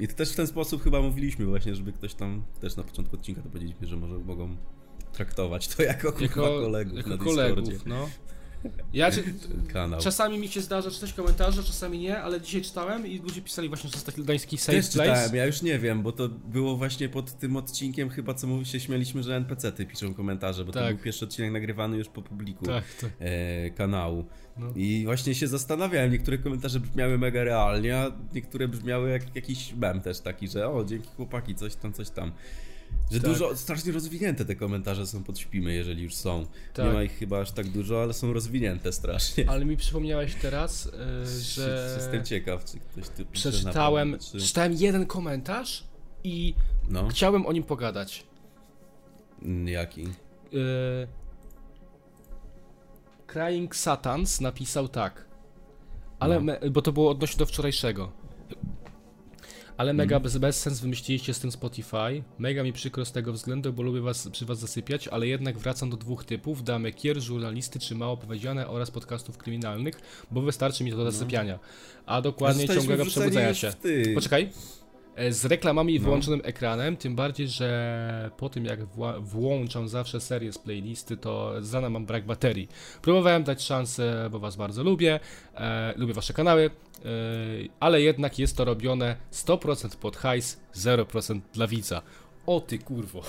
I 0.00 0.08
to 0.08 0.14
też 0.14 0.32
w 0.32 0.36
ten 0.36 0.46
sposób 0.46 0.82
chyba 0.84 1.00
mówiliśmy 1.02 1.46
właśnie, 1.46 1.74
żeby 1.74 1.92
ktoś 1.92 2.14
tam 2.14 2.42
też 2.60 2.76
na 2.76 2.82
początku 2.82 3.16
odcinka 3.16 3.42
to 3.42 3.48
powiedzieliśmy, 3.48 3.86
że 3.86 3.96
może 3.96 4.18
mogą 4.18 4.56
traktować 5.12 5.68
to 5.68 5.82
jako, 5.82 6.12
Jako, 6.20 6.40
kolegów 6.60 6.96
jako 6.96 7.10
na 7.10 7.16
Discordzie. 7.16 7.54
kolegów, 7.54 7.86
no. 7.86 8.08
Ja 8.92 9.10
czy, 9.10 9.24
Kanał. 9.72 10.00
czasami 10.00 10.38
mi 10.38 10.48
się 10.48 10.60
zdarza 10.60 10.90
czytać 10.90 11.12
komentarze, 11.12 11.62
czasami 11.62 11.98
nie, 11.98 12.18
ale 12.20 12.40
dzisiaj 12.40 12.62
czytałem 12.62 13.06
i 13.06 13.18
ludzie 13.18 13.42
pisali 13.42 13.68
właśnie, 13.68 13.88
że 13.88 13.92
to 13.92 13.96
jest 13.96 14.06
taki 14.06 14.22
gdański 14.22 14.58
safe 14.58 14.72
Też 14.72 14.88
place. 14.90 15.10
czytałem, 15.10 15.36
ja 15.36 15.46
już 15.46 15.62
nie 15.62 15.78
wiem, 15.78 16.02
bo 16.02 16.12
to 16.12 16.28
było 16.28 16.76
właśnie 16.76 17.08
pod 17.08 17.38
tym 17.38 17.56
odcinkiem 17.56 18.08
chyba, 18.10 18.34
co 18.34 18.46
mówi 18.46 18.64
się 18.66 18.80
śmialiśmy, 18.80 19.22
że 19.22 19.36
NPC-ty 19.36 19.86
piszą 19.86 20.14
komentarze, 20.14 20.64
bo 20.64 20.72
to 20.72 20.80
Tak. 20.80 20.94
był 20.94 21.04
pierwszy 21.04 21.24
odcinek 21.24 21.52
nagrywany 21.52 21.96
już 21.96 22.08
po 22.08 22.22
publiku 22.22 22.66
Tak, 22.66 22.84
tak. 23.00 23.10
e, 23.20 23.70
kanału. 23.70 24.24
No. 24.56 24.66
I 24.76 25.02
właśnie 25.04 25.34
się 25.34 25.46
zastanawiałem, 25.48 26.12
niektóre 26.12 26.38
komentarze 26.38 26.80
brzmiały 26.80 27.18
mega 27.18 27.44
realnie, 27.44 27.96
a 27.98 28.12
niektóre 28.34 28.68
brzmiały 28.68 29.10
jak 29.10 29.36
jakiś 29.36 29.74
mem 29.74 30.00
też 30.00 30.20
taki, 30.20 30.48
że 30.48 30.68
o, 30.68 30.84
dzięki 30.84 31.08
chłopaki, 31.16 31.54
coś 31.54 31.74
tam, 31.76 31.92
coś 31.92 32.10
tam. 32.10 32.32
Że 33.12 33.20
Tak. 33.20 33.30
dużo, 33.30 33.56
strasznie 33.56 33.92
rozwinięte 33.92 34.44
te 34.44 34.54
komentarze 34.56 35.06
są 35.06 35.24
pod 35.24 35.38
śpimy, 35.38 35.72
jeżeli 35.74 36.02
już 36.02 36.14
są. 36.14 36.46
Tak. 36.74 36.86
Nie 36.86 36.92
ma 36.92 37.02
ich 37.02 37.12
chyba 37.18 37.40
aż 37.40 37.52
tak 37.52 37.68
dużo, 37.68 38.02
ale 38.02 38.12
są 38.12 38.32
rozwinięte 38.32 38.92
strasznie. 38.92 39.50
Ale 39.50 39.64
mi 39.64 39.76
przypomniałeś 39.76 40.34
teraz, 40.34 40.86
e, 40.86 41.26
że 41.26 41.94
Jestem 41.96 42.24
ciekaw, 42.24 42.64
czy 42.64 42.78
ktoś 42.78 43.08
tu 43.08 43.26
przeczytałem, 43.32 44.18
czy... 44.18 44.36
przeczytałem 44.38 44.72
jeden 44.72 45.06
komentarz 45.06 45.84
i 46.24 46.54
No, 46.88 47.08
chciałem 47.08 47.46
o 47.46 47.52
nim 47.52 47.62
pogadać. 47.62 48.24
Mm, 49.42 49.68
jaki? 49.68 50.02
E, 50.04 51.06
Crying 53.26 53.76
Satans 53.76 54.40
napisał 54.40 54.88
tak, 54.88 55.24
ale 56.18 56.34
No. 56.34 56.40
me, 56.40 56.60
bo 56.70 56.82
to 56.82 56.92
było 56.92 57.10
odnośnie 57.10 57.38
do 57.38 57.46
wczorajszego. 57.46 58.12
Ale 59.82 59.92
mega 59.92 60.16
Mhm. 60.16 60.22
bez, 60.22 60.36
bez 60.38 60.60
sens 60.60 60.80
wymyśliliście 60.80 61.34
z 61.34 61.40
tym 61.40 61.52
Spotify. 61.52 62.22
Mega 62.38 62.62
mi 62.62 62.72
przykro 62.72 63.04
z 63.04 63.12
tego 63.12 63.32
względu, 63.32 63.72
bo 63.72 63.82
lubię 63.82 64.00
was, 64.00 64.28
przy 64.28 64.46
was 64.46 64.58
zasypiać, 64.58 65.08
ale 65.08 65.26
jednak 65.26 65.58
wracam 65.58 65.90
do 65.90 65.96
dwóch 65.96 66.24
typów: 66.24 66.64
damy 66.64 66.92
kier, 66.92 67.20
żurnalisty 67.20 67.78
czy 67.78 67.94
mało 67.94 68.16
powiedziane 68.16 68.68
oraz 68.68 68.90
podcastów 68.90 69.38
kryminalnych, 69.38 69.94
bo 70.30 70.42
wystarczy 70.42 70.84
mi 70.84 70.90
to 70.90 70.96
do 70.96 71.10
zasypiania. 71.10 71.58
A 72.06 72.20
dokładnie 72.22 72.68
ciągłego 72.68 73.04
przebudzenia 73.04 73.54
się. 73.54 73.72
Poczekaj. 74.14 74.50
e, 75.16 75.32
z 75.32 75.44
reklamami 75.44 75.94
i 75.94 75.98
No. 75.98 76.04
wyłączonym 76.04 76.40
ekranem, 76.44 76.96
tym 76.96 77.16
bardziej, 77.16 77.48
że 77.48 78.30
po 78.36 78.48
tym 78.48 78.64
jak 78.64 78.80
włączam 79.20 79.88
zawsze 79.88 80.20
serię 80.20 80.52
z 80.52 80.58
playlisty, 80.58 81.16
to 81.16 81.52
zana 81.60 81.90
mam 81.90 82.06
brak 82.06 82.26
baterii. 82.26 82.68
Próbowałem 83.02 83.44
dać 83.44 83.62
szansę, 83.62 84.28
bo 84.32 84.38
was 84.38 84.56
bardzo 84.56 84.82
lubię, 84.82 85.20
e, 85.54 85.94
lubię 85.96 86.14
wasze 86.14 86.32
kanały, 86.32 86.70
ale 87.80 88.02
jednak 88.02 88.38
jest 88.38 88.56
to 88.56 88.64
robione 88.64 89.16
100% 89.32 89.96
pod 89.96 90.16
hajs, 90.16 90.60
0% 90.74 91.40
dla 91.52 91.66
widza. 91.66 92.02
O 92.46 92.60
ty 92.60 92.78
kurwo. 92.78 93.22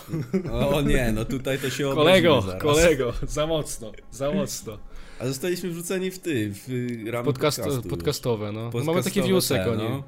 O 0.52 0.82
nie, 0.82 1.12
no 1.12 1.26
tutaj 1.26 1.60
to 1.60 1.70
się 1.70 1.84
Kolego, 1.96 2.42
zaraz. 2.42 2.62
kolego, 2.62 3.14
za 3.28 3.48
mocno, 3.48 3.92
za 4.12 4.32
mocno. 4.32 4.78
A 5.20 5.28
zostaliśmy 5.28 5.70
wrzuceni 5.70 6.12
w 6.12 6.20
ty, 6.20 6.54
w 6.54 6.70
y, 6.70 7.12
ramy 7.12 7.26
Podcast, 7.26 7.58
podcastu 7.58 7.90
podcastowe, 7.90 8.52
no. 8.52 8.52
no. 8.52 8.60
Mamy 8.60 8.72
Podcastowe 8.72 9.04
takie 9.04 9.22
viewsy 9.22 9.60
no. 9.78 10.04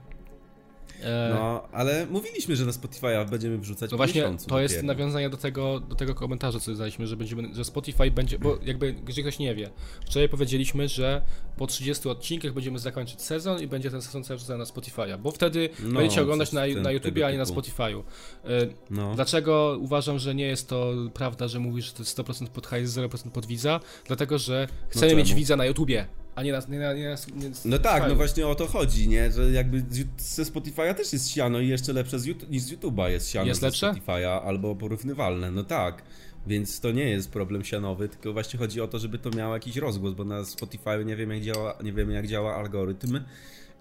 E, 1.02 1.30
no. 1.34 1.36
No, 1.40 1.68
ale 1.72 2.06
mówiliśmy, 2.06 2.56
że 2.56 2.66
na 2.66 2.72
Spotify'a 2.72 3.30
będziemy 3.30 3.58
wrzucać 3.58 3.90
po 3.92 3.98
właśnie, 3.98 4.22
to 4.48 4.60
jest 4.60 4.76
dopiero. 4.76 4.94
nawiązanie 4.94 5.30
do 5.30 5.38
tego, 5.38 5.80
do 5.80 5.96
tego 5.96 6.16
komentarza, 6.16 6.60
co 6.60 6.76
znaliśmy, 6.76 7.08
że 7.08 7.18
będziemy, 7.18 7.56
że 7.56 7.64
Spotify 7.66 8.12
będzie, 8.12 8.40
bo 8.40 8.58
jakby, 8.66 8.96
jeżeli 9.08 9.24
ktoś 9.24 9.40
nie 9.40 9.56
wie, 9.56 9.70
wczoraj 10.06 10.30
powiedzieliśmy, 10.30 10.88
że 10.88 11.22
po 11.58 11.68
30 11.68 12.10
odcinkach 12.10 12.54
będziemy 12.54 12.80
zakończyć 12.80 13.22
sezon 13.22 13.62
i 13.62 13.68
będzie 13.68 13.92
ten 13.92 14.02
sezon 14.02 14.24
cały 14.24 14.40
czas 14.40 14.50
na 14.50 14.56
Spotify'a, 14.64 15.18
bo 15.20 15.32
wtedy 15.32 15.70
No, 15.84 16.00
będziecie 16.00 16.22
oglądać 16.22 16.52
na, 16.52 16.62
ten- 16.62 16.82
na 16.82 16.92
YouTubie, 16.92 17.28
a 17.28 17.32
nie 17.32 17.38
na. 17.38 17.44
Spotify'u. 17.44 18.04
E, 18.46 18.50
No. 18.90 19.16
Dlaczego 19.16 19.78
uważam, 19.80 20.20
że 20.20 20.36
nie 20.36 20.46
jest 20.48 20.70
to 20.70 20.94
prawda, 21.14 21.48
że 21.48 21.60
mówisz, 21.60 21.86
że 21.86 21.92
to 21.94 22.00
jest 22.02 22.18
100% 22.18 22.48
pod 22.48 22.68
hajs, 22.68 22.90
0% 22.92 23.32
pod 23.32 23.46
widza? 23.46 23.80
Dlatego, 24.08 24.38
że 24.38 24.68
chcemy 24.90 25.08
czemu? 25.10 25.18
mieć 25.20 25.34
widza 25.34 25.56
na 25.56 25.66
YouTubie, 25.66 26.08
a 26.36 26.44
nie 26.44 26.52
na, 26.52 26.60
nie 26.70 26.78
nie 26.78 27.16
nie 27.36 27.52
No 27.66 27.80
tak, 27.80 28.04
no 28.10 28.16
właśnie 28.16 28.48
o 28.48 28.56
to 28.56 28.68
chodzi, 28.68 29.08
nie? 29.08 29.32
Że 29.32 29.52
jakby 29.52 29.84
ze 30.18 30.44
Spotify'a 30.44 30.94
też 30.94 31.14
jest 31.14 31.30
siano 31.30 31.60
i 31.60 31.68
jeszcze 31.68 31.94
lepsze 31.94 32.20
z 32.20 32.26
YouTube, 32.26 32.50
niż 32.50 32.64
z 32.64 32.72
YouTube'a 32.72 33.08
jest 33.08 33.30
siano 33.30 33.48
Jest 33.48 33.62
ze 33.62 33.68
lepsze? 33.68 33.92
Spotify'a 33.92 34.42
albo 34.46 34.76
porównywalne, 34.76 35.52
no 35.52 35.64
tak. 35.64 36.04
Więc 36.48 36.80
to 36.80 36.92
nie 36.92 37.10
jest 37.10 37.32
problem 37.32 37.64
sianowy, 37.64 38.10
tylko 38.10 38.34
właśnie 38.34 38.60
chodzi 38.60 38.82
o 38.82 38.88
to, 38.88 39.00
żeby 39.00 39.20
to 39.20 39.30
miało 39.30 39.54
jakiś 39.54 39.78
rozgłos, 39.78 40.14
bo 40.14 40.24
na 40.24 40.42
Spotify'u 40.42 41.06
nie 41.06 41.16
wiem 41.16 41.32
jak 41.32 41.42
działa, 41.42 41.78
nie 41.84 41.94
wiem 41.94 42.12
jak 42.12 42.28
działa 42.28 42.56
algorytm, 42.56 43.20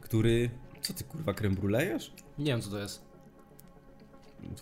który... 0.01 0.51
Co 0.81 0.93
ty 0.93 1.05
kurwa 1.05 1.35
creme 1.35 1.57
brulejesz? 1.57 2.13
Nie 2.39 2.45
wiem, 2.45 2.63
co 2.63 2.71
to 2.71 2.79
jest. 2.79 3.03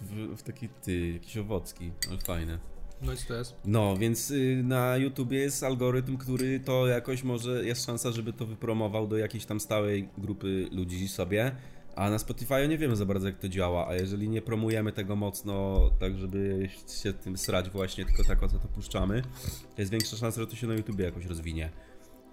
W, 0.00 0.36
w 0.36 0.42
taki 0.42 0.68
ty, 0.68 1.08
jakiś 1.12 1.36
owocki, 1.36 1.92
ale 2.10 2.18
fajne. 2.18 2.71
No 3.02 3.12
i 3.12 3.16
to 3.28 3.34
jest? 3.34 3.54
No, 3.64 3.96
więc 3.96 4.30
y, 4.30 4.62
na 4.64 4.96
YouTubie 4.96 5.38
jest 5.38 5.62
algorytm, 5.62 6.16
który 6.16 6.60
to 6.60 6.86
jakoś 6.86 7.22
może, 7.22 7.64
jest 7.64 7.86
szansa, 7.86 8.12
żeby 8.12 8.32
to 8.32 8.46
wypromował 8.46 9.08
do 9.08 9.18
jakiejś 9.18 9.44
tam 9.44 9.60
stałej 9.60 10.08
grupy 10.18 10.68
ludzi 10.72 11.08
sobie, 11.08 11.56
a 11.96 12.10
na 12.10 12.18
Spotify 12.18 12.68
nie 12.68 12.78
wiemy 12.78 12.96
za 12.96 13.06
bardzo 13.06 13.26
jak 13.26 13.38
to 13.38 13.48
działa, 13.48 13.88
a 13.88 13.94
jeżeli 13.94 14.28
nie 14.28 14.42
promujemy 14.42 14.92
tego 14.92 15.16
mocno, 15.16 15.80
tak 16.00 16.18
żeby 16.18 16.68
się 17.02 17.12
tym 17.12 17.38
srać 17.38 17.70
właśnie, 17.70 18.04
tylko 18.04 18.24
tak 18.24 18.42
o 18.42 18.48
co 18.48 18.58
to 18.58 18.68
puszczamy, 18.68 19.22
to 19.76 19.82
jest 19.82 19.92
większa 19.92 20.16
szansa, 20.16 20.40
że 20.40 20.46
to 20.46 20.56
się 20.56 20.66
na 20.66 20.74
YouTubie 20.74 21.04
jakoś 21.04 21.26
rozwinie. 21.26 21.70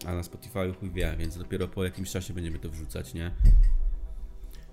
A 0.05 0.15
na 0.15 0.23
Spotify 0.23 0.73
chuj 0.79 0.91
wie, 0.91 1.15
więc 1.19 1.37
dopiero 1.37 1.67
po 1.67 1.83
jakimś 1.83 2.11
czasie 2.11 2.33
będziemy 2.33 2.59
to 2.59 2.69
wrzucać, 2.69 3.13
nie? 3.13 3.31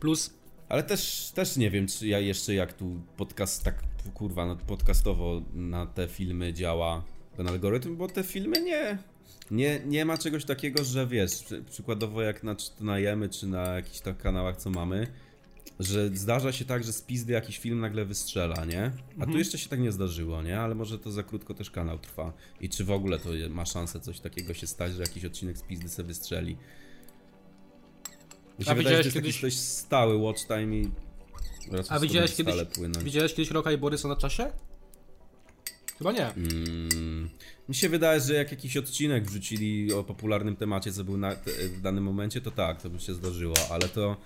Plus 0.00 0.34
Ale 0.68 0.82
też, 0.82 1.32
też 1.34 1.56
nie 1.56 1.70
wiem, 1.70 1.86
czy 1.86 2.06
ja 2.06 2.18
jeszcze 2.18 2.54
jak 2.54 2.72
tu 2.72 3.00
podcast 3.16 3.64
tak 3.64 3.82
kurwa 4.12 4.46
no, 4.46 4.56
podcastowo 4.56 5.42
na 5.54 5.86
te 5.86 6.08
filmy 6.08 6.52
działa 6.52 7.04
ten 7.36 7.48
algorytm, 7.48 7.96
bo 7.96 8.08
te 8.08 8.22
filmy 8.24 8.60
nie. 8.60 8.98
Nie, 9.50 9.80
nie 9.86 10.04
ma 10.04 10.18
czegoś 10.18 10.44
takiego, 10.44 10.84
że 10.84 11.06
wiesz, 11.06 11.42
przy- 11.42 11.62
przykładowo 11.62 12.22
jak 12.22 12.42
na, 12.42 12.54
czy 12.56 12.70
na 12.80 12.98
Jemy, 12.98 13.28
czy 13.28 13.46
na 13.46 13.62
jakichś 13.62 14.00
tak 14.00 14.18
kanałach, 14.18 14.56
co 14.56 14.70
mamy, 14.70 15.06
że 15.80 16.08
zdarza 16.14 16.52
się 16.52 16.64
tak, 16.64 16.84
że 16.84 16.92
z 16.92 17.02
pizdy 17.02 17.32
jakiś 17.32 17.58
film 17.58 17.80
nagle 17.80 18.04
wystrzela, 18.04 18.64
nie? 18.64 18.90
A 19.20 19.26
tu 19.26 19.38
jeszcze 19.38 19.58
się 19.58 19.68
tak 19.68 19.80
nie 19.80 19.92
zdarzyło, 19.92 20.42
nie? 20.42 20.60
Ale 20.60 20.74
może 20.74 20.98
to 20.98 21.10
za 21.10 21.22
krótko 21.22 21.54
też 21.54 21.70
kanał 21.70 21.98
trwa. 21.98 22.32
I 22.60 22.68
czy 22.68 22.84
w 22.84 22.90
ogóle 22.90 23.18
to 23.18 23.28
ma 23.50 23.66
szansę 23.66 24.00
coś 24.00 24.20
takiego 24.20 24.54
się 24.54 24.66
stać, 24.66 24.92
że 24.92 25.02
jakiś 25.02 25.24
odcinek 25.24 25.58
z 25.58 25.62
pizdy 25.62 25.88
sobie 25.88 26.06
wystrzeli. 26.06 26.56
Mi 28.58 28.64
się 28.64 28.70
A 28.70 28.74
wydaje, 28.74 28.96
że 28.96 29.02
jest 29.02 29.14
kiedyś- 29.16 29.42
jakiś 29.42 29.58
stały 29.58 30.16
watch 30.16 30.46
time 30.46 30.76
i 30.76 30.90
raczej 31.72 31.96
A 31.96 32.00
widziałeś 32.00 32.34
kiedyś, 32.34 32.54
płynąć. 32.74 33.04
widziałeś 33.04 33.34
kiedyś 33.34 33.50
Roka 33.50 33.72
i 33.72 33.78
Borysa 33.78 34.08
na 34.08 34.16
czasie? 34.16 34.52
Chyba 35.98 36.12
nie. 36.12 36.26
Mm, 36.34 37.28
mi 37.68 37.74
się 37.74 37.88
wydaje, 37.88 38.20
że 38.20 38.34
jak 38.34 38.50
jakiś 38.50 38.76
odcinek 38.76 39.24
wrzucili 39.24 39.92
o 39.92 40.04
popularnym 40.04 40.56
temacie, 40.56 40.92
co 40.92 41.04
był 41.04 41.16
na, 41.16 41.34
te, 41.34 41.50
w 41.68 41.80
danym 41.80 42.04
momencie, 42.04 42.40
to 42.40 42.50
tak, 42.50 42.82
to 42.82 42.90
by 42.90 43.00
się 43.00 43.14
zdarzyło, 43.14 43.54
ale 43.70 43.88
to, 43.88 44.16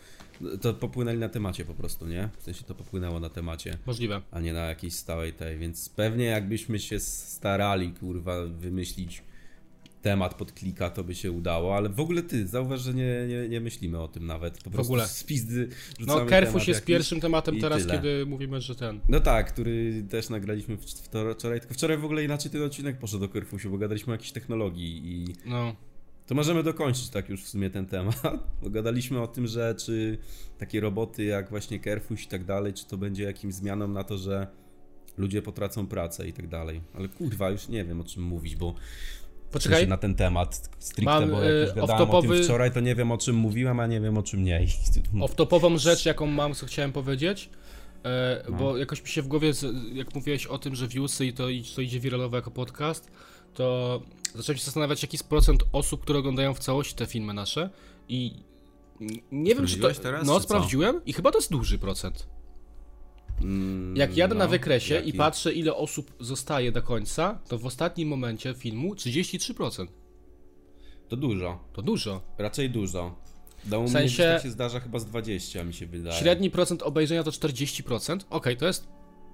to 0.60 0.74
popłynęli 0.74 1.18
na 1.18 1.28
temacie 1.28 1.64
po 1.64 1.74
prostu, 1.74 2.06
nie? 2.06 2.28
W 2.38 2.42
sensie 2.42 2.64
to 2.64 2.74
popłynęło 2.74 3.20
na 3.20 3.28
temacie, 3.28 3.78
Możliwe. 3.86 4.22
a 4.30 4.40
nie 4.40 4.52
na 4.52 4.60
jakiejś 4.66 4.94
stałej 4.94 5.32
tej, 5.32 5.58
więc 5.58 5.88
pewnie 5.88 6.24
jakbyśmy 6.24 6.78
się 6.78 7.00
starali, 7.00 7.92
kurwa, 7.92 8.46
wymyślić 8.46 9.22
temat 10.02 10.34
pod 10.34 10.52
klika, 10.52 10.90
to 10.90 11.04
by 11.04 11.14
się 11.14 11.32
udało, 11.32 11.76
ale 11.76 11.88
w 11.88 12.00
ogóle 12.00 12.22
ty, 12.22 12.46
zauważ, 12.46 12.80
że 12.80 12.94
nie, 12.94 13.26
nie, 13.28 13.48
nie 13.48 13.60
myślimy 13.60 14.00
o 14.00 14.08
tym 14.08 14.26
nawet, 14.26 14.62
po 14.62 14.70
prostu 14.70 14.92
ogóle. 14.92 15.06
z 15.08 15.24
pizdy 15.24 15.68
No, 16.06 16.24
temat 16.26 16.68
jest 16.68 16.84
pierwszym 16.84 17.20
tematem 17.20 17.60
teraz, 17.60 17.82
tyle. 17.82 17.94
kiedy 17.94 18.26
mówimy, 18.26 18.60
że 18.60 18.74
ten. 18.76 19.00
No 19.08 19.20
tak, 19.20 19.52
który 19.52 20.04
też 20.10 20.28
nagraliśmy 20.28 20.76
w- 20.76 20.84
wczor- 20.84 21.34
wczoraj, 21.34 21.60
tylko 21.60 21.74
wczoraj 21.74 21.98
w 21.98 22.04
ogóle 22.04 22.24
inaczej 22.24 22.50
ten 22.50 22.62
odcinek 22.62 22.98
poszedł 22.98 23.20
do 23.20 23.28
Kerfusiu, 23.28 23.70
bo 23.70 23.78
gadaliśmy 23.78 24.10
o 24.10 24.14
jakiejś 24.14 24.32
technologii 24.32 25.02
i 25.04 25.34
No. 25.46 25.74
to 26.26 26.34
możemy 26.34 26.62
dokończyć 26.62 27.08
tak 27.10 27.28
już 27.28 27.42
w 27.44 27.48
sumie 27.48 27.70
ten 27.70 27.86
temat, 27.86 28.22
bo 28.62 28.70
gadaliśmy 28.70 29.20
o 29.22 29.26
tym, 29.26 29.46
że 29.46 29.74
czy 29.74 30.18
takie 30.58 30.80
roboty 30.80 31.24
jak 31.24 31.50
właśnie 31.50 31.78
Kerfuś 31.78 32.24
i 32.24 32.28
tak 32.28 32.44
dalej, 32.44 32.72
czy 32.72 32.86
to 32.86 32.96
będzie 32.96 33.22
jakimś 33.24 33.54
zmianą 33.54 33.88
na 33.88 34.04
to, 34.04 34.18
że 34.18 34.46
ludzie 35.18 35.42
potracą 35.42 35.86
pracę 35.86 36.28
i 36.28 36.32
tak 36.32 36.48
dalej. 36.48 36.80
Ale 36.94 37.08
kurwa, 37.08 37.50
już 37.50 37.68
nie 37.68 37.84
wiem 37.84 38.00
o 38.00 38.04
czym 38.04 38.22
mówić, 38.22 38.56
bo 38.56 38.74
w 39.19 39.19
Poczekaj. 39.52 39.88
na 39.88 39.96
ten 39.96 40.14
temat 40.14 40.70
stricte, 40.78 41.04
Mam, 41.20 41.30
bo 41.30 41.42
jak 41.42 41.52
y, 41.52 41.56
już 41.56 41.72
gadałem 41.72 42.10
o 42.10 42.22
tym 42.22 42.44
wczoraj, 42.44 42.72
to 42.72 42.80
nie 42.80 42.94
wiem 42.94 43.12
o 43.12 43.18
czym 43.18 43.36
mówiłem, 43.36 43.80
a 43.80 43.86
nie 43.86 44.00
wiem 44.00 44.18
o 44.18 44.22
czym 44.22 44.44
nie. 44.44 44.66
Off-topową 45.14 45.78
rzecz, 45.78 46.06
jaką 46.06 46.26
mam, 46.26 46.54
co 46.54 46.66
chciałem 46.66 46.92
powiedzieć, 46.92 47.50
e, 48.04 48.44
No. 48.50 48.56
bo 48.56 48.76
jakoś 48.76 49.02
mi 49.02 49.08
się 49.08 49.22
w 49.22 49.28
głowie, 49.28 49.52
jak 49.92 50.14
mówiłeś 50.14 50.46
o 50.46 50.58
tym, 50.58 50.74
że 50.74 50.88
viewsy 50.88 51.26
i 51.26 51.32
to, 51.32 51.48
i 51.48 51.62
to 51.74 51.80
idzie 51.80 52.00
wiralowo 52.00 52.36
jako 52.36 52.50
podcast, 52.50 53.10
to 53.54 54.00
zacząłem 54.34 54.58
się 54.58 54.64
zastanawiać, 54.64 55.02
jaki 55.02 55.14
jest 55.16 55.28
procent 55.28 55.64
osób, 55.72 56.02
które 56.02 56.18
oglądają 56.18 56.54
w 56.54 56.58
całości 56.58 56.94
te 56.94 57.06
filmy 57.06 57.34
nasze 57.34 57.70
i 58.08 58.32
nie 59.32 59.54
wiem, 59.54 59.66
czy 59.66 59.78
to... 59.78 59.90
Teraz, 59.94 60.26
no, 60.26 60.34
czy 60.34 60.40
co? 60.40 60.48
sprawdziłem 60.48 61.04
i 61.06 61.12
chyba 61.12 61.32
to 61.32 61.38
jest 61.38 61.50
duży 61.50 61.78
procent. 61.78 62.26
Mm, 63.40 63.96
Jak 63.96 64.16
jadę 64.16 64.34
na 64.34 64.44
no, 64.44 64.50
wykresie 64.50 64.94
jaki? 64.94 65.08
i 65.08 65.12
patrzę, 65.12 65.52
ile 65.52 65.74
osób 65.74 66.12
zostaje 66.20 66.72
do 66.72 66.82
końca, 66.82 67.38
to 67.48 67.58
w 67.58 67.66
ostatnim 67.66 68.08
momencie 68.08 68.54
filmu 68.54 68.94
33%. 68.94 69.86
To 71.08 71.16
dużo. 71.16 71.58
To 71.72 71.82
dużo. 71.82 72.20
Raczej 72.38 72.70
dużo. 72.70 73.14
Do 73.64 73.80
mnie 73.80 73.90
sensie- 73.90 74.22
tak 74.34 74.42
się 74.42 74.50
zdarza 74.50 74.80
chyba 74.80 74.98
z 74.98 75.06
20, 75.06 75.64
mi 75.64 75.74
się 75.74 75.86
wydaje. 75.86 76.20
Średni 76.20 76.50
procent 76.50 76.82
obejrzenia 76.82 77.22
to 77.22 77.30
40%. 77.30 78.18
Okej, 78.30 78.56
to 78.56 78.66
jest 78.66 78.88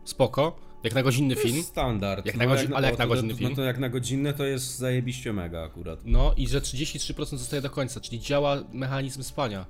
spoko. 0.05 0.57
Jak 0.85 0.95
na 0.95 1.03
godzinny 1.03 1.35
To 1.35 1.41
jest 1.41 1.53
film. 1.55 1.65
standard. 1.67 2.27
Jak 2.27 2.37
na 2.37 2.47
godzi- 2.47 2.75
ale 2.75 2.89
jak 2.91 2.99
na 2.99 3.07
godzinny 3.07 3.33
to, 3.35 3.39
film? 3.39 3.51
No 3.51 3.57
to 3.57 3.63
jak 3.63 3.79
na 3.79 3.89
godzinne 3.89 4.33
to 4.33 4.45
jest 4.45 4.79
zajebiście 4.79 5.33
mega 5.33 5.63
akurat. 5.65 6.01
No 6.05 6.35
i 6.37 6.49
że 6.49 6.61
33% 6.61 7.39
zostaje 7.39 7.63
do 7.63 7.71
końca, 7.71 8.01
czyli 8.01 8.21
działa 8.21 8.65
mechanizm 8.73 9.23
spania. 9.23 9.67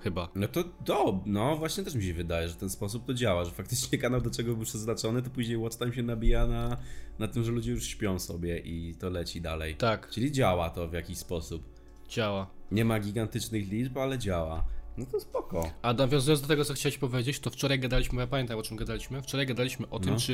Chyba. 0.00 0.28
No 0.34 0.48
to 0.48 0.64
do, 0.84 1.20
no 1.26 1.56
właśnie 1.56 1.84
też 1.84 1.94
mi 1.94 2.02
się 2.04 2.14
wydaje, 2.14 2.48
że 2.48 2.54
ten 2.54 2.70
sposób 2.70 3.06
to 3.06 3.14
działa, 3.14 3.44
że 3.44 3.50
faktycznie 3.50 3.98
kanał 4.08 4.20
do 4.20 4.30
czego 4.30 4.54
był 4.56 4.64
przeznaczony, 4.64 5.22
to 5.22 5.30
później 5.30 5.56
watch 5.56 5.78
time 5.78 5.94
się 5.94 6.02
nabija 6.02 6.46
na, 6.46 6.76
na 7.18 7.28
tym, 7.28 7.44
że 7.44 7.52
ludzie 7.52 7.70
już 7.70 7.86
śpią 7.86 8.18
sobie 8.18 8.58
i 8.58 8.94
to 9.00 9.10
leci 9.10 9.40
dalej. 9.40 9.76
Tak, 9.76 10.10
Czyli 10.10 10.32
działa 10.32 10.70
to 10.70 10.88
w 10.88 10.92
jakiś 10.92 11.18
sposób. 11.18 11.62
działa. 12.08 12.46
Nie 12.70 12.84
ma 12.84 13.00
gigantycznych 13.00 13.68
liczb, 13.68 13.98
ale 13.98 14.18
działa. 14.18 14.64
No 14.98 15.06
to 15.06 15.20
spoko. 15.20 15.70
A 15.82 15.92
nawiązując 15.92 16.40
do 16.40 16.46
tego, 16.48 16.64
co 16.64 16.74
chciałeś 16.74 16.98
powiedzieć, 16.98 17.40
to 17.40 17.50
wczoraj 17.50 17.78
gadaliśmy, 17.78 18.20
ja 18.20 18.26
pamiętam 18.26 18.58
o 18.58 18.62
czym 18.62 18.76
gadaliśmy, 18.76 19.22
wczoraj 19.22 19.46
gadaliśmy 19.46 19.88
o 19.88 19.98
tym, 19.98 20.12
No. 20.12 20.20
czy 20.20 20.32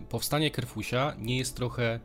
y, 0.00 0.02
powstanie 0.08 0.50
Kerfusia 0.50 1.14
nie 1.18 1.38
jest 1.38 1.56
trochę 1.56 2.00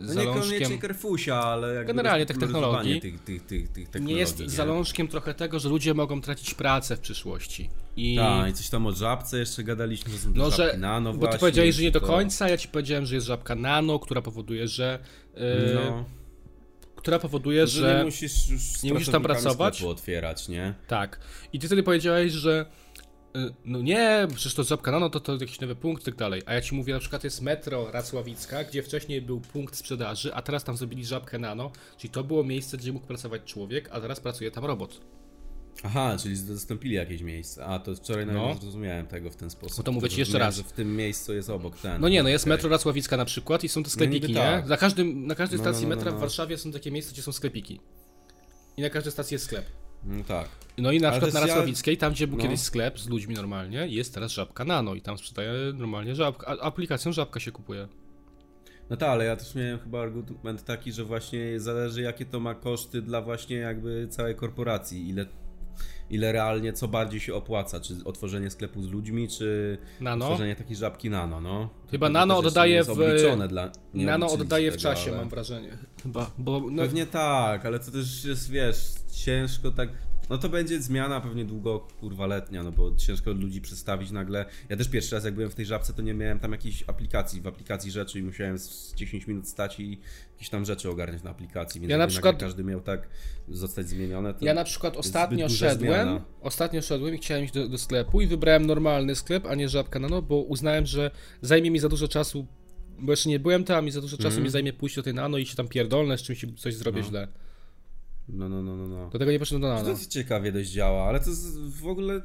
No 0.00 0.12
zalążkiem... 0.12 0.44
niekoniecznie 0.44 0.78
Kerfusia, 0.78 1.42
ale 1.42 1.74
jakby 1.74 1.86
Generalnie 1.86 2.26
tych 2.26 2.36
rozpopularyzowanie 2.36 3.00
technologii. 3.00 3.20
Tych, 3.20 3.24
tych, 3.24 3.46
tych, 3.46 3.68
tych 3.68 3.84
nie 3.86 3.92
technologii, 3.92 4.18
jest 4.18 4.38
zalążkiem 4.38 5.08
trochę 5.08 5.34
tego, 5.34 5.58
że 5.58 5.68
ludzie 5.68 5.94
mogą 5.94 6.20
tracić 6.20 6.54
pracę 6.54 6.96
w 6.96 7.00
przyszłości. 7.00 7.70
I 7.96 8.16
Tak, 8.16 8.50
i 8.50 8.52
coś 8.52 8.68
tam 8.68 8.86
o 8.86 8.92
żabce 8.92 9.38
jeszcze 9.38 9.64
gadaliśmy, 9.64 10.12
że 10.12 10.18
są 10.18 10.32
no, 10.34 10.50
że. 10.50 10.76
nano 10.78 11.12
bo 11.12 11.18
ty 11.18 11.20
właśnie, 11.20 11.38
powiedziałeś, 11.38 11.74
że 11.74 11.82
nie 11.82 11.90
do 11.90 12.00
końca, 12.00 12.48
ja 12.48 12.56
ci 12.56 12.68
powiedziałem, 12.68 13.06
że 13.06 13.14
jest 13.14 13.26
żabka 13.26 13.54
nano, 13.54 13.98
która 13.98 14.22
powoduje, 14.22 14.68
że. 14.68 14.98
y, 15.36 15.74
No, 15.74 16.04
która 16.96 17.18
powoduje, 17.18 17.66
że 17.66 17.80
że. 17.80 17.98
nie 17.98 18.04
musisz 18.04 18.48
już 18.48 18.82
nie 18.82 18.92
musisz 18.92 19.08
tam 19.08 19.22
pracować? 19.22 19.82
otwierać, 19.82 20.48
nie? 20.48 20.74
Tak. 20.86 21.20
I 21.52 21.58
ty 21.58 21.66
wtedy 21.66 21.82
powiedziałeś, 21.82 22.32
że. 22.32 22.66
Y, 23.36 23.54
No 23.64 23.80
nie, 23.82 24.28
przecież 24.34 24.54
to 24.54 24.62
żabka 24.64 24.90
nano 24.90 25.10
to, 25.10 25.20
to 25.20 25.32
jakiś 25.32 25.60
nowy 25.60 25.74
punkt 25.76 26.02
i 26.02 26.04
tak 26.04 26.14
dalej. 26.16 26.42
A 26.46 26.54
ja 26.54 26.60
ci 26.60 26.74
mówię, 26.74 26.94
na 26.94 27.00
przykład 27.00 27.24
jest 27.24 27.42
metro 27.42 27.90
Racławicka, 27.90 28.64
gdzie 28.64 28.82
wcześniej 28.82 29.22
był 29.22 29.40
punkt 29.40 29.76
sprzedaży, 29.76 30.34
a 30.34 30.42
teraz 30.42 30.64
tam 30.64 30.76
zrobili 30.76 31.04
żabkę 31.04 31.38
nano, 31.38 31.70
czyli 31.98 32.10
to 32.10 32.24
było 32.24 32.44
miejsce, 32.44 32.76
gdzie 32.76 32.92
mógł 32.92 33.06
pracować 33.06 33.42
człowiek, 33.44 33.88
a 33.92 34.00
teraz 34.00 34.20
pracuje 34.20 34.50
tam 34.50 34.64
robot. 34.64 35.00
Aha, 35.84 36.16
czyli 36.22 36.36
zastąpili 36.36 36.94
jakieś 36.94 37.22
miejsce. 37.22 37.66
A, 37.66 37.78
to 37.78 37.94
wczoraj 37.94 38.26
nawet 38.26 38.42
No. 38.42 38.48
nie 38.54 38.60
zrozumiałem 38.60 39.06
tego 39.06 39.30
w 39.30 39.36
ten 39.36 39.50
sposób. 39.50 39.78
No 39.78 39.84
to 39.84 39.92
mówię 39.92 40.08
ci 40.08 40.20
jeszcze 40.20 40.38
raz. 40.38 40.56
że 40.56 40.62
w 40.62 40.72
tym 40.72 40.96
miejscu 40.96 41.34
jest 41.34 41.50
obok 41.50 41.78
ten. 41.78 42.00
No 42.00 42.08
nie, 42.08 42.22
no 42.22 42.28
jest 42.28 42.44
okej. 42.44 42.50
metro 42.50 42.70
Racławicka 42.70 43.16
na 43.16 43.24
przykład 43.24 43.64
i 43.64 43.68
są 43.68 43.82
te 43.82 43.90
sklepiki, 43.90 44.14
niby 44.20 44.28
nie? 44.28 44.34
tak. 44.46 44.66
Na, 44.68 44.76
każdym, 44.76 45.26
na 45.26 45.34
każdej 45.34 45.58
No, 45.58 45.64
no, 45.64 45.70
stacji 45.70 45.86
no, 45.86 45.90
no, 45.90 45.96
metra 45.96 46.10
w 46.12 46.14
no. 46.14 46.20
Warszawie 46.20 46.58
są 46.58 46.72
takie 46.72 46.90
miejsca, 46.90 47.12
gdzie 47.12 47.22
są 47.22 47.32
sklepiki. 47.32 47.80
I 48.76 48.82
na 48.82 48.90
każdej 48.90 49.12
stacji 49.12 49.34
jest 49.34 49.44
sklep. 49.44 49.64
No 50.04 50.24
tak. 50.24 50.48
No 50.78 50.92
i 50.92 51.00
na 51.00 51.08
Ale 51.08 51.16
przykład 51.16 51.34
na 51.34 51.40
jest 51.40 51.48
ja- 51.50 51.54
Racławickiej, 51.54 51.96
tam 51.96 52.12
gdzie 52.12 52.26
był 52.26 52.36
no. 52.36 52.42
kiedyś 52.42 52.60
sklep 52.60 53.00
z 53.00 53.08
ludźmi 53.08 53.34
normalnie, 53.34 53.86
jest 53.88 54.14
teraz 54.14 54.32
Żabka 54.32 54.64
Nano 54.64 54.94
i 54.94 55.00
tam 55.00 55.18
sprzedaje 55.18 55.50
normalnie 55.74 56.14
żabka, 56.14 56.46
aplikacją 56.60 57.12
Żabka 57.12 57.40
się 57.40 57.52
kupuje. 57.52 57.88
No 58.90 58.96
tak, 58.96 59.08
ale 59.08 59.24
ja 59.24 59.36
też 59.36 59.54
miałem 59.54 59.78
chyba 59.78 60.02
argument 60.02 60.64
taki, 60.64 60.92
że 60.92 61.04
właśnie 61.04 61.60
zależy 61.60 62.02
jakie 62.02 62.24
to 62.24 62.40
ma 62.40 62.54
koszty 62.54 63.02
dla 63.02 63.22
właśnie 63.22 63.56
jakby 63.56 64.08
całej 64.10 64.34
korporacji, 64.34 65.08
ile, 65.08 65.26
ile 66.10 66.32
realnie 66.32 66.72
co 66.72 66.88
bardziej 66.88 67.20
się 67.20 67.34
opłaca, 67.34 67.80
czy 67.80 67.94
otworzenie 68.04 68.50
sklepu 68.50 68.82
z 68.82 68.90
ludźmi, 68.90 69.28
czy 69.28 69.78
Nano? 70.00 70.24
otworzenie 70.24 70.56
takiej 70.56 70.76
żabki 70.76 71.10
nano, 71.10 71.40
no. 71.40 71.68
Chyba 71.90 72.08
Nano 72.08 72.38
oddaje 72.38 72.84
w- 72.84 73.48
dla, 73.48 73.70
Nano 73.94 74.30
oddaje 74.32 74.72
w 74.72 74.76
czasie, 74.76 75.10
ale... 75.10 75.18
mam 75.20 75.28
wrażenie. 75.28 75.78
Chyba, 76.02 76.30
bo 76.38 76.60
no, 76.70 76.82
Pewnie 76.82 77.06
tak, 77.06 77.66
ale 77.66 77.78
to 77.78 77.90
też 77.90 78.24
jest, 78.24 78.50
wiesz, 78.50 78.94
ciężko 79.12 79.70
tak. 79.70 79.88
No 80.30 80.38
to 80.38 80.48
będzie 80.48 80.82
zmiana 80.82 81.20
pewnie 81.20 81.44
długo, 81.44 81.86
kurwa, 82.00 82.26
letnia, 82.26 82.62
no 82.62 82.72
bo 82.72 82.94
ciężko 82.96 83.32
ludzi 83.32 83.60
przedstawić 83.60 84.10
nagle. 84.10 84.44
Ja 84.68 84.76
też 84.76 84.88
pierwszy 84.88 85.14
raz, 85.14 85.24
jak 85.24 85.34
byłem 85.34 85.50
w 85.50 85.54
tej 85.54 85.66
żabce, 85.66 85.92
to 85.92 86.02
nie 86.02 86.14
miałem 86.14 86.38
tam 86.40 86.52
jakiejś 86.52 86.84
aplikacji, 86.86 87.40
w 87.40 87.46
aplikacji 87.46 87.90
rzeczy 87.90 88.18
i 88.18 88.22
musiałem 88.22 88.58
z 88.58 88.94
10 88.94 89.26
minut 89.26 89.48
stać 89.48 89.80
i 89.80 89.98
jakieś 90.32 90.48
tam 90.48 90.64
rzeczy 90.64 90.90
ogarniać 90.90 91.22
na 91.22 91.30
aplikacji, 91.30 91.80
więc 91.80 91.90
Ja 91.90 91.98
na 91.98 92.06
przykład- 92.06 92.40
każdy 92.40 92.64
miał 92.64 92.80
tak 92.80 93.08
zostać 93.48 93.88
zmienione. 93.88 94.34
Ja 94.40 94.54
na 94.54 94.64
przykład 94.64 94.96
ostatnio 94.96 95.48
szedłem, 95.48 95.78
zmiana. 95.78 96.24
ostatnio 96.40 96.82
szedłem 96.82 97.14
i 97.14 97.18
chciałem 97.18 97.44
iść 97.44 97.52
do, 97.54 97.68
do 97.68 97.78
sklepu 97.78 98.20
i 98.20 98.26
wybrałem 98.26 98.66
normalny 98.66 99.14
sklep, 99.14 99.46
a 99.46 99.54
nie 99.54 99.68
żabka 99.68 99.98
nano, 99.98 100.22
bo 100.22 100.36
uznałem, 100.42 100.86
że 100.86 101.10
zajmie 101.42 101.70
mi 101.70 101.78
za 101.78 101.88
dużo 101.88 102.08
czasu, 102.08 102.46
bo 102.98 103.12
jeszcze 103.12 103.28
nie 103.28 103.38
byłem 103.40 103.64
tam 103.64 103.88
i 103.88 103.90
za 103.90 104.00
dużo 104.00 104.16
czasu 104.16 104.26
Mhm. 104.26 104.44
mi 104.44 104.50
zajmie 104.50 104.72
pójść 104.72 104.96
do 104.96 105.02
tej 105.02 105.14
nano 105.14 105.38
i 105.38 105.46
się 105.46 105.56
tam 105.56 105.68
pierdolnę, 105.68 106.18
z 106.18 106.22
czymś 106.22 106.44
coś 106.56 106.74
zrobię 106.74 107.00
No. 107.00 107.06
źle. 107.08 107.28
No, 108.28 108.48
no, 108.48 108.62
no, 108.62 108.76
no. 108.76 108.88
no. 108.88 109.10
Dlatego 109.10 109.32
nie 109.32 109.38
poszedłem 109.38 109.62
do 109.62 109.68
To 109.68 109.74
nano. 109.74 109.88
jest 109.88 110.10
ciekawie 110.10 110.52
dość 110.52 110.70
działa, 110.70 111.08
ale 111.08 111.20
to 111.20 111.30
jest 111.30 111.58
w 111.60 111.86
ogóle 111.86 112.20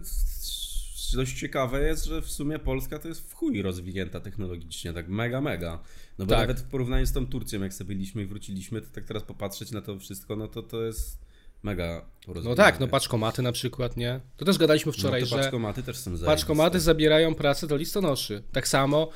dość 1.14 1.39
ciekawe 1.39 1.82
jest, 1.88 2.06
że 2.06 2.22
w 2.22 2.30
sumie 2.32 2.60
Polska 2.60 2.99
to 2.99 3.08
jest 3.08 3.22
w 3.32 3.34
chuj 3.34 3.62
rozwinięta 3.62 4.20
technologicznie, 4.20 4.93
tak 4.93 5.08
mega, 5.08 5.41
mega. 5.41 5.80
No 6.18 6.26
bo 6.26 6.30
Tak. 6.30 6.39
nawet 6.39 6.60
w 6.60 6.64
porównaniu 6.70 7.06
z 7.06 7.12
tą 7.12 7.28
Turcją, 7.28 7.62
jak 7.62 7.74
sobie 7.74 7.88
byliśmy 7.95 8.22
i 8.22 8.26
wróciliśmy, 8.26 8.82
to 8.82 8.88
tak 8.93 9.06
teraz 9.06 9.24
popatrzeć 9.24 9.72
na 9.72 9.82
to 9.82 9.99
wszystko, 9.99 10.36
no 10.36 10.47
to 10.47 10.62
to 10.64 10.84
jest 10.84 11.18
mega 11.64 11.95
No 11.95 12.26
porozwinięte. 12.26 12.64
tak, 12.64 12.80
no 12.80 12.88
paczkomaty 12.88 13.41
na 13.41 13.52
przykład, 13.52 13.97
nie? 13.97 14.20
To 14.38 14.45
też 14.45 14.58
gadaliśmy 14.58 14.91
wczoraj, 14.91 15.22
no 15.22 15.28
to 15.28 15.36
że 15.36 15.41
paczkomaty 15.43 15.84
też 15.84 15.97
są 15.97 16.12
paczkomaty 16.26 16.70
zajebiste. 16.70 16.86
zabierają 16.86 17.36
pracę 17.36 17.68
do 17.68 17.76
listonoszy. 17.78 18.43
Tak 18.52 18.68
samo 18.68 19.10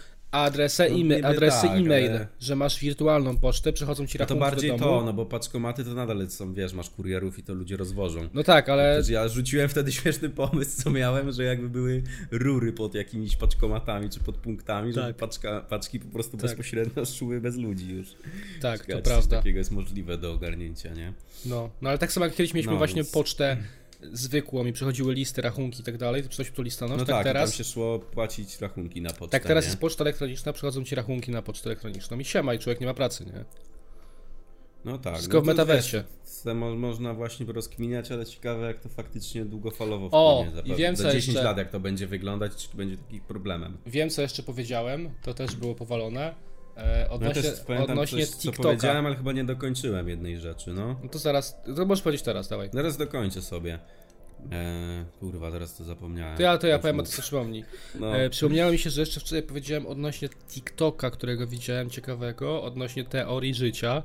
adresy, 0.43 0.83
No, 0.83 0.95
e 0.95 0.97
niby 0.97 1.25
adresy 1.25 1.67
tak, 1.67 1.77
e-mail, 1.77 2.11
ale- 2.11 2.27
że 2.39 2.55
masz 2.55 2.79
wirtualną 2.79 3.37
pocztę, 3.37 3.73
przychodzą 3.73 4.07
ci 4.07 4.19
No 4.19 4.25
to 4.25 4.33
rachunki 4.33 4.51
bardziej 4.51 4.71
do 4.71 4.77
domu. 4.77 4.91
to, 4.99 5.05
no 5.05 5.13
bo 5.13 5.25
paczkomaty 5.25 5.83
to 5.85 5.93
nadal 5.93 6.29
są, 6.29 6.53
wiesz, 6.53 6.73
masz 6.73 6.89
kurierów 6.89 7.39
i 7.39 7.43
to 7.43 7.53
ludzie 7.53 7.77
rozwożą. 7.77 8.29
No 8.33 8.43
tak, 8.43 8.69
ale 8.69 8.97
Też 8.97 9.09
ja 9.09 9.27
rzuciłem 9.27 9.69
wtedy 9.69 9.91
śmieszny 9.91 10.29
pomysł, 10.29 10.81
co 10.83 10.89
miałem, 10.89 11.31
że 11.31 11.43
jakby 11.43 11.69
były 11.69 12.03
rury 12.31 12.73
pod 12.73 12.95
jakimiś 12.95 13.35
paczkomatami 13.35 14.09
czy 14.09 14.19
pod 14.19 14.37
punktami, 14.37 14.93
żeby 14.93 15.07
Tak. 15.07 15.15
paczka, 15.15 15.61
paczki 15.61 15.99
po 15.99 16.07
prostu 16.07 16.37
Tak. 16.37 16.41
bezpośrednio 16.41 17.05
szły 17.05 17.41
bez 17.41 17.55
ludzi 17.57 17.89
już. 17.95 18.07
tak, 18.61 18.81
Ciekawe, 18.81 19.01
to 19.01 19.09
prawda. 19.09 19.37
takiego 19.37 19.57
jest 19.57 19.71
możliwe 19.71 20.17
do 20.17 20.33
ogarnięcia, 20.33 20.93
nie? 20.93 21.13
No, 21.45 21.69
no 21.81 21.89
ale 21.89 21.97
tak 21.97 22.11
samo 22.11 22.25
jak 22.25 22.35
kiedyś 22.35 22.53
mieliśmy 22.53 22.71
No, 22.71 22.77
właśnie 22.77 22.95
więc- 23.03 23.11
pocztę 23.11 23.57
zwykłą 24.13 24.65
i 24.65 24.73
przychodziły 24.73 25.13
listy, 25.13 25.41
rachunki 25.41 25.81
i 25.81 25.83
tak 25.83 25.97
dalej, 25.97 26.23
to 26.23 26.29
przychodził 26.29 26.53
tu 26.53 26.61
listonosz, 26.61 26.97
No 26.99 27.05
tak, 27.05 27.15
tak, 27.15 27.21
i 27.21 27.23
teraz... 27.29 27.49
tam 27.49 27.57
się 27.57 27.63
szło 27.63 27.99
płacić 27.99 28.61
rachunki 28.61 29.01
na 29.01 29.09
pocztę, 29.09 29.27
Tak 29.39 29.43
teraz 29.43 29.63
nie? 29.63 29.67
jest 29.69 29.79
poczta 29.81 30.03
elektroniczna, 30.03 30.53
przychodzą 30.53 30.83
ci 30.83 30.95
rachunki 30.95 31.31
na 31.31 31.41
pocztę 31.41 31.69
elektroniczną 31.69 32.19
i 32.19 32.25
siema 32.25 32.53
i 32.53 32.59
człowiek 32.59 32.79
nie 32.81 32.87
ma 32.87 32.93
pracy, 32.93 33.25
nie? 33.25 33.45
No 34.85 34.97
tak. 34.97 35.13
Wszystko 35.13 35.41
w 35.41 35.43
to 35.43 35.47
metaversie. 35.51 36.03
to 36.43 36.55
mo- 36.55 36.75
można 36.75 37.13
właśnie 37.13 37.45
rozkminiać, 37.45 38.11
ale 38.11 38.25
ciekawe 38.25 38.67
jak 38.67 38.79
to 38.79 38.89
faktycznie 38.89 39.45
długofalowo 39.45 40.09
O, 40.11 40.35
wpłynie. 40.35 40.51
i 40.51 40.55
zapewne. 40.55 40.75
wiem, 40.77 40.95
Za 40.95 41.03
co 41.03 41.11
10 41.11 41.27
jeszcze. 41.27 41.43
lat 41.43 41.57
jak 41.57 41.69
to 41.69 41.79
będzie 41.79 42.07
wyglądać, 42.07 42.55
czy 42.55 42.77
będzie 42.77 42.97
takim 42.97 43.19
problemem. 43.21 43.77
Wiem 43.85 44.09
co 44.09 44.21
jeszcze 44.21 44.43
powiedziałem, 44.43 45.09
to 45.23 45.33
też 45.33 45.55
było 45.55 45.75
powalone, 45.75 46.35
e, 46.75 46.83
No 46.83 46.91
ja 46.99 47.09
odnośnie, 47.09 47.41
też 47.43 47.59
pamiętam 47.59 47.89
odnośnie 47.91 48.25
coś, 48.27 48.35
co 48.35 48.41
TikToka. 48.41 48.69
powiedziałem, 48.69 49.05
ale 49.05 49.15
chyba 49.15 49.31
nie 49.31 49.43
dokończyłem 49.43 50.09
jednej 50.09 50.39
rzeczy, 50.39 50.73
no. 50.73 50.99
No 51.03 51.09
to 51.09 51.19
zaraz, 51.19 51.57
to 51.75 51.85
możesz 51.85 52.03
powiedzieć 52.03 52.25
teraz, 52.25 52.47
dawaj. 52.47 52.69
Zaraz 52.73 52.97
dokończę 52.97 53.41
sobie. 53.41 53.79
Eee, 54.51 55.05
kurwa, 55.19 55.51
teraz 55.51 55.75
to 55.77 55.83
zapomniałem. 55.83 56.37
To 56.37 56.43
ja, 56.43 56.57
to 56.57 56.67
ja 56.67 56.79
powiem, 56.79 56.95
mów. 56.95 57.07
sobie 57.07 57.21
przypomnij. 57.21 57.65
No, 57.99 58.17
E, 58.17 58.29
przypomniało 58.29 58.71
mi 58.71 58.77
się, 58.77 58.89
że 58.89 59.01
jeszcze 59.01 59.19
wczoraj 59.19 59.43
powiedziałem 59.43 59.87
odnośnie 59.87 60.29
TikToka, 60.29 61.11
którego 61.11 61.47
widziałem 61.47 61.89
ciekawego, 61.89 62.63
odnośnie 62.63 63.03
teorii 63.03 63.53
życia. 63.53 64.03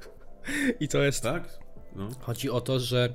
I 0.80 0.88
to 0.88 1.02
jest 1.02 1.22
tak? 1.22 1.58
No. 1.96 2.08
Chodzi 2.20 2.50
o 2.50 2.60
to, 2.60 2.80
że 2.80 3.14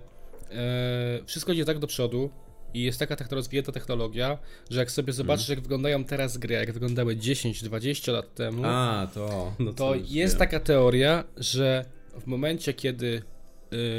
e, 0.51 1.25
wszystko 1.25 1.53
idzie 1.53 1.65
tak 1.65 1.79
do 1.79 1.87
przodu 1.87 2.29
i 2.75 2.83
jest 2.83 2.99
taka 2.99 3.15
tak 3.15 3.31
rozwinięta 3.31 3.71
technologia, 3.71 4.37
że 4.69 4.79
jak 4.79 4.91
sobie 4.91 5.13
zobaczysz, 5.13 5.49
jak 5.49 5.61
wyglądają 5.61 6.03
teraz 6.03 6.37
gry, 6.37 6.55
jak 6.55 6.71
wyglądały 6.71 7.15
10-20 7.15 8.11
lat 8.11 8.35
temu, 8.35 8.61
A, 8.65 9.07
to. 9.13 9.55
No 9.59 9.73
to 9.73 9.95
jest 9.95 10.33
wiem. 10.33 10.39
taka 10.39 10.59
teoria, 10.59 11.23
że 11.37 11.85
w 12.21 12.25
momencie, 12.27 12.73
kiedy 12.73 13.21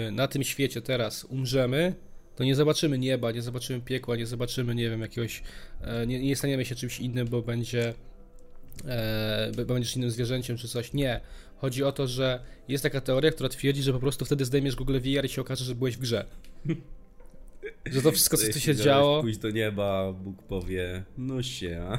y, 0.08 0.10
na 0.12 0.28
tym 0.28 0.44
świecie 0.44 0.82
teraz 0.82 1.24
umrzemy, 1.24 1.94
to 2.36 2.44
nie 2.44 2.54
zobaczymy 2.54 2.98
nieba, 2.98 3.32
nie 3.32 3.42
zobaczymy 3.42 3.80
piekła, 3.80 4.16
nie 4.16 4.26
zobaczymy, 4.26 4.74
nie 4.74 4.90
wiem, 4.90 5.00
jakiegoś. 5.00 5.42
E, 5.80 6.06
nie, 6.06 6.20
nie 6.20 6.36
staniemy 6.36 6.64
się 6.64 6.74
czymś 6.74 7.00
innym, 7.00 7.28
bo 7.28 7.42
będzie. 7.42 7.94
E, 8.84 9.52
bo 9.56 9.64
będziesz 9.64 9.96
innym 9.96 10.10
zwierzęciem 10.10 10.56
czy 10.56 10.68
coś. 10.68 10.92
Nie. 10.92 11.20
Chodzi 11.56 11.84
o 11.84 11.92
to, 11.92 12.06
że 12.06 12.40
jest 12.68 12.82
taka 12.82 13.00
teoria, 13.00 13.30
która 13.30 13.48
twierdzi, 13.48 13.82
że 13.82 13.92
po 13.92 13.98
prostu 13.98 14.24
wtedy 14.24 14.44
zdejmiesz 14.44 14.76
Google 14.76 14.98
VR 14.98 15.24
i 15.24 15.28
się 15.28 15.40
okaże, 15.40 15.64
że 15.64 15.74
byłeś 15.74 15.96
w 15.96 16.00
grze. 16.00 16.24
Że 17.86 18.02
to 18.02 18.12
wszystko, 18.12 18.36
co 18.36 18.52
tu 18.52 18.60
się 18.60 18.74
działo. 18.74 19.20
pójść 19.20 19.38
do 19.38 19.50
nieba, 19.50 20.12
Bóg 20.12 20.42
powie, 20.42 21.04
no 21.18 21.42
się, 21.42 21.86
a? 21.90 21.98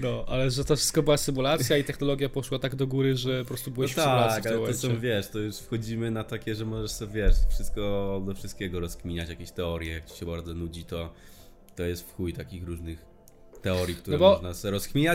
No, 0.00 0.24
ale 0.28 0.50
że 0.50 0.64
to 0.64 0.76
wszystko 0.76 1.02
była 1.02 1.16
symulacja 1.16 1.76
i 1.76 1.84
technologia 1.84 2.28
poszła 2.28 2.58
tak 2.58 2.74
do 2.74 2.86
góry, 2.86 3.16
że 3.16 3.42
po 3.42 3.48
prostu 3.48 3.70
No 3.70 3.74
byłeś 3.74 3.92
w 3.92 3.94
tak, 3.94 4.42
w 4.42 4.46
ale 4.46 4.66
to 4.66 4.74
są, 4.74 5.00
wiesz, 5.00 5.28
to 5.28 5.38
już 5.38 5.56
wchodzimy 5.56 6.10
na 6.10 6.24
takie, 6.24 6.54
że 6.54 6.64
możesz 6.64 6.90
sobie, 6.90 7.12
wiesz, 7.12 7.34
wszystko 7.50 8.22
do 8.26 8.34
wszystkiego 8.34 8.80
rozkminiać, 8.80 9.28
jakieś 9.28 9.50
teorie, 9.50 9.92
jak 9.92 10.10
ci 10.10 10.18
się 10.18 10.26
bardzo 10.26 10.54
nudzi, 10.54 10.84
to, 10.84 11.12
to 11.76 11.82
jest 11.82 12.02
w 12.02 12.12
chuj 12.12 12.32
takich 12.32 12.64
różnych 12.64 13.11
teorii, 13.62 13.94
które 13.94 14.18
No 14.18 14.18
bo- 14.18 14.40
można 14.42 14.54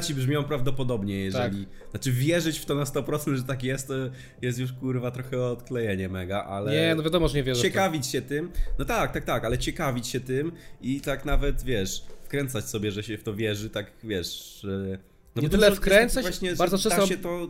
i 0.09 0.13
brzmią 0.13 0.43
prawdopodobnie, 0.43 1.19
jeżeli... 1.19 1.67
Znaczy 1.91 2.11
wierzyć 2.11 2.59
w 2.59 2.65
to 2.65 2.75
na 2.75 2.83
100%, 2.83 3.35
że 3.35 3.43
tak 3.43 3.63
jest, 3.63 3.87
to 3.87 3.93
jest 4.41 4.59
już 4.59 4.73
kurwa 4.73 5.11
trochę 5.11 5.43
odklejenie 5.43 6.09
mega, 6.09 6.43
ale... 6.43 6.71
Nie, 6.71 6.95
no 6.95 7.03
wiadomo, 7.03 7.27
że 7.27 7.37
nie 7.37 7.43
wierzę 7.43 7.61
ciekawić 7.61 8.07
się 8.07 8.21
tym. 8.21 8.51
No 8.79 8.85
tak, 8.85 9.11
tak, 9.11 9.25
tak, 9.25 9.45
ale 9.45 9.57
ciekawić 9.57 10.07
się 10.07 10.19
tym 10.19 10.51
i 10.81 11.01
tak 11.01 11.25
nawet, 11.25 11.63
wiesz, 11.63 12.03
wkręcać 12.23 12.69
sobie, 12.69 12.91
że 12.91 13.03
się 13.03 13.17
w 13.17 13.23
to 13.23 13.33
wierzy, 13.33 13.69
tak, 13.69 13.91
wiesz... 14.03 14.65
No 15.35 15.41
Nie 15.41 15.49
tyle 15.49 15.67
jest 15.67 15.77
wkręcać, 15.79 16.23
właśnie, 16.25 16.55
bardzo 16.55 16.77
często- 16.77 17.07
się 17.07 17.17
to... 17.17 17.47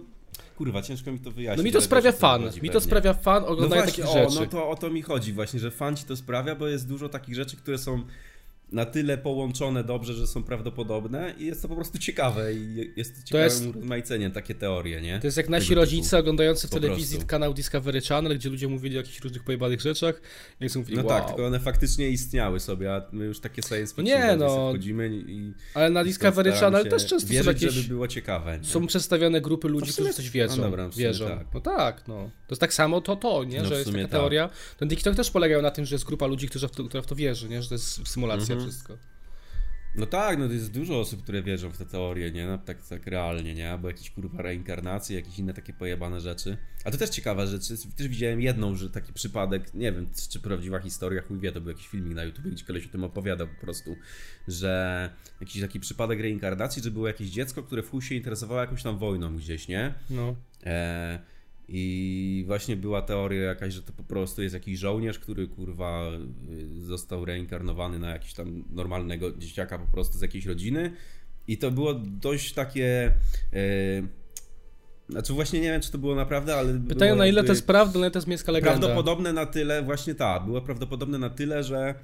Kurwa, 0.58 0.82
ciężko 0.82 1.12
mi 1.12 1.20
to 1.20 1.32
wyjaśnić. 1.32 1.58
No 1.58 1.64
mi 1.64 1.72
to 1.72 1.82
sprawia 1.82 2.12
fan. 2.12 2.42
Mi 2.42 2.48
to 2.50 2.54
pewnie. 2.62 2.82
sprawia 2.82 3.14
fan 3.14 3.42
No 3.44 3.48
oglądania 3.48 3.84
właśnie, 3.84 4.04
takich 4.04 4.18
o, 4.18 4.30
rzeczy. 4.30 4.40
no 4.40 4.46
to 4.46 4.70
o 4.70 4.76
to 4.76 4.90
mi 4.90 5.02
chodzi 5.02 5.34
właśnie, 5.34 5.60
że 5.60 5.72
fan 5.72 5.96
ci 5.96 6.04
to 6.06 6.16
sprawia, 6.16 6.56
bo 6.56 6.68
jest 6.68 6.88
dużo 6.88 7.10
takich 7.10 7.36
rzeczy, 7.36 7.58
które 7.58 7.78
są 7.78 8.04
na 8.72 8.86
tyle 8.86 9.18
połączone 9.18 9.84
dobrze, 9.84 10.14
że 10.14 10.28
są 10.28 10.44
prawdopodobne 10.44 11.34
i 11.38 11.46
jest 11.46 11.62
to 11.62 11.68
po 11.68 11.76
prostu 11.76 11.98
ciekawe 11.98 12.54
i 12.54 12.94
jest 12.96 13.16
to 13.16 13.28
ciekawym 13.28 13.72
rozmaiceniem 13.74 14.32
takie 14.32 14.56
teorie, 14.56 15.02
nie? 15.02 15.20
To 15.20 15.28
jest 15.28 15.38
jak 15.38 15.50
nasi 15.50 15.70
Tego 15.70 15.82
typu. 15.82 15.96
rodzice 15.96 16.18
oglądający 16.20 16.68
w 16.68 16.70
telewizji 16.70 17.20
kanał 17.28 17.54
Discovery 17.54 18.02
Channel, 18.02 18.38
gdzie 18.38 18.50
ludzie 18.50 18.68
mówili 18.68 18.96
o 18.96 19.00
jakichś 19.02 19.20
różnych 19.20 19.44
pojebanych 19.44 19.82
rzeczach 19.82 20.22
i 20.62 20.70
sobie 20.70 20.82
mówili, 20.84 20.98
No 20.98 21.04
wow. 21.04 21.18
tak, 21.20 21.28
tylko 21.28 21.46
one 21.46 21.60
faktycznie 21.60 22.10
istniały 22.10 22.60
sobie, 22.60 22.94
a 22.96 23.02
my 23.12 23.26
już 23.26 23.40
takie 23.40 23.62
science 23.62 23.96
fiction 23.96 24.06
Nie, 24.06 24.36
no. 24.38 24.70
wchodzimy 24.70 25.10
i 25.28 25.54
Ale 25.74 25.90
na 25.90 26.04
Discovery 26.04 26.52
Channel 26.52 26.84
też 26.90 27.06
często 27.06 27.28
są 27.28 27.34
wierzyć, 27.34 27.62
jakieś... 27.62 27.78
żeby 27.78 27.90
było 27.90 28.08
ciekawe. 28.08 28.60
Nie? 28.60 28.66
Są 28.68 28.88
przedstawione 28.88 29.42
grupy 29.42 29.68
ludzi, 29.68 29.92
sumie- 29.92 29.94
którzy 29.94 30.14
coś 30.14 30.30
wiedzą, 30.30 30.58
no 30.58 30.64
dobra, 30.64 30.90
wierzą. 30.90 31.28
tak. 31.28 31.48
No 31.54 31.60
tak, 31.62 32.08
no. 32.08 32.16
To 32.48 32.54
jest 32.54 32.62
tak 32.62 32.74
samo 32.74 33.02
to 33.02 33.16
to, 33.16 33.44
nie? 33.44 33.60
No 33.62 33.66
że 33.66 33.76
jest 33.76 33.92
taka 33.92 34.02
tak. 34.02 34.12
teoria. 34.12 34.50
Ten 34.78 34.90
TikTok 34.90 35.16
też 35.16 35.32
polegał 35.32 35.62
na 35.62 35.72
tym, 35.72 35.86
że 35.86 35.96
jest 35.96 36.06
grupa 36.06 36.28
ludzi, 36.28 36.48
którzy 36.50 36.68
w 36.68 36.72
to, 36.72 36.84
która 36.84 37.04
w 37.04 37.06
to 37.06 37.16
wierzy, 37.16 37.50
nie? 37.50 37.62
Że 37.62 37.70
to 37.70 37.76
jest 37.76 38.08
symulacja 38.08 38.42
Mhm. 38.44 38.57
Wszystko. 38.60 38.98
No 39.98 40.06
tak, 40.06 40.40
no 40.40 40.48
to 40.48 40.54
jest 40.54 40.72
dużo 40.72 41.00
osób, 41.00 41.24
które 41.24 41.44
wierzą 41.44 41.70
w 41.70 41.78
te 41.78 41.86
teorie, 41.86 42.32
nie? 42.32 42.48
No, 42.48 42.58
tak, 42.58 42.88
tak 42.88 43.08
realnie, 43.08 43.54
nie? 43.54 43.72
Albo 43.72 43.88
jakieś 43.88 44.12
kurwa 44.12 44.42
reinkarnacje, 44.42 45.16
jakieś 45.16 45.40
inne 45.40 45.54
takie 45.54 45.74
pojebane 45.74 46.22
rzeczy. 46.22 46.58
A 46.86 46.92
to 46.92 46.98
też 46.98 47.10
ciekawa 47.10 47.46
rzecz, 47.46 47.68
też 47.98 48.08
widziałem 48.08 48.42
jedną, 48.42 48.76
że 48.76 48.90
taki 48.90 49.14
przypadek, 49.14 49.74
nie 49.74 49.92
wiem, 49.92 50.10
czy 50.30 50.40
prawdziwa 50.40 50.80
historia, 50.80 51.22
chuj 51.22 51.40
wie, 51.40 51.52
to 51.52 51.62
był 51.62 51.70
jakiś 51.70 51.88
filmik 51.88 52.14
na 52.14 52.24
YouTube, 52.24 52.48
gdzie 52.48 52.66
koleś 52.66 52.86
o 52.86 52.90
tym 52.90 53.04
opowiadał 53.04 53.48
po 53.48 53.62
prostu, 53.62 53.96
że 54.48 55.10
jakiś 55.42 55.62
taki 55.62 55.80
przypadek 55.80 56.20
reinkarnacji, 56.20 56.84
że 56.84 56.92
było 56.92 57.08
jakieś 57.08 57.30
dziecko, 57.30 57.64
które 57.64 57.84
w 57.84 57.90
chuj 57.90 58.02
się 58.02 58.16
interesowało 58.16 58.62
jakąś 58.62 58.84
tam 58.84 58.98
wojną 58.98 59.36
gdzieś, 59.36 59.68
nie? 59.68 59.94
No. 60.10 60.36
E, 60.66 61.20
I 61.70 62.44
właśnie 62.48 62.76
była 62.76 63.02
teoria 63.02 63.42
jakaś, 63.42 63.74
że 63.74 63.82
to 63.82 63.94
po 63.94 64.04
prostu 64.04 64.42
jest 64.42 64.54
jakiś 64.54 64.80
żołnierz, 64.80 65.20
który 65.20 65.48
kurwa 65.48 66.12
y, 66.50 66.86
został 66.86 67.26
reinkarnowany 67.26 68.00
na 68.00 68.10
jakiś 68.10 68.34
tam 68.34 68.64
normalnego 68.70 69.32
dzieciaka 69.32 69.80
po 69.80 69.88
prostu 69.88 70.18
z 70.18 70.22
jakiejś 70.22 70.46
rodziny. 70.46 70.94
I 71.48 71.58
to 71.58 71.72
było 71.72 71.94
dość 71.94 72.54
takie. 72.54 73.14
Yy, 73.54 74.08
znaczy 75.10 75.34
właśnie 75.34 75.60
nie 75.60 75.72
wiem, 75.72 75.82
czy 75.82 75.92
to 75.92 75.98
było 75.98 76.16
naprawdę, 76.16 76.56
ale. 76.56 76.80
Pytają 76.88 77.16
na 77.16 77.28
ile 77.28 77.44
to 77.44 77.52
jest 77.52 77.68
prawda, 77.68 78.00
na 78.00 78.06
ile 78.06 78.12
to 78.12 78.20
jest 78.20 78.28
miejska 78.28 78.52
legenda. 78.52 78.80
Prawdopodobne 78.80 79.34
na 79.34 79.46
tyle, 79.46 79.84
właśnie 79.84 80.16
tak, 80.16 80.46
było 80.46 80.62
prawdopodobne 80.62 81.18
na 81.18 81.30
tyle, 81.30 81.64
że 81.64 81.96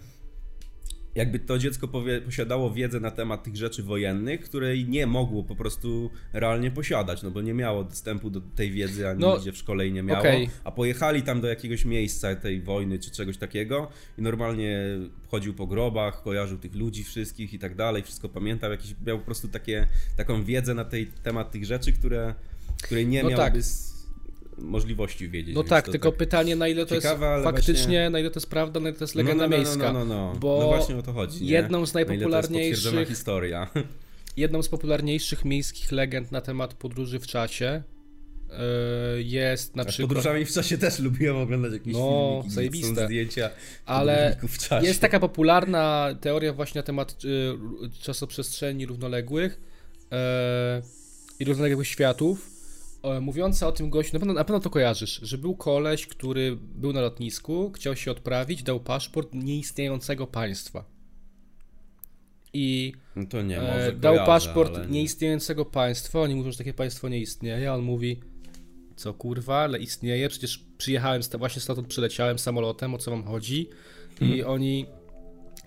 jakby 1.16 1.40
to 1.40 1.58
dziecko 1.58 1.88
powie, 1.88 2.22
posiadało 2.22 2.72
wiedzę 2.72 3.00
na 3.00 3.12
temat 3.12 3.44
tych 3.44 3.56
rzeczy 3.56 3.84
wojennych, 3.84 4.42
której 4.42 4.86
nie 4.88 5.08
mogło 5.08 5.44
po 5.44 5.56
prostu 5.56 6.10
realnie 6.34 6.72
posiadać, 6.72 7.24
no 7.24 7.32
bo 7.32 7.42
nie 7.42 7.54
miało 7.54 7.84
dostępu 7.84 8.30
do 8.30 8.42
tej 8.42 8.72
wiedzy, 8.72 9.10
ani 9.10 9.22
no, 9.22 9.36
nigdzie 9.36 9.52
w 9.52 9.58
szkole 9.58 9.92
nie 9.92 10.04
miało, 10.04 10.20
okay. 10.20 10.48
a 10.64 10.72
pojechali 10.72 11.22
tam 11.22 11.42
do 11.42 11.48
jakiegoś 11.48 11.86
miejsca 11.86 12.36
tej 12.36 12.62
wojny 12.62 13.00
czy 13.00 13.12
czegoś 13.12 13.38
takiego 13.38 13.90
i 14.18 14.22
normalnie 14.22 14.80
chodził 15.28 15.54
po 15.54 15.68
grobach, 15.68 16.24
kojarzył 16.24 16.58
tych 16.58 16.76
ludzi 16.76 17.04
wszystkich 17.04 17.54
i 17.54 17.60
tak 17.60 17.76
dalej, 17.76 18.04
wszystko 18.04 18.30
pamiętał, 18.30 18.72
jakiś, 18.72 18.96
miał 19.06 19.20
po 19.20 19.26
prostu 19.26 19.48
takie, 19.48 19.88
taką 20.18 20.44
wiedzę 20.44 20.74
na 20.74 20.86
tej, 20.86 21.08
temat 21.08 21.52
tych 21.52 21.66
rzeczy, 21.66 21.94
które, 21.94 22.34
której 22.84 23.08
nie 23.08 23.24
no 23.24 23.30
miałby 23.30 23.44
tak 23.44 23.56
możliwości 24.64 25.30
wiedzieć. 25.30 25.56
No 25.56 25.64
tak, 25.64 25.90
tylko 25.90 26.10
tak 26.10 26.18
pytanie 26.18 26.56
na 26.56 26.68
ile 26.68 26.86
to 26.86 26.96
ciekawe, 26.96 27.32
jest 27.32 27.44
faktycznie, 27.44 27.74
właśnie... 27.76 28.10
na 28.10 28.20
ile 28.20 28.30
to 28.30 28.40
jest 28.40 28.50
prawda, 28.50 28.80
na 28.80 28.90
ile 28.90 28.98
to 28.98 29.04
jest 29.04 29.16
legenda 29.16 29.44
no, 29.44 29.50
no, 29.50 29.58
no, 29.58 29.64
miejska. 29.64 29.94
No, 29.94 30.06
no, 30.06 30.06
no, 30.06 30.40
Bo 30.40 30.60
no 30.60 30.68
właśnie 30.68 30.98
o 30.98 31.02
to 31.02 31.14
chodzi. 31.14 31.48
Jedną 31.48 31.80
nie? 31.80 31.88
z 31.88 31.94
najpopularniejszych... 31.94 33.08
historia. 33.08 33.68
Jedną 34.38 34.64
z 34.64 34.70
popularniejszych 34.70 35.46
miejskich 35.46 35.92
legend 35.92 36.32
na 36.32 36.42
temat 36.42 36.74
podróży 36.74 37.20
w 37.20 37.28
czasie 37.28 37.84
e, 38.50 38.64
jest 39.22 39.76
na 39.76 39.86
przykład... 39.86 40.10
Podróżami 40.10 40.46
w 40.46 40.52
czasie 40.52 40.78
też 40.78 41.00
lubiłem 41.00 41.38
oglądać 41.38 41.74
jakieś 41.74 41.94
no, 41.94 42.30
filmiki, 42.38 42.56
zajebiste. 42.56 43.06
zdjęcia 43.06 43.50
Ale 43.86 44.38
w 44.48 44.58
czasie. 44.58 44.88
jest 44.88 45.02
taka 45.02 45.20
popularna 45.20 46.16
teoria 46.22 46.54
właśnie 46.54 46.80
na 46.80 46.84
temat 46.84 47.18
y, 47.26 48.00
czasoprzestrzeni 48.02 48.86
równoległych 48.86 49.60
y, 50.04 50.16
i 51.40 51.46
równoległych 51.46 51.88
światów, 51.88 52.53
mówiąca 53.22 53.68
o 53.68 53.72
tym 53.72 53.90
gościu, 53.90 54.14
na 54.14 54.20
pewno, 54.20 54.34
na 54.34 54.44
pewno 54.44 54.60
to 54.60 54.70
kojarzysz, 54.70 55.20
że 55.24 55.38
był 55.38 55.56
koleś, 55.56 56.08
który 56.08 56.58
był 56.62 56.94
na 56.94 57.02
lotnisku, 57.02 57.72
chciał 57.72 57.96
się 57.96 58.12
odprawić, 58.12 58.64
dał 58.64 58.80
paszport 58.80 59.34
nieistniejącego 59.34 60.28
państwa. 60.28 60.86
I 62.54 62.94
no 63.16 63.26
to 63.26 63.42
nie, 63.42 63.62
może 63.62 63.88
e, 63.88 63.92
dał 63.92 64.16
paszport 64.16 64.78
nie. 64.78 64.86
nieistniejącego 64.86 65.66
państwa. 65.66 66.22
Oni 66.22 66.36
mówią, 66.36 66.52
że 66.52 66.58
takie 66.58 66.74
państwo 66.74 67.10
nie 67.10 67.20
istnieje. 67.20 67.74
On 67.74 67.82
mówi, 67.82 68.20
co 68.96 69.14
kurwa, 69.14 69.58
ale 69.58 69.80
istnieje. 69.80 70.30
Przecież 70.30 70.66
przyjechałem, 70.78 71.22
właśnie 71.38 71.62
stąd 71.62 71.88
przyleciałem 71.88 72.40
samolotem, 72.40 72.96
o 72.96 72.98
co 72.98 73.12
wam 73.12 73.24
chodzi? 73.24 73.70
I 74.22 74.28
hmm. 74.28 74.50
oni 74.50 74.86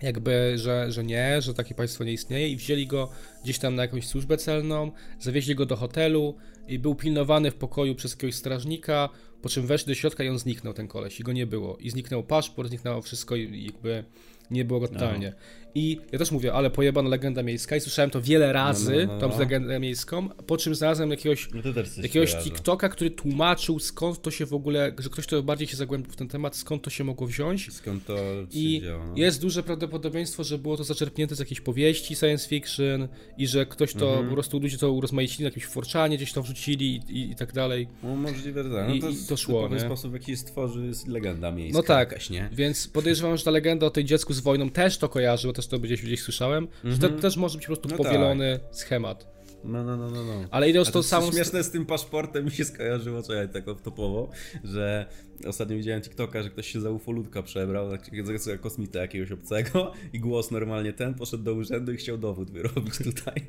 jakby, 0.01 0.53
że, 0.57 0.91
że 0.91 1.03
nie, 1.03 1.41
że 1.41 1.53
takie 1.53 1.75
państwo 1.75 2.03
nie 2.03 2.13
istnieje 2.13 2.49
i 2.49 2.55
wzięli 2.55 2.87
go 2.87 3.09
gdzieś 3.43 3.59
tam 3.59 3.75
na 3.75 3.81
jakąś 3.81 4.07
służbę 4.07 4.37
celną, 4.37 4.91
zawieźli 5.19 5.55
go 5.55 5.65
do 5.65 5.75
hotelu 5.75 6.35
i 6.67 6.79
był 6.79 6.95
pilnowany 6.95 7.51
w 7.51 7.55
pokoju 7.55 7.95
przez 7.95 8.11
jakiegoś 8.11 8.35
strażnika, 8.35 9.09
po 9.41 9.49
czym 9.49 9.67
weszli 9.67 9.87
do 9.87 9.95
środka 9.95 10.23
i 10.23 10.29
on 10.29 10.39
zniknął, 10.39 10.73
ten 10.73 10.87
koleś, 10.87 11.19
i 11.19 11.23
go 11.23 11.33
nie 11.33 11.47
było. 11.47 11.77
I 11.77 11.89
zniknął 11.89 12.23
paszport, 12.23 12.69
zniknęło 12.69 13.01
wszystko 13.01 13.35
i 13.35 13.63
jakby 13.63 14.03
nie 14.51 14.65
było 14.65 14.79
go 14.79 14.87
totalnie. 14.87 15.33
No. 15.35 15.67
I 15.75 15.99
ja 16.11 16.19
też 16.19 16.31
mówię, 16.31 16.53
ale 16.53 16.69
pojebana 16.69 17.09
legenda 17.09 17.43
miejska 17.43 17.75
i 17.75 17.81
słyszałem 17.81 18.11
to 18.11 18.21
wiele 18.21 18.53
razy, 18.53 18.95
no, 18.95 19.07
no, 19.07 19.13
no, 19.13 19.19
tą 19.19 19.29
no. 19.29 19.39
legendę 19.39 19.79
miejską, 19.79 20.29
po 20.29 20.57
czym 20.57 20.75
znalazłem 20.75 21.11
jakiegoś, 21.11 21.49
no 21.53 21.61
jakiegoś 22.03 22.35
TikToka, 22.35 22.89
który 22.89 23.11
tłumaczył 23.11 23.79
skąd 23.79 24.21
to 24.21 24.31
się 24.31 24.45
w 24.45 24.53
ogóle, 24.53 24.93
że 24.99 25.09
ktoś 25.09 25.27
to 25.27 25.43
bardziej 25.43 25.67
się 25.67 25.77
zagłębił 25.77 26.11
w 26.11 26.15
ten 26.15 26.27
temat, 26.27 26.55
skąd 26.55 26.83
to 26.83 26.89
się 26.89 27.03
mogło 27.03 27.27
wziąć. 27.27 27.73
Skąd 27.73 28.05
to 28.05 28.15
I 28.51 28.81
działa, 28.81 29.05
no. 29.05 29.13
jest 29.15 29.41
duże 29.41 29.63
prawdopodobieństwo, 29.63 30.43
że 30.43 30.57
było 30.57 30.77
to 30.77 30.83
zaczerpnięte 30.83 31.35
z 31.35 31.39
jakiejś 31.39 31.61
powieści 31.61 32.15
science 32.15 32.49
fiction 32.49 33.07
i 33.37 33.47
że 33.47 33.65
ktoś 33.65 33.93
to, 33.93 34.07
mhm. 34.09 34.27
po 34.27 34.33
prostu 34.33 34.59
ludzie 34.59 34.77
to 34.77 34.91
urozmaicili 34.91 35.43
na 35.43 35.47
jakimś 35.47 35.65
forczanie, 35.65 36.17
gdzieś 36.17 36.33
to 36.33 36.41
wrzucili 36.41 37.01
i, 37.09 37.31
i 37.31 37.35
tak 37.35 37.53
dalej. 37.53 37.87
No 38.03 38.15
możliwe, 38.15 38.63
tak. 38.63 38.87
No 38.87 39.01
to, 39.01 39.09
I, 39.09 39.26
to 39.27 39.37
szło, 39.37 39.69
w 39.69 39.81
sposób, 39.81 40.11
w 40.11 40.13
jaki 40.13 40.37
stworzy 40.37 40.91
legenda 41.07 41.51
miejska. 41.51 41.77
No 41.77 41.83
tak, 41.83 42.09
jakaś, 42.09 42.29
nie? 42.29 42.49
więc 42.51 42.87
podejrzewam, 42.87 43.37
że 43.37 43.43
ta 43.43 43.51
legenda 43.51 43.85
o 43.85 43.89
tej 43.89 44.05
dziecku 44.05 44.33
z 44.33 44.39
wojną 44.39 44.69
też 44.69 44.97
to 44.97 45.09
kojarzy, 45.09 45.47
bo 45.47 45.53
też 45.53 45.67
to 45.67 45.79
gdzieś, 45.79 46.01
gdzieś 46.01 46.21
słyszałem, 46.21 46.63
mm 46.63 46.69
-hmm. 46.69 46.91
że 46.91 46.97
to 46.97 47.05
mhm. 47.05 47.21
też 47.21 47.37
może 47.37 47.57
być 47.57 47.67
po 47.67 47.73
prostu 47.73 47.89
no 47.89 47.97
powielony 47.97 48.59
tak. 48.63 48.75
schemat. 48.75 49.37
No, 49.63 49.83
no, 49.83 49.97
no, 49.97 50.11
no, 50.11 50.23
no. 50.23 50.47
Ale 50.51 50.69
idąc 50.69 50.91
tą 50.91 51.03
samą... 51.03 51.31
Śmieszne 51.31 51.63
z 51.63 51.71
tym 51.71 51.85
paszportem 51.85 52.45
mi 52.45 52.51
się 52.51 52.65
skojarzyło, 52.65 53.21
co 53.21 53.33
ja 53.33 53.47
tak 53.47 53.65
topowo, 53.83 54.29
że 54.63 55.05
ostatnio 55.47 55.77
widziałem 55.77 56.01
TikToka, 56.01 56.43
że 56.43 56.49
ktoś 56.49 56.67
się 56.67 56.81
za 56.81 56.89
ufolutka 56.89 57.43
przebrał, 57.43 57.89
za 57.89 58.57
kosmita 58.57 58.99
jakiegoś 58.99 59.31
obcego 59.31 59.93
i 60.13 60.19
głos 60.19 60.51
normalnie 60.51 60.93
ten, 60.93 61.13
poszedł 61.13 61.43
do 61.43 61.53
urzędu 61.53 61.91
i 61.91 61.97
chciał 61.97 62.17
dowód 62.17 62.51
wyrobić 62.51 62.97
tutaj. 62.97 63.45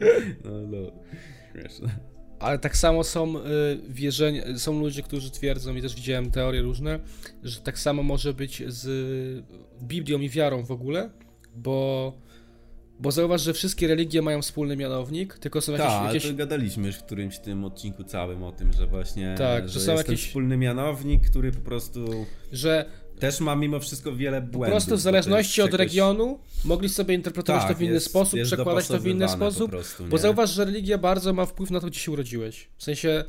No, 0.44 0.50
no, 0.66 0.78
śmieszne. 1.52 2.19
Ale 2.40 2.58
tak 2.58 2.76
samo 2.76 3.04
są 3.04 3.38
y, 3.38 3.40
wierzenia, 3.88 4.58
są 4.58 4.80
ludzie, 4.80 5.02
którzy 5.02 5.30
twierdzą, 5.30 5.74
i 5.74 5.82
też 5.82 5.94
widziałem 5.94 6.30
teorie 6.30 6.62
różne, 6.62 7.00
że 7.42 7.60
tak 7.60 7.78
samo 7.78 8.02
może 8.02 8.34
być 8.34 8.62
z 8.66 9.44
Biblią 9.82 10.18
i 10.18 10.28
wiarą 10.28 10.62
w 10.62 10.70
ogóle, 10.70 11.10
bo, 11.56 12.12
bo 13.00 13.10
zauważ, 13.10 13.42
że 13.42 13.52
wszystkie 13.52 13.88
religie 13.88 14.22
mają 14.22 14.42
wspólny 14.42 14.76
mianownik, 14.76 15.38
tylko 15.38 15.60
są 15.60 15.72
jakieś... 15.72 15.86
Tak, 15.86 16.06
jakieś... 16.06 16.30
to 16.30 16.34
gadaliśmy 16.34 16.86
już 16.86 16.96
w 16.96 17.04
którymś 17.04 17.38
tym 17.38 17.64
odcinku 17.64 18.04
całym 18.04 18.42
o 18.42 18.52
tym, 18.52 18.72
że 18.72 18.86
właśnie 18.86 19.34
tak, 19.38 19.68
że, 19.68 19.74
że 19.74 19.80
są 19.80 19.94
jakieś... 19.94 20.26
wspólny 20.26 20.56
mianownik, 20.56 21.30
który 21.30 21.52
po 21.52 21.60
prostu... 21.60 22.26
Że 22.52 22.84
też 23.20 23.40
ma 23.40 23.56
mimo 23.56 23.80
wszystko 23.80 24.16
wiele 24.16 24.40
błędów. 24.40 24.60
Po 24.60 24.70
prostu 24.70 24.96
w 24.96 25.00
zależności 25.00 25.62
od 25.62 25.74
regionu 25.74 26.38
mogli 26.64 26.88
sobie 26.88 27.14
interpretować 27.14 27.62
tak, 27.62 27.72
to 27.72 27.78
w 27.78 27.82
inny 27.82 27.94
jest, 27.94 28.06
sposób, 28.06 28.38
jest 28.38 28.52
przekładać 28.52 28.86
to 28.86 28.98
w 28.98 29.06
inny 29.06 29.28
sposób. 29.28 29.70
prostu, 29.70 30.04
bo 30.04 30.18
zauważ, 30.18 30.50
że 30.50 30.64
religia 30.64 30.98
bardzo 30.98 31.32
ma 31.32 31.46
wpływ 31.46 31.70
na 31.70 31.80
to, 31.80 31.86
gdzie 31.86 32.00
się 32.00 32.12
urodziłeś. 32.12 32.68
W 32.76 32.84
sensie 32.84 33.24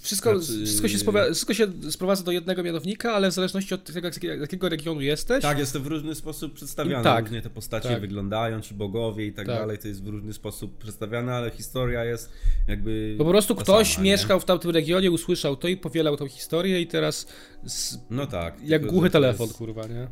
wszystko, 0.00 0.38
znaczy... 0.38 0.66
wszystko, 0.66 0.88
się 0.88 0.98
wszystko 1.24 1.54
się 1.54 1.66
sprowadza 1.90 2.24
do 2.24 2.32
jednego 2.32 2.62
mianownika, 2.62 3.12
ale 3.12 3.30
w 3.30 3.34
zależności 3.34 3.74
od 3.74 3.84
tego, 3.84 4.08
jakiego 4.40 4.68
regionu 4.68 5.00
jesteś. 5.00 5.42
Tak, 5.42 5.58
jest 5.58 5.72
to 5.72 5.80
w 5.80 5.86
różny 5.86 6.14
sposób 6.14 6.54
przedstawiane. 6.54 7.04
Tak, 7.04 7.24
różnie 7.24 7.42
te 7.42 7.50
postacie 7.50 7.88
tak. 7.88 8.00
wyglądają, 8.00 8.60
ci 8.60 8.74
bogowie 8.74 9.26
i 9.26 9.32
tak, 9.32 9.46
tak, 9.46 9.56
dalej. 9.56 9.78
To 9.78 9.88
jest 9.88 10.04
w 10.04 10.08
różny 10.08 10.32
sposób 10.32 10.78
przedstawiane, 10.78 11.34
ale 11.34 11.50
historia 11.50 12.04
jest 12.04 12.32
jakby. 12.68 13.14
Po 13.18 13.24
prostu 13.24 13.54
ktoś 13.54 13.92
sama, 13.92 14.04
mieszkał 14.04 14.36
nie? 14.36 14.40
w 14.40 14.44
tamtym 14.44 14.70
regionie, 14.70 15.10
usłyszał 15.10 15.56
to 15.56 15.68
i 15.68 15.76
powielał 15.76 16.16
tą 16.16 16.28
historię, 16.28 16.80
i 16.80 16.86
teraz. 16.86 17.26
Z... 17.66 17.98
No 18.10 18.26
tak. 18.26 18.54
Jak 18.64 18.86
głuchy 18.86 19.10
telefon, 19.10 19.46
jest... 19.46 19.58
kurwa, 19.58 19.86
nie? 19.86 20.08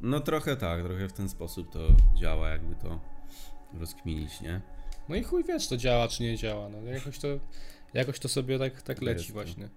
No 0.00 0.20
trochę 0.20 0.56
tak, 0.56 0.84
trochę 0.84 1.08
w 1.08 1.12
ten 1.12 1.28
sposób 1.28 1.72
to 1.72 1.88
działa, 2.20 2.48
jakby 2.48 2.74
to 2.74 3.00
rozkminić, 3.80 4.40
nie? 4.40 4.60
No 5.08 5.16
i 5.16 5.22
chuj 5.22 5.44
wiesz, 5.44 5.68
to 5.68 5.76
działa 5.76 6.08
czy 6.08 6.22
nie 6.22 6.36
działa. 6.36 6.68
No 6.68 6.90
jakoś 6.90 7.18
to. 7.18 7.28
Jakoś 7.94 8.18
to 8.18 8.28
sobie 8.28 8.58
tak, 8.58 8.82
tak 8.82 9.02
leci 9.02 9.20
Jest, 9.20 9.32
właśnie. 9.32 9.68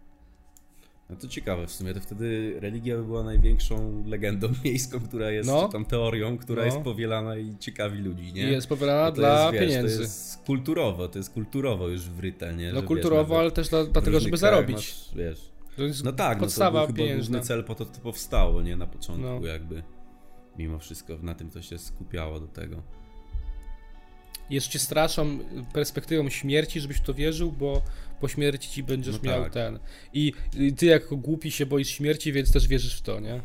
No 1.10 1.16
to 1.16 1.28
ciekawe, 1.28 1.68
w 1.68 1.72
sumie 1.72 1.94
to 1.94 2.00
wtedy 2.00 2.60
religia 2.60 2.98
by 2.98 3.04
była 3.04 3.24
największą 3.24 4.04
legendą 4.08 4.50
miejską, 4.66 5.00
która 5.00 5.32
jest, 5.32 5.50
no. 5.50 5.68
tam 5.68 5.86
teorią, 5.86 6.38
która 6.38 6.62
no. 6.62 6.66
jest 6.66 6.78
powielana 6.78 7.38
i 7.38 7.58
ciekawi 7.58 8.00
ludzi, 8.00 8.34
nie? 8.34 8.50
I 8.50 8.52
jest 8.52 8.68
powielana 8.68 9.12
dla 9.12 9.52
jest, 9.54 9.60
pieniędzy. 9.60 9.96
to 9.96 10.02
jest 10.02 10.44
kulturowo, 10.46 11.08
to 11.08 11.20
jest 11.20 11.34
kulturowo 11.34 11.88
już 11.88 12.10
wryte, 12.10 12.54
nie? 12.54 12.74
No 12.74 12.82
Że, 12.82 12.88
kulturowo, 12.88 13.34
wiesz, 13.34 13.42
ale 13.42 13.52
też 13.52 13.70
dla, 13.70 13.86
dlatego, 13.86 14.20
żeby 14.20 14.38
zarobić. 14.38 14.76
Masz, 14.76 15.10
wiesz, 15.16 15.52
no 16.04 16.12
tak, 16.12 16.40
podstawa 16.40 16.82
no 16.82 16.88
to 16.88 16.94
był 16.94 17.06
chyba 17.06 17.18
główny 17.18 17.42
cel, 17.42 17.64
po 17.64 17.76
to 17.76 17.86
to 17.86 18.00
powstało, 18.00 18.62
nie? 18.62 18.76
Na 18.76 18.88
początku 18.88 19.40
no. 19.42 19.48
jakby. 19.48 19.84
Mimo 20.58 20.80
wszystko 20.80 21.18
na 21.22 21.36
tym 21.36 21.50
to 21.50 21.62
się 21.62 21.78
skupiało 21.78 22.40
do 22.40 22.48
tego 22.48 22.84
jeszcze 24.50 24.72
cię 24.72 24.80
straszą 24.80 25.40
perspektywą 25.74 26.30
śmierci, 26.30 26.82
żebyś 26.82 26.98
w 26.98 27.02
to 27.02 27.14
wierzył, 27.14 27.52
bo 27.52 27.82
po 28.20 28.28
śmierci 28.28 28.70
ci 28.70 28.84
będziesz 28.84 29.22
no 29.24 29.32
miał 29.32 29.44
tak. 29.44 29.54
ten. 29.54 29.80
I, 30.14 30.34
ty 30.78 30.86
jako 30.86 31.18
głupi 31.18 31.52
się 31.52 31.66
boisz 31.66 31.90
śmierci, 31.90 32.34
więc 32.34 32.52
też 32.52 32.68
wierzysz 32.68 32.98
w 32.98 33.02
to, 33.02 33.20
nie? 33.20 33.42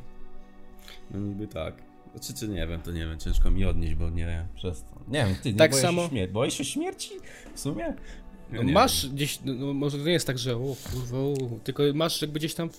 No 1.10 1.20
niby 1.20 1.46
tak. 1.46 1.82
Znaczy, 2.14 2.34
czy 2.34 2.48
nie 2.48 2.66
wiem, 2.66 2.82
to 2.82 2.90
nie 2.90 3.06
wiem, 3.06 3.18
ciężko 3.18 3.50
mi 3.50 3.64
odnieść, 3.64 3.94
bo 3.94 4.10
nie 4.10 4.46
przez 4.54 4.82
to. 4.84 5.00
Nie 5.08 5.24
wiem, 5.24 5.34
ty 5.42 5.52
nie 5.52 5.58
tak 5.58 5.70
boisz 5.70 5.82
samo... 5.82 6.02
się 6.02 6.08
śmierci? 6.08 6.32
Boisz 6.32 6.54
się 6.54 6.64
śmierci? 6.64 7.10
W 7.54 7.60
sumie? 7.60 7.94
No 8.52 8.62
masz 8.62 9.06
wiem. 9.06 9.14
gdzieś, 9.14 9.38
no, 9.44 9.54
no, 9.54 9.74
może 9.74 9.98
to 9.98 10.04
nie 10.04 10.12
jest 10.12 10.26
tak, 10.26 10.38
że 10.38 10.56
o 10.56 10.76
kurwa, 10.92 11.18
o, 11.18 11.34
tylko 11.64 11.82
masz 11.94 12.22
jakby 12.22 12.38
gdzieś 12.38 12.54
tam, 12.54 12.70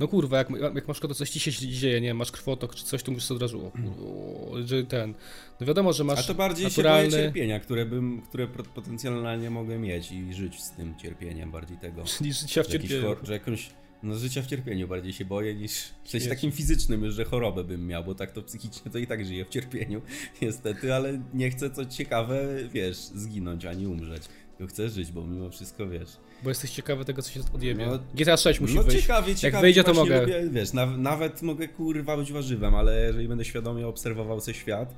no 0.00 0.08
kurwa, 0.08 0.38
jak, 0.38 0.50
jak 0.74 0.88
masz 0.88 1.00
to 1.00 1.14
coś 1.14 1.30
ci 1.30 1.40
się 1.40 1.52
dzieje, 1.52 2.00
nie 2.00 2.14
masz 2.14 2.32
krwotok 2.32 2.74
czy 2.74 2.84
coś, 2.84 3.02
to 3.02 3.12
musisz 3.12 3.30
od 3.30 3.42
razu, 3.42 3.66
o, 3.66 3.70
kurwa, 3.70 4.66
że 4.66 4.84
ten, 4.84 5.14
no 5.60 5.66
wiadomo, 5.66 5.92
że 5.92 6.04
masz 6.04 6.18
A 6.18 6.22
to 6.22 6.34
bardziej 6.34 6.64
naturalny... 6.64 7.10
się 7.10 7.16
boję 7.16 7.24
cierpienia, 7.24 7.60
które 7.60 7.86
bym, 7.86 8.22
które 8.22 8.48
potencjalnie 8.48 9.50
mogę 9.50 9.78
mieć 9.78 10.12
i 10.12 10.34
żyć 10.34 10.62
z 10.62 10.70
tym 10.70 10.94
cierpieniem, 10.96 11.50
bardziej 11.50 11.76
tego. 11.76 12.04
Czyli 12.18 12.32
życia 12.32 12.62
w 12.62 12.66
cierpieniu. 12.66 13.16
że 13.22 13.32
jakąś, 13.32 13.70
no 14.02 14.18
życia 14.18 14.42
w 14.42 14.46
cierpieniu 14.46 14.88
bardziej 14.88 15.12
się 15.12 15.24
boję 15.24 15.54
niż 15.54 15.72
w 16.04 16.10
sensie 16.10 16.28
takim 16.28 16.52
fizycznym 16.52 17.04
już, 17.04 17.14
że 17.14 17.24
chorobę 17.24 17.64
bym 17.64 17.86
miał, 17.86 18.04
bo 18.04 18.14
tak 18.14 18.32
to 18.32 18.42
psychicznie 18.42 18.90
to 18.90 18.98
i 18.98 19.06
tak 19.06 19.26
żyję 19.26 19.44
w 19.44 19.48
cierpieniu, 19.48 20.02
niestety, 20.42 20.94
ale 20.94 21.22
nie 21.34 21.50
chcę 21.50 21.70
co 21.70 21.86
ciekawe, 21.86 22.44
wiesz, 22.72 22.96
zginąć 22.96 23.64
ani 23.64 23.86
umrzeć 23.86 24.22
Tylko 24.60 24.72
chcę 24.72 24.88
żyć, 24.88 25.12
bo 25.12 25.26
mimo 25.26 25.50
wszystko 25.50 25.88
wiesz. 25.88 26.08
Bo 26.42 26.48
jesteś 26.48 26.70
ciekawy 26.70 27.04
tego, 27.04 27.22
co 27.22 27.30
się 27.32 27.40
odjebie. 27.54 27.86
No- 27.86 27.98
GTA 28.14 28.36
6 28.36 28.60
musi 28.60 28.74
no 28.74 28.82
wyjść. 28.82 29.00
ciekawie, 29.02 29.36
ciekawie. 29.36 29.62
wyjdzie, 29.62 29.84
to 29.84 29.94
mogę. 29.94 30.20
Lubię, 30.20 30.42
wiesz, 30.50 30.68
naw- 30.70 30.98
nawet 30.98 31.42
mogę 31.42 31.68
kurwa 31.68 32.16
być 32.16 32.32
warzywem, 32.32 32.74
ale 32.74 33.06
jeżeli 33.06 33.28
będę 33.28 33.44
świadomie 33.44 33.86
obserwował 33.86 34.40
sobie 34.40 34.54
świat, 34.54 34.94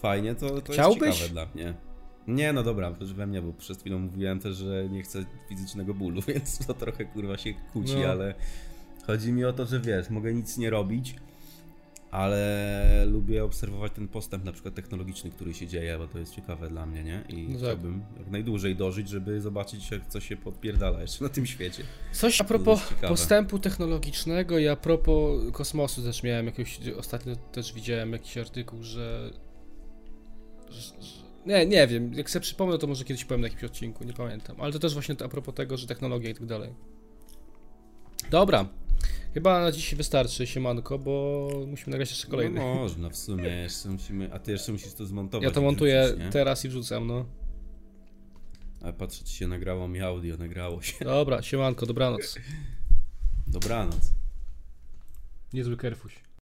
fajnie, 0.00 0.34
to, 0.34 0.60
to 0.60 0.72
Chciałbyś? 0.72 1.02
jest 1.06 1.18
ciekawe 1.18 1.32
dla 1.32 1.46
mnie. 1.54 1.74
Nie, 2.28 2.52
no 2.52 2.62
dobra, 2.62 2.90
warzywem 2.90 3.30
nie, 3.30 3.42
bo 3.42 3.52
przed 3.52 3.80
chwilą 3.80 3.98
mówiłem 3.98 4.40
też, 4.40 4.56
że 4.56 4.88
nie 4.90 5.02
chcę 5.02 5.24
fizycznego 5.48 5.94
bólu, 5.94 6.22
więc 6.28 6.66
to 6.66 6.74
trochę 6.74 7.04
kurwa 7.04 7.38
się 7.38 7.54
kłóci, 7.72 7.96
No. 8.02 8.08
ale 8.08 8.34
chodzi 9.06 9.32
mi 9.32 9.44
o 9.44 9.52
to, 9.52 9.66
że 9.66 9.80
wiesz, 9.80 10.10
mogę 10.10 10.34
nic 10.34 10.58
nie 10.58 10.70
robić, 10.70 11.14
ale 12.14 13.06
lubię 13.06 13.44
obserwować 13.44 13.92
ten 13.92 14.08
postęp 14.08 14.44
na 14.44 14.52
przykład 14.52 14.74
technologiczny, 14.74 15.30
który 15.30 15.54
się 15.54 15.66
dzieje, 15.66 15.98
bo 15.98 16.06
to 16.08 16.18
jest 16.18 16.34
ciekawe 16.34 16.68
dla 16.68 16.86
mnie, 16.86 17.04
nie? 17.04 17.24
I 17.28 17.42
No 17.42 17.48
tak. 17.48 17.58
chciałbym 17.58 18.02
jak 18.18 18.30
najdłużej 18.30 18.76
dożyć, 18.76 19.08
żeby 19.08 19.40
zobaczyć, 19.40 19.90
jak 19.90 20.06
co 20.08 20.20
się 20.20 20.36
podpierdala 20.36 21.02
jeszcze 21.02 21.24
na 21.24 21.30
tym 21.30 21.46
świecie. 21.46 21.82
Coś 22.12 22.40
a 22.40 22.44
propos 22.44 22.80
postępu 23.08 23.58
technologicznego 23.58 24.58
i 24.58 24.68
a 24.68 24.76
propos 24.76 25.52
kosmosu 25.52 26.02
też 26.02 26.22
miałem 26.22 26.46
jakiegoś, 26.46 26.80
ostatnio 26.98 27.36
też 27.36 27.72
widziałem 27.72 28.12
jakiś 28.12 28.38
artykuł, 28.38 28.82
że, 28.82 29.30
że, 30.70 30.80
że 31.02 31.24
nie, 31.46 31.66
nie 31.66 31.86
wiem, 31.86 32.14
jak 32.14 32.30
sobie 32.30 32.42
przypomnę, 32.42 32.78
to 32.78 32.86
może 32.86 33.04
kiedyś 33.04 33.24
powiem 33.24 33.40
na 33.40 33.46
jakimś 33.46 33.64
odcinku, 33.64 34.04
nie 34.04 34.12
pamiętam, 34.12 34.56
ale 34.60 34.72
to 34.72 34.78
też 34.78 34.92
właśnie 34.92 35.16
a 35.24 35.28
propos 35.28 35.54
tego, 35.54 35.76
że 35.76 35.86
technologia 35.86 36.30
i 36.30 36.34
tak 36.34 36.46
dalej. 36.46 36.74
Dobra, 38.30 38.68
chyba 39.34 39.60
na 39.60 39.72
dziś 39.72 39.94
wystarczy, 39.94 40.46
siemanko, 40.46 40.98
bo 40.98 41.48
musimy 41.66 41.90
nagrać 41.90 42.10
jeszcze 42.10 42.26
kolejny. 42.26 42.60
No 42.60 42.74
można, 42.74 43.10
w 43.10 43.16
sumie 43.16 43.48
jeszcze 43.48 43.88
musimy, 43.88 44.32
a 44.32 44.38
ty 44.38 44.52
jeszcze 44.52 44.72
musisz 44.72 44.94
to 44.94 45.06
zmontować. 45.06 45.44
ja 45.44 45.50
to 45.50 45.62
montuję 45.62 46.04
wrzucić, 46.06 46.32
teraz 46.32 46.64
i 46.64 46.68
wrzucam, 46.68 47.06
no. 47.06 47.26
A 48.82 48.92
patrzę, 48.92 49.24
czy 49.24 49.32
się 49.32 49.48
nagrało 49.48 49.88
mi 49.88 50.00
audio, 50.00 50.36
nagrało 50.36 50.82
się. 50.82 51.04
Dobra, 51.04 51.42
siemanko, 51.42 51.86
dobranoc. 51.86 52.34
Dobranoc. 53.46 54.12
Niezły 55.52 55.76
kerfuś. 55.76 56.24